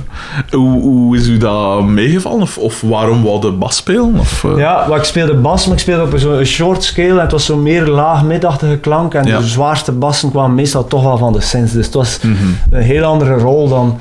[0.52, 2.42] hoe, hoe is u dat meegevallen?
[2.42, 4.14] Of, of waarom wou de bas spelen?
[4.20, 4.58] Of, eh?
[4.58, 7.10] Ja, maar ik speelde bas, maar ik speelde op zo'n short scale.
[7.10, 9.14] En het was zo'n meer laag-middachtige klank.
[9.14, 9.38] En Ja.
[9.38, 11.72] de zwaarste bassen kwamen meestal toch wel van de synths.
[11.73, 12.36] Dus het was Mhm.
[12.69, 13.98] een heel andere rol dan...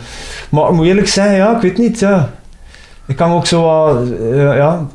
[0.48, 2.30] Maar ik moet eerlijk zeggen, ja, ik weet niet, ja.
[3.06, 3.96] Ik kan ook zo wat...
[4.32, 4.86] eh, ja...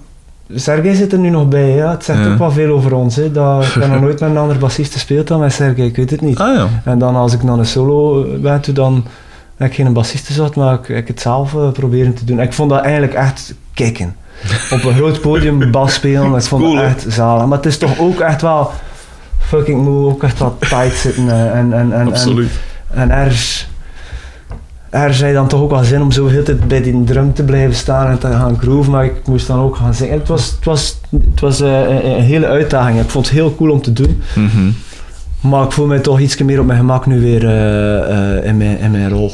[0.55, 1.89] Sergej zit er nu nog bij, ja.
[1.91, 2.31] Het zegt Ja.
[2.31, 3.31] ook wel veel over ons, hè.
[3.31, 6.09] Dat, ik heb nog nooit met een andere bassist gespeeld dan met Sergej, ik weet
[6.09, 6.39] het niet.
[6.39, 6.67] Ah ja.
[6.83, 9.05] En dan als ik naar een solo ben toe, dan
[9.57, 12.39] heb ik geen bassist zat, maar ik, ik het zelf eh, proberen te doen.
[12.39, 14.15] Ik vond dat eigenlijk echt kicken.
[14.71, 16.89] Op een groot podium bas spelen, ik vond Cool, dat hè?
[16.89, 17.45] echt zalig.
[17.45, 18.71] Maar het is toch ook echt wel
[19.47, 21.29] fucking moe, ook echt wat tight zitten.
[21.29, 22.51] eh, En, en, en, Absoluut.
[22.91, 23.67] en, en ergens,
[24.89, 27.43] ergens zei dan toch ook wel zin om zo heel tijd bij die drum te
[27.43, 30.19] blijven staan en te gaan grooven, maar ik moest dan ook gaan zingen.
[30.19, 30.99] Het was, het was,
[31.31, 32.99] het was eh, een, een hele uitdaging.
[32.99, 34.21] Ik vond het heel cool om te doen.
[34.35, 34.69] Mhm.
[35.45, 38.57] Maar ik voel me toch iets meer op mijn gemak nu weer eh, eh, in,
[38.57, 39.31] mijn, in mijn rol.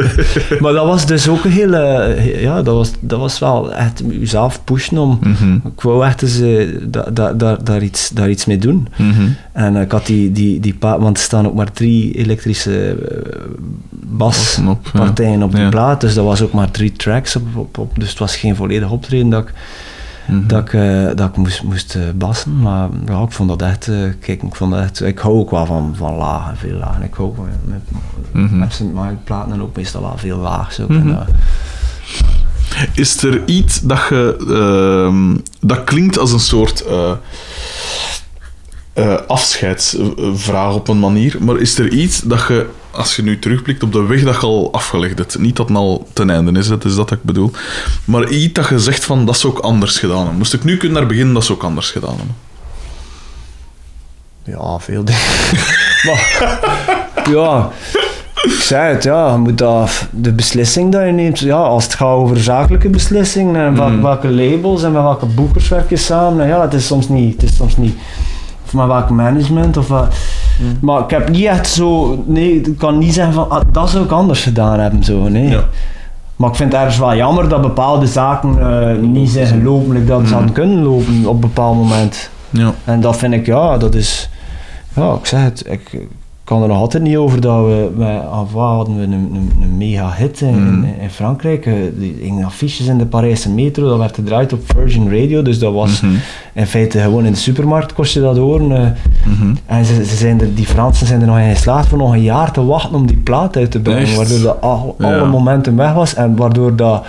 [0.60, 1.76] maar dat was dus ook een hele...
[2.18, 5.18] he- Ja, dat was, dat was wel echt jezelf pushen om...
[5.22, 5.54] Mhm.
[5.54, 8.88] Ik wou echt eens eh, da, da, da- daar, iets, daar iets mee doen.
[8.96, 9.22] Mhm.
[9.52, 13.40] En eh, ik had die, die, die want er staan ook maar drie elektrische eh,
[14.18, 14.90] Passen op, ja.
[14.98, 15.68] baspartijen op die Ja.
[15.68, 16.00] plaat.
[16.00, 17.92] Dus dat was ook maar drie tracks op, op, op.
[17.98, 19.52] Dus het was geen volledig optreden dat ik,
[20.26, 20.46] Mhm.
[20.46, 22.60] dat ik, eh, dat ik moest, moest eh, bassen.
[22.60, 25.50] Maar ja, ik vond dat echt, eh, kijk, ik vond dat echt, ik hou ook
[25.50, 27.00] wel van, van laag en veel laag.
[27.02, 30.72] Ik hou van, met, met zijn mijn platen en ook meestal wel veel laag.
[30.72, 30.84] Zo.
[30.88, 31.08] Mhm.
[31.08, 31.26] En,
[32.94, 34.36] Is er iets dat je...
[34.48, 36.84] ehm, dat klinkt als een soort...
[39.26, 43.92] afscheidsvraag op een manier, maar is er iets dat je, als je nu terugblikt op
[43.92, 46.84] de weg dat je al afgelegd hebt, niet dat het al ten einde is, het
[46.84, 47.50] is dat ik bedoel,
[48.04, 50.36] maar iets dat je zegt van, dat zou ik anders gedaan hebben.
[50.36, 52.34] Moest ik nu kunnen naar beginnen, dat zou ik anders gedaan hebben.
[54.44, 55.20] ja, veel dingen.
[56.06, 56.58] maar,
[57.30, 57.70] ja,
[58.42, 61.94] ik zei het, ja, je moet dat, de beslissing dat je neemt, ja, als het
[61.94, 66.40] gaat over zakelijke beslissingen en wel- welke labels en met welke boekers werk je samen,
[66.42, 67.96] en ja, het is soms niet, het is soms niet,
[68.66, 70.14] of met welk management, of wat.
[70.80, 74.04] Maar ik heb niet echt zo, nee, ik kan niet zeggen van, ah, dat zou
[74.04, 75.48] ik anders gedaan hebben, zo, nee.
[75.48, 75.64] Ja.
[76.36, 80.28] Maar ik vind het ergens wel jammer dat bepaalde zaken eh, niet zijn gelopen, dat
[80.28, 82.30] ze hadden kunnen lopen op een bepaald moment.
[82.50, 82.74] Ja.
[82.84, 84.30] En dat vind ik, ja, dat is...
[84.94, 86.08] Ja, ik zeg het, ik
[86.44, 87.90] kan er nog altijd niet over dat we...
[87.96, 90.84] Met Ava hadden we een, een, een mega hit in, Mhm.
[90.84, 91.66] in, in Frankrijk.
[91.66, 95.42] eh, Die hingen affiches in de Parijse metro, dat werd gedraaid op Virgin Radio.
[95.42, 96.12] Dus dat was Mhm.
[96.54, 98.72] in feite gewoon in de supermarkt kost je dat horen.
[98.72, 98.90] eh.
[99.24, 99.54] Mhm.
[99.66, 102.22] en ze, ze zijn er, die Fransen zijn er nog in geslaagd voor nog een
[102.22, 104.02] jaar te wachten om die plaat uit te brengen.
[104.02, 104.16] Echt?
[104.16, 105.18] Waardoor dat al, Ja.
[105.18, 106.14] alle momentum weg was.
[106.14, 107.06] En waardoor dat...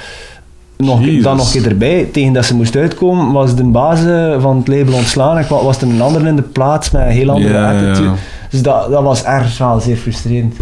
[0.77, 1.23] Nog, Jezus.
[1.23, 3.99] dan nog een keer erbij, tegen dat ze moest uitkomen, was de baas
[4.41, 7.29] van het label ontslaan en was er een ander in de plaats met een heel
[7.29, 8.09] andere attitude.
[8.55, 10.55] Dus dat, dat was ergens wel zeer frustrerend.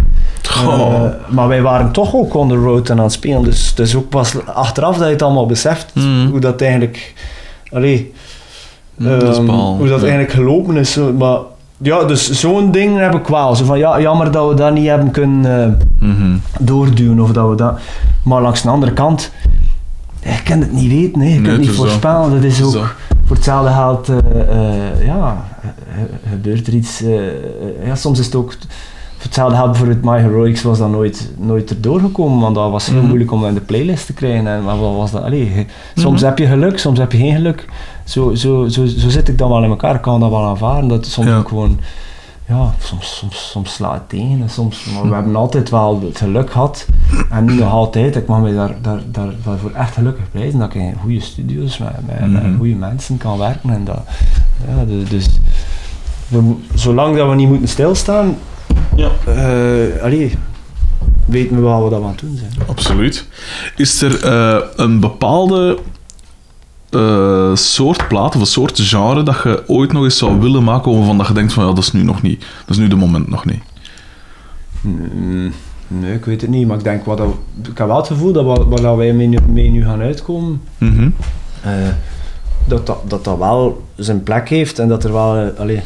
[0.44, 3.80] Eh, maar wij waren toch ook on the road en aan het spelen, dus het
[3.80, 6.28] is ook pas achteraf dat je het allemaal beseft, Mhm.
[6.30, 7.14] hoe dat eigenlijk...
[7.72, 8.14] Allee,
[8.95, 10.06] dat is ehm, hoe dat ja.
[10.07, 10.99] eigenlijk gelopen is.
[11.18, 11.38] Maar
[11.78, 13.56] ja, dus zo'n ding heb ik wel.
[13.56, 16.36] Zo van, ja, jammer dat we dat niet hebben kunnen Mhm.
[16.60, 17.80] doorduwen of dat we dat...
[18.24, 19.32] Maar langs de andere kant,
[20.24, 21.28] je kan het niet weten, hè.
[21.28, 22.32] je Nee, kunt het niet voorspellen.
[22.32, 22.72] Dat is ook...
[22.72, 22.84] zo.
[23.26, 25.45] Voor hetzelfde geld, eh, ja,
[26.30, 27.02] gebeurt er iets.
[27.02, 27.34] eh, eh,
[27.86, 28.56] ja, soms is het ook
[29.18, 32.86] hetzelfde geldt voor het My Heroics was dat nooit, nooit erdoor gekomen, want dat was
[32.86, 33.06] heel Mhm.
[33.07, 34.48] moeilijk om in de playlist te krijgen.
[34.48, 35.24] En wat was dat?
[35.24, 35.65] Allee,
[35.95, 36.30] soms Mhm.
[36.30, 37.65] heb je geluk, soms heb je geen geluk.
[38.03, 40.90] Zo, zo, zo, zo zit ik dan wel in elkaar, ik kan dat wel aanvaarden.
[40.90, 41.38] Dat soms Ja.
[41.38, 41.80] ook gewoon,
[42.48, 44.41] ja, soms, soms, soms slaat het tegen.
[44.41, 45.10] En soms, maar Mhm.
[45.10, 46.86] we hebben altijd wel het geluk gehad.
[47.30, 50.68] En nu nog altijd, ik mag me daar, daar, daar, daarvoor echt gelukkig prijzen dat
[50.74, 52.57] ik in goede studio's met, met, met Mhm.
[52.57, 53.70] goede mensen kan werken.
[53.70, 54.02] En dat,
[54.68, 55.30] ja, dus, dus
[56.34, 58.38] we zolang dat we niet moeten stilstaan,
[58.96, 59.10] Ja.
[59.26, 60.36] eh allee,
[61.26, 62.68] weten we wel wat we aan het doen zijn.
[62.68, 63.28] Absoluut.
[63.76, 65.78] Is er eh, een bepaalde
[66.90, 70.94] eh, soort plaat of een soort genre dat je ooit nog eens zou willen maken
[70.98, 72.40] waarvan dat je denkt van ja, dat is nu nog niet.
[72.40, 73.62] Dat is nu de moment nog niet.
[74.82, 75.52] Mm,
[75.88, 77.28] Nee, ik weet het niet, maar ik denk wat dat,
[77.72, 80.02] ik heb wel het gevoel dat wat, wat dat wij mee nu, mee nu gaan
[80.02, 81.10] uitkomen, Mhm.
[81.62, 81.72] eh,
[82.66, 85.82] dat, dat, dat dat wel zijn plek heeft en dat er wel, allee,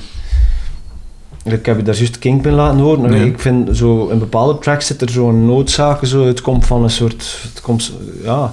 [1.54, 5.02] ik heb je daar juist Kingpin laten horen, ik vind zo in bepaalde tracks zit
[5.02, 7.92] er zo'n noodzaak, zo, het komt van een soort, het komt,
[8.24, 8.52] ja,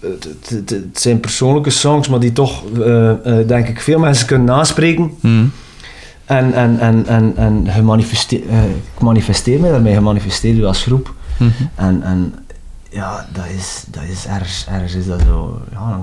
[0.00, 3.10] het, het, het- het zijn persoonlijke songs, maar die toch, eh,
[3.40, 5.10] eh, denk ik, veel mensen kunnen naspreken.
[5.20, 5.44] Mhm.
[6.24, 11.14] En, en, en, en, en gemanifeste- eh, ik manifesteer mij daarmee, gemanifesteer je als groep.
[11.36, 11.50] Mhm.
[11.74, 12.34] En, en
[12.90, 15.98] ja, dat is, dat is ergens, ergens is dat zo, ja,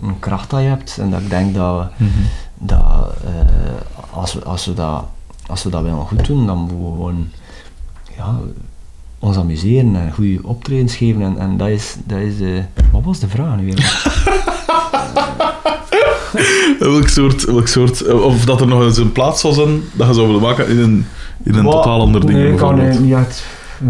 [0.00, 0.98] een, een kracht dat je hebt.
[1.00, 2.10] En dat ik denk dat, Mhm.
[2.58, 3.14] dat
[4.12, 5.04] als, we, als, we dat,
[5.46, 7.28] als we dat willen goed doen, dan moeten we gewoon
[8.16, 8.38] ja,
[9.18, 11.22] ons amuseren en goede optredens geven.
[11.22, 12.62] En, en dat is, dat is de...
[12.92, 13.80] Wat was de vraag nu weer?
[16.78, 20.06] Welk soort, welk soort, eh, of dat er nog eens een plaats zou zijn dat
[20.06, 21.06] je zou willen maken in een,
[21.42, 21.72] in een Wat?
[21.72, 22.32] totaal ander ding.
[22.32, 23.44] Nee, ik kan niet echt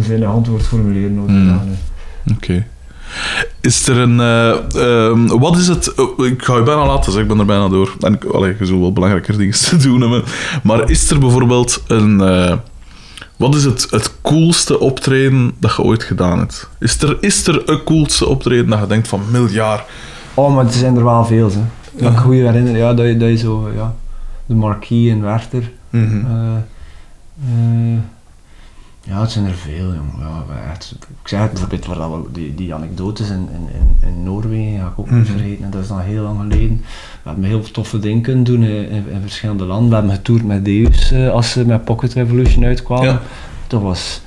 [0.08, 1.18] een antwoord formuleren.
[1.18, 1.60] over Hmm.
[2.46, 2.64] nee.
[3.60, 4.20] Is er een...
[4.20, 5.94] eh, ehm, wat is het...
[5.94, 7.96] oh, ik ga je bijna laten zeggen, ik ben er bijna door.
[8.00, 10.22] En ik, allee, je zult wel belangrijker dingen te doen hebben.
[10.62, 12.20] Maar is er bijvoorbeeld een...
[12.20, 12.56] eh,
[13.36, 16.68] wat is het, het coolste optreden dat je ooit gedaan hebt?
[16.78, 19.82] Is er, is er een coolste optreden dat je denkt van miljard?
[20.34, 21.60] Oh, maar er zijn er wel veel, hè.
[22.02, 23.94] Dat ik goed herinner, ja, dat je, dat je zo, ja,
[24.46, 25.70] de Marquis en Werther.
[25.90, 26.24] Mhm.
[26.26, 26.56] eh,
[27.44, 27.98] eh,
[29.04, 30.18] ja, het zijn er veel, jongen.
[30.18, 30.72] Ja,
[31.22, 34.98] ik zeg het bijvoorbeeld, waar dat die, die anekdotes in, in, in, Noorwegen ga ik
[34.98, 35.32] ook niet Mhm.
[35.38, 35.64] vergeten.
[35.64, 36.80] En dat is al heel lang geleden.
[37.22, 39.88] We hebben heel toffe dingen kunnen doen in, in, verschillende landen.
[39.88, 43.06] We hebben getoerd met Deus eh, als ze met Pocket Revolution uitkwamen.
[43.06, 43.20] Ja.
[43.66, 44.22] Dat was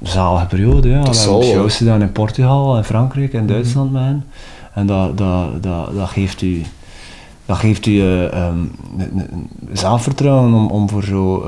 [0.00, 0.88] een zalige periode.
[0.88, 1.02] Ja.
[1.02, 4.24] We hebben shows gedaan in Portugal, in Frankrijk en Duitsland met hen.
[4.74, 6.62] En dat, dat, dat, dat geeft u,
[7.48, 8.70] dat geeft u eh, een
[9.72, 11.42] zelfvertrouwen om, om voor zo'n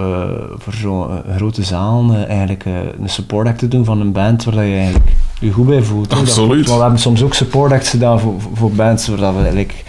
[0.59, 4.13] voor zo, eh, grote zaal eh, eigenlijk eh, een support act te doen van een
[4.13, 5.11] band waar je eigenlijk
[5.41, 6.13] je goed bij voelt.
[6.13, 6.67] Absoluut.
[6.67, 9.85] maar we hebben soms ook support acts gedaan voor, voor- bands waar dat we eigenlijk...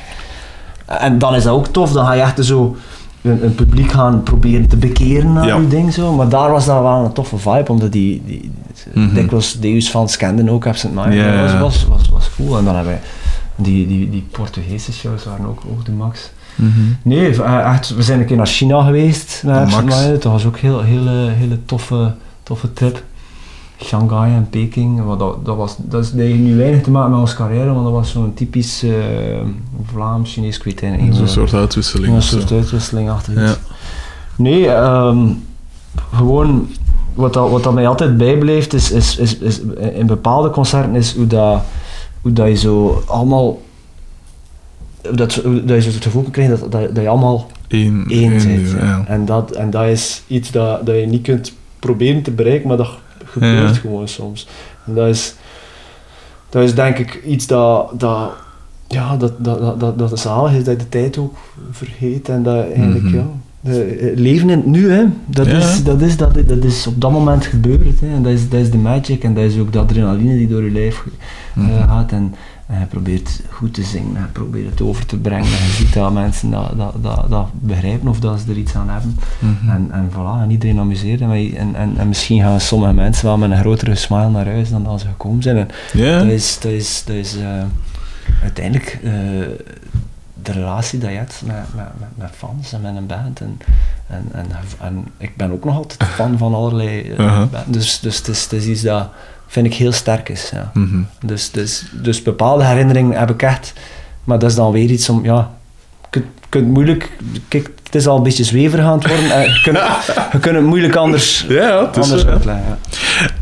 [0.86, 2.76] En dan is dat ook tof, dan ga je echt zo
[3.22, 5.56] een, een publiek gaan proberen te bekeren naar Ja.
[5.58, 6.14] je ding zo.
[6.14, 8.52] Maar daar was dat wel een toffe vibe, omdat die, die
[8.94, 9.14] Mhm.
[9.14, 11.16] dikwijls Deus fans kenden ook Absent Mind.
[11.16, 12.58] Dat was, was, was, was cool.
[12.58, 13.00] En dan hebben we
[13.62, 16.32] die, die, die Portugese shows waren ook, ook de max.
[16.56, 16.70] Mhm.
[17.02, 19.76] Nee, eh, echt, we zijn een keer naar China geweest max.
[19.76, 20.22] Mind.
[20.22, 22.14] Dat was ook een heel, hele, hele toffe,
[22.44, 23.04] toffe trip.
[23.84, 27.36] Shanghai en Peking, wat dat, dat, was, dat, is, nu weinig te maken met onze
[27.36, 28.92] carrière, want dat was zo'n typisch eh
[29.86, 31.16] Vlaams, Chinees, ik weet het niet.
[31.16, 32.08] Zo'n soort uitwisseling.
[32.08, 32.38] Een of zo.
[32.38, 33.56] soort uitwisseling achter Ja.
[34.36, 35.28] Nee, ehm,
[36.14, 36.70] gewoon
[37.14, 39.60] wat dat, wat dat mij altijd bijblijft is, is, is, is
[39.94, 41.62] in bepaalde concerten is hoe dat,
[42.22, 43.62] hoe dat je zo allemaal
[45.16, 48.06] dat, hoe dat je zo het gevoel kan krijgen dat, dat, dat je allemaal Eén,
[48.10, 48.72] één één, bent.
[48.82, 49.04] ja.
[49.08, 52.78] En, dat, en dat is iets dat, dat je niet kunt proberen te bereiken, maar
[52.78, 52.90] dat
[53.26, 53.82] gebeurt Ja.
[53.82, 54.48] gewoon soms.
[54.86, 55.36] En dat is,
[56.50, 58.32] dat is denk ik iets dat, dat
[58.88, 61.36] ja, dat, dat, dat, dat, dat is zalig is dat je de tijd ook
[61.72, 63.16] vergeet en dat eigenlijk, Mhm.
[63.16, 63.26] ja,
[63.62, 65.58] de, het leven in het nu, hè, dat, Ja.
[65.58, 68.00] is, dat, is, dat, dat is op dat moment gebeurd.
[68.00, 70.48] Hè, en dat is, dat is de magic en dat is ook de adrenaline die
[70.48, 71.04] door je lijf
[71.56, 71.88] eh, Mhm.
[71.88, 72.12] gaat.
[72.12, 72.34] En,
[72.68, 75.44] en je probeert goed te zingen, en je probeert het over te brengen.
[75.46, 78.76] En je ziet dat mensen dat, dat, dat, dat begrijpen of dat ze er iets
[78.76, 79.18] aan hebben.
[79.40, 79.70] Mhm.
[79.70, 81.22] En, en voilà, en iedereen amuseert.
[81.22, 84.46] En, wij- en, en, en misschien gaan sommige mensen wel met een grotere smile naar
[84.46, 85.58] huis dan dat ze gekomen zijn.
[85.58, 87.64] En dat is, dat is, dat is eh,
[88.42, 89.12] uiteindelijk eh,
[90.44, 91.86] de relatie dat je hebt met, met,
[92.16, 93.40] met, fans en met een band.
[93.40, 93.60] En,
[94.08, 94.48] en, en,
[94.80, 97.68] en ik ben ook nog altijd fan van allerlei eh, bands.
[97.68, 99.10] Dus, dus het, is, het is iets dat
[99.48, 100.50] vind ik heel sterk is.
[100.54, 100.72] Ja.
[100.74, 101.02] Mhm.
[101.26, 103.74] Dus, dus, dus bepaalde herinneringen heb ik echt.
[104.24, 105.52] Maar dat is dan weer iets om, ja,
[106.12, 109.32] je kunt, moeilijk, kijk, het is al een beetje zweverig aan het worden.
[109.32, 109.78] en je, kunt,
[110.32, 112.30] je kunt het moeilijk anders, Ja, ja, het is anders ja.
[112.30, 112.66] uitleggen.
[112.68, 112.78] ja.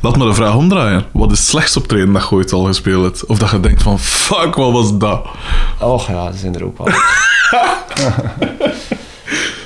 [0.01, 1.06] Laat me de vraag omdraaien.
[1.11, 3.26] Wat is het slechtste optreden dat je ooit al gespeeld hebt?
[3.26, 5.26] Of dat je denkt van, fuck, wat was dat?
[5.80, 6.88] Och ja, ze zijn er ook wel.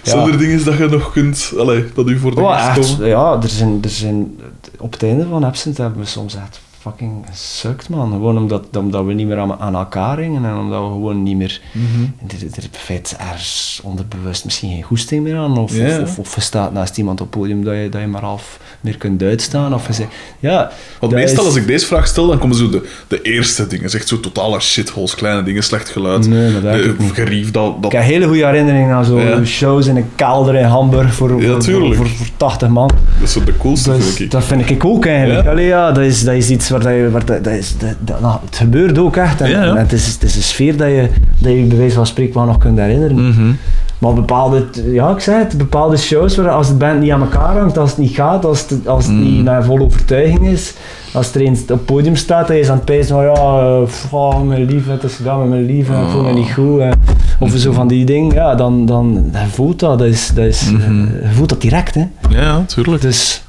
[0.03, 3.39] Zijn er dingen dat je nog kunt, allee, dat u voor de Oh, echt, ja,
[3.41, 4.39] er zijn, er zijn,
[4.77, 8.11] op het einde van Absent hebben we soms echt fucking gesukt, man.
[8.11, 11.37] Gewoon omdat, omdat we niet meer aan, aan elkaar hingen en omdat we gewoon niet
[11.37, 11.61] meer...
[11.71, 12.03] Mhm.
[12.27, 15.57] Er, er feite ergens onderbewust misschien geen goesting meer aan.
[15.57, 18.21] Of, of, of, je staat naast iemand op het podium dat je, dat je maar
[18.21, 19.73] half meer kunt uitstaan.
[19.73, 20.71] Of je zegt, ja...
[20.99, 23.89] Want meestal is- als ik deze vraag stel, dan komen zo de, de eerste dingen.
[23.89, 27.11] Zegt zo totale shitholes, kleine dingen, slecht geluid, Nee, dat de niet.
[27.13, 27.75] gerief, dat...
[27.81, 29.45] dat Ik heb hele goede herinneringen aan zo Ja.
[29.45, 31.95] shows in een kelder in Hamburg voor, Ja, voor, voor, tuurlijk.
[31.95, 32.87] voor, voor 80 man.
[32.87, 34.31] dat is zo de coolste, Dus vind ik.
[34.31, 35.43] dat vind ik ook eigenlijk.
[35.45, 35.51] Ja?
[35.51, 37.95] Allee, ja, dat, is, dat is iets waar, dat je, waar dat, dat is, dat,
[37.99, 39.41] dat- nou, het gebeurt ook echt.
[39.41, 39.69] En, Ja, ja.
[39.69, 42.33] en het, is, het is een sfeer dat je, dat je bij wijze van spreken
[42.33, 43.27] wel nog kunt herinneren.
[43.29, 43.51] Mhm.
[43.97, 47.57] Maar bepaalde, ja, ik zei het, bepaalde shows waar als de band niet aan elkaar
[47.57, 49.21] hangt, als het niet gaat, als het, als het Mm.
[49.23, 50.73] niet met volle overtuiging is,
[51.13, 53.31] als er eens op het podium staat en je is aan het pijzen van ja,
[53.33, 53.81] eh,
[54.13, 56.79] oh, mijn lief, het is gedaan met mijn lief ik voel me niet goed.
[56.79, 56.91] eh,
[57.39, 60.71] of zo van die dingen, ja, dan, dan je voelt dat, dat is, dat is,
[60.71, 60.99] Mhm.
[61.01, 61.95] je voelt dat direct.
[61.95, 62.05] Hè.
[62.29, 63.01] Ja, ja, tuurlijk.
[63.01, 63.43] Dus,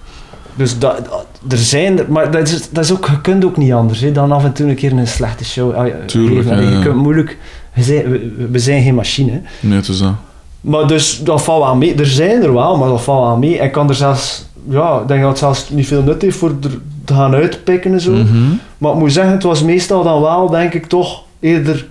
[0.56, 3.56] dus dat, dat- er zijn er, maar dat is, dat is ook, je kunt ook
[3.56, 5.74] niet anders hè, dan af en toe een keer een slechte show.
[5.74, 7.38] ah, Tuurlijk, ja, Je kunt moeilijk,
[7.74, 9.30] we zijn, we, we zijn geen machine.
[9.32, 9.40] hè.
[9.60, 10.12] Nee, het is dat.
[10.60, 11.94] Maar dus dat valt wel mee.
[11.94, 13.54] Er zijn er wel, maar dat valt wel mee.
[13.58, 16.48] Ik kan er zelfs, ja, ik denk dat het zelfs niet veel nut heeft voor
[16.62, 18.10] er te gaan uitpikken en zo.
[18.12, 18.36] Mhm.
[18.78, 21.86] Maar ik moet zeggen, het was meestal dan wel, denk ik toch, eerder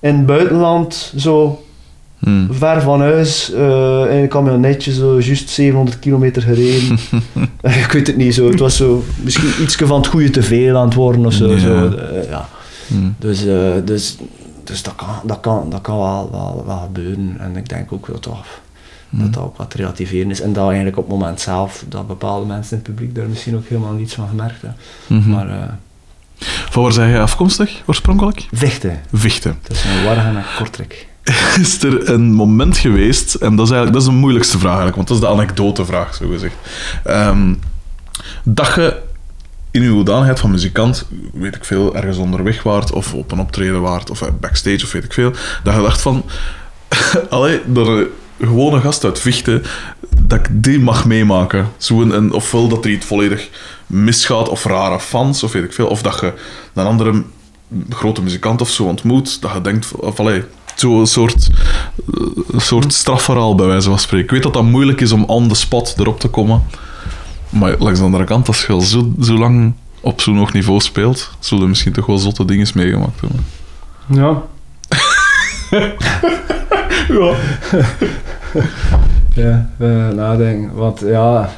[0.00, 1.62] in het buitenland, zo
[2.24, 2.52] Mhm.
[2.52, 6.98] ver van huis, eh in een camionetje, zo juist 700 kilometer gereden.
[7.84, 8.48] ik weet het niet zo.
[8.50, 11.52] Het was zo misschien iets van het goede te veel aan het worden of zo.
[11.52, 11.58] Ja.
[11.58, 12.48] zo eh, ja.
[12.86, 13.08] Mhm.
[13.18, 14.16] Dus, eh, dus,
[14.64, 17.36] dus dat, kan, dat, kan, dat kan wel, wel, wel gebeuren.
[17.38, 18.36] En ik denk ook dat dat,
[19.10, 20.40] dat dat ook wat relativeren is.
[20.40, 23.56] En dat eigenlijk op het moment zelf, dat bepaalde mensen in het publiek daar misschien
[23.56, 24.76] ook helemaal niets van gemerkt hebben.
[25.06, 25.30] Mhm.
[25.30, 25.78] Maar
[26.70, 28.46] Van waar zijn jij afkomstig, oorspronkelijk?
[28.52, 29.58] vechten, Vichten.
[29.62, 31.06] dat is een warge en kortrek.
[31.60, 34.96] Is er een moment geweest, en dat is eigenlijk dat is de moeilijkste vraag eigenlijk,
[34.96, 36.54] want dat is de anekdotevraag, zo gezegd.
[37.04, 37.54] Ehm,
[38.44, 38.96] dat je
[39.70, 43.80] in uw hoedanigheid van muzikant, weet ik veel, ergens onderweg waart, of op een optreden
[43.80, 45.32] waart, of eh, backstage, of weet ik veel,
[45.64, 46.24] dat je dacht van,
[47.30, 48.06] allee, dat een
[48.40, 49.62] gewone gast uit Vichten,
[50.20, 51.68] dat ik die mag meemaken.
[51.76, 53.48] Zo een, een, ofwel dat er iets volledig
[53.86, 56.32] misgaat, of rare fans, of weet ik veel, of dat je
[56.74, 57.22] een andere
[57.88, 60.44] grote muzikant of zo ontmoet, dat je denkt, of allee,
[60.82, 61.50] zo'n soort,
[62.14, 64.24] eh, een soort strafverhaal bij wijze van spreken.
[64.24, 66.62] Ik weet dat dat moeilijk is om on the spot erop te komen.
[67.48, 70.80] Maar langs de andere kant, als je al zo, zo lang op zo'n hoog niveau
[70.80, 73.46] speelt, zullen misschien toch wel zotte dingen meegemaakt hebben.
[74.06, 74.42] Ja.
[77.08, 77.34] Ja.
[79.34, 80.74] Ja, uh, nadenken.
[80.74, 81.50] Want ja,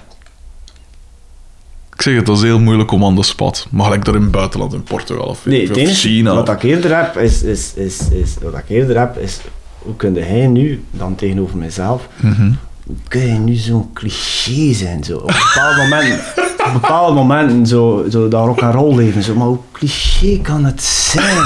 [1.94, 3.66] Ik zeg het, dat is heel moeilijk om on the spot.
[3.70, 6.34] Maar gelijk daar in het buitenland, in Portugal of, Nee, of China.
[6.34, 9.40] wat ik eerder heb, is, is, is, is, wat ik eerder heb, is
[9.78, 12.52] hoe kun jij nu, dan tegenover mezelf, Mhm.
[12.86, 16.20] hoe kun je nu zo'n cliché zijn, zo, op bepaalde momenten,
[16.66, 20.64] op bepaalde momenten, zo, zo dat rock and roll leven, zo, maar hoe cliché kan
[20.64, 21.44] het zijn?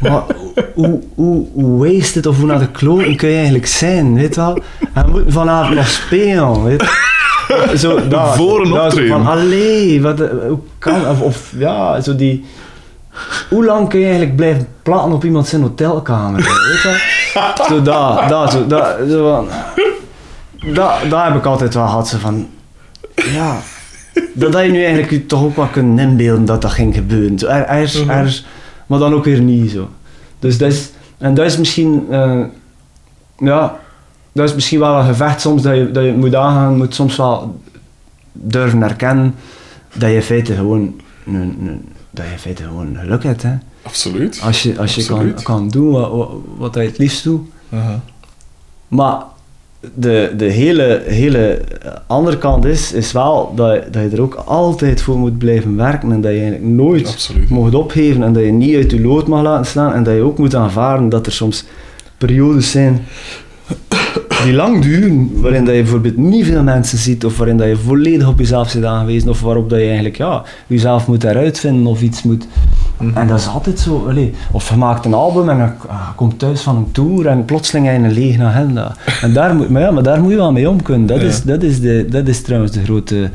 [0.00, 0.22] maar
[0.74, 4.40] hoe, hoe, hoe wasted of hoe naar de kloten kun je eigenlijk zijn, weet je
[4.40, 4.58] wel?
[4.92, 7.08] En we moeten vanavond nog spelen, weet je?
[7.76, 9.08] Zo, dat, Voor een optreden.
[9.08, 12.44] Van, allee, wat, eh, hoe kan, of, of ja, zo die...
[13.48, 16.36] Hoe lang kun je eigenlijk blijven platen op iemand zijn hotelkamer?
[16.40, 17.18] Weet je?
[17.68, 19.48] Zo dat, dat, zo, dat, zo van...
[20.74, 22.48] Dat heb ik altijd wel gehad, zo van...
[23.14, 23.56] Ja...
[24.34, 27.38] Dat, dat je nu eigenlijk je toch ook wel kunt inbeelden dat dat ging gebeuren.
[27.38, 28.10] Zo, er, Mhm.
[28.10, 28.46] ergens,
[28.86, 29.88] maar dan ook weer niet, zo.
[30.38, 30.90] Dus dat is...
[31.18, 32.06] En dat is misschien...
[32.10, 32.40] eh,
[33.38, 33.78] ja...
[34.32, 36.70] Dat is misschien wel een gevecht soms dat je, dat je moet aangaan.
[36.70, 37.60] Je moet soms wel
[38.32, 39.34] durven erkennen
[39.94, 40.94] dat je in feite gewoon...
[41.26, 43.52] Een, dat je in feite gewoon geluk hebt, hè.
[43.82, 44.40] Absoluut.
[44.44, 45.42] Als je, als je kan, Absoluut.
[45.42, 46.28] kan doen wat, wat,
[46.58, 47.40] wat je het liefst doet.
[47.72, 48.00] Aha.
[48.88, 49.22] Maar
[49.94, 51.60] de, de hele, hele
[52.06, 55.76] andere kant is, is wel dat, je- dat je er ook altijd voor moet blijven
[55.76, 57.48] werken en dat je eigenlijk nooit Absoluut.
[57.48, 60.20] mocht opgeven en dat je niet uit je lood mag laten slaan en dat je
[60.22, 61.64] ook moet aanvaarden dat er soms
[62.18, 63.04] periodes zijn
[64.42, 67.76] die lang duren, waarin dat je bijvoorbeeld niet veel mensen ziet of waarin dat je
[67.76, 71.86] volledig op jezelf zit aangewezen of waarop dat je eigenlijk ja, jezelf moet eruit vinden
[71.86, 72.46] of iets moet...
[73.14, 76.14] En dat is altijd zo, allee, of je maakt een album en je ah, je
[76.14, 78.94] komt thuis van een tour en plotseling heb je een lege agenda.
[79.22, 81.06] En daar moet, maar ja, maar daar moet je wel mee om kunnen.
[81.06, 81.26] Dat, Ja.
[81.26, 83.30] is, dat, is, de, dat is trouwens de grote,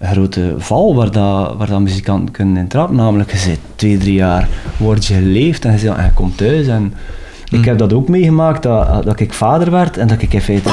[0.00, 2.96] grote val waar, dat, waar dat muzikanten kunnen intrappen.
[2.96, 6.66] Namelijk, je zit twee, drie jaar, word je geleefd en je, en je komt thuis.
[6.66, 6.92] En
[7.50, 10.70] ik heb dat ook meegemaakt, dat, dat ik vader werd en dat ik in feite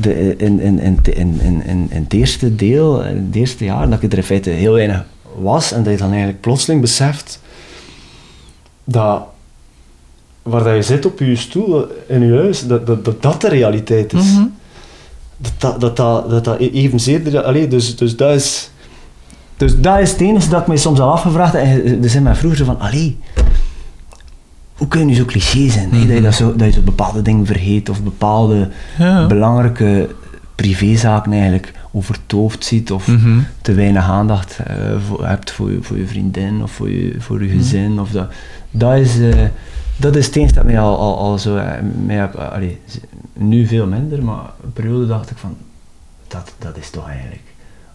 [0.00, 4.02] de, in, in, in, in, in, in, het eerste deel, in het eerste jaar, dat
[4.02, 5.04] ik er in feite heel weinig
[5.38, 7.40] was en dat je dan eigenlijk plotseling beseft
[8.84, 9.22] dat
[10.48, 13.48] waar dat je zit op je stoel in je huis, dat dat, dat, dat de
[13.48, 14.32] realiteit is.
[14.32, 14.46] Mhm.
[15.36, 17.42] dat dat, dat, dat, dat, dat evenzeer...
[17.42, 18.70] Allee, dus, dus dat is...
[19.56, 21.62] Dus dat is het enige dat ik mij soms al afgevraagd heb.
[21.62, 23.18] En er zijn mij vroeger van, allee,
[24.78, 25.90] hoe kun je nu zo cliché zijn?
[25.90, 28.68] Dat, je dat, zo, dat je zo bepaalde dingen vergeet of bepaalde
[28.98, 29.26] Ja.
[29.26, 30.08] belangrijke
[30.54, 33.38] privézaken eigenlijk overtoofd ziet of Mhm.
[33.62, 34.74] te weinig aandacht eh,
[35.08, 38.00] voor, hebt voor je, voor je vriendin of voor je, voor je gezin.
[38.00, 38.28] Of dat,
[38.70, 39.34] dat, is, eh,
[39.96, 41.56] dat is het enige dat mij al, al, al zo...
[41.56, 41.70] eh,
[42.06, 42.96] mij, heb- allee, z-
[43.32, 45.56] nu veel minder, maar een periode dacht ik van...
[46.28, 47.42] Dat, dat is toch eigenlijk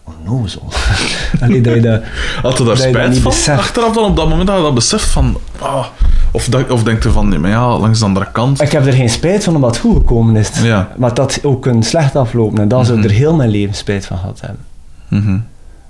[0.04, 0.68] onnozel.
[1.40, 2.02] allee, dat je dat,
[2.42, 3.32] Had je daar spijt van?
[3.56, 5.36] Achteraf dan op dat moment dat je dat beseft van...
[5.58, 5.86] ah,
[6.34, 8.60] of, dat, of denk je van, nee, maar ja, langs de andere kant...
[8.60, 10.50] Ik heb er geen spijt van omdat het goed gekomen is.
[10.62, 10.88] Ja.
[10.96, 12.58] Maar dat ook kunnen slecht aflopen.
[12.58, 13.12] En daar zou ik Mhm.
[13.12, 14.64] er heel mijn leven spijt van gehad hebben.
[15.08, 15.38] Mhm.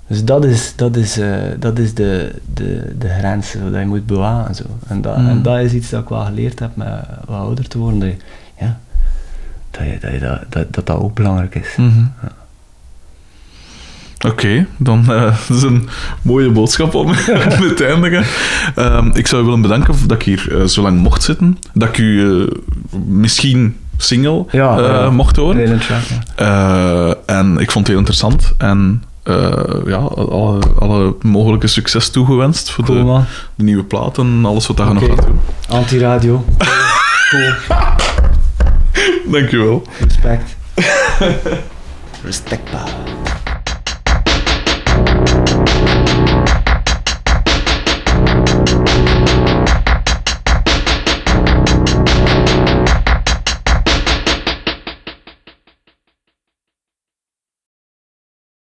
[0.07, 3.85] Dus dat is, dat is, eh, dat is de, de, de grens zo, dat je
[3.85, 4.55] moet bewaken.
[4.55, 4.63] Zo.
[4.87, 5.27] En, dat, Mhm.
[5.29, 6.87] en dat is iets dat ik wel geleerd heb met
[7.25, 7.99] wat ouder te worden.
[7.99, 8.15] Dat je,
[8.59, 8.77] ja,
[9.71, 11.75] dat, je, dat, je dat, dat, dat dat ook belangrijk is.
[11.77, 12.03] Mhm.
[14.25, 15.89] Oké, dan eh, dat is een
[16.21, 17.05] mooie boodschap om
[17.59, 18.25] mee te eindigen.
[18.75, 21.57] Ehm, ik zou u willen bedanken dat ik hier eh, zo lang mocht zitten.
[21.73, 22.47] Dat ik u eh,
[23.05, 25.57] misschien single Ja, eh, mocht horen.
[25.57, 26.43] Heel interessant, ja.
[27.25, 28.53] Eh, en ik vond het heel interessant.
[28.57, 29.51] En eh,
[29.85, 33.23] ja, alle, alle mogelijke succes toegewenst voor Cool de,
[33.55, 35.39] de nieuwe plaat en alles wat daar nog gaat doen.
[35.69, 36.45] Antiradio.
[37.29, 37.53] cool.
[39.31, 39.83] Dankjewel.
[39.99, 40.55] Respect.
[42.23, 42.83] Respect, pa.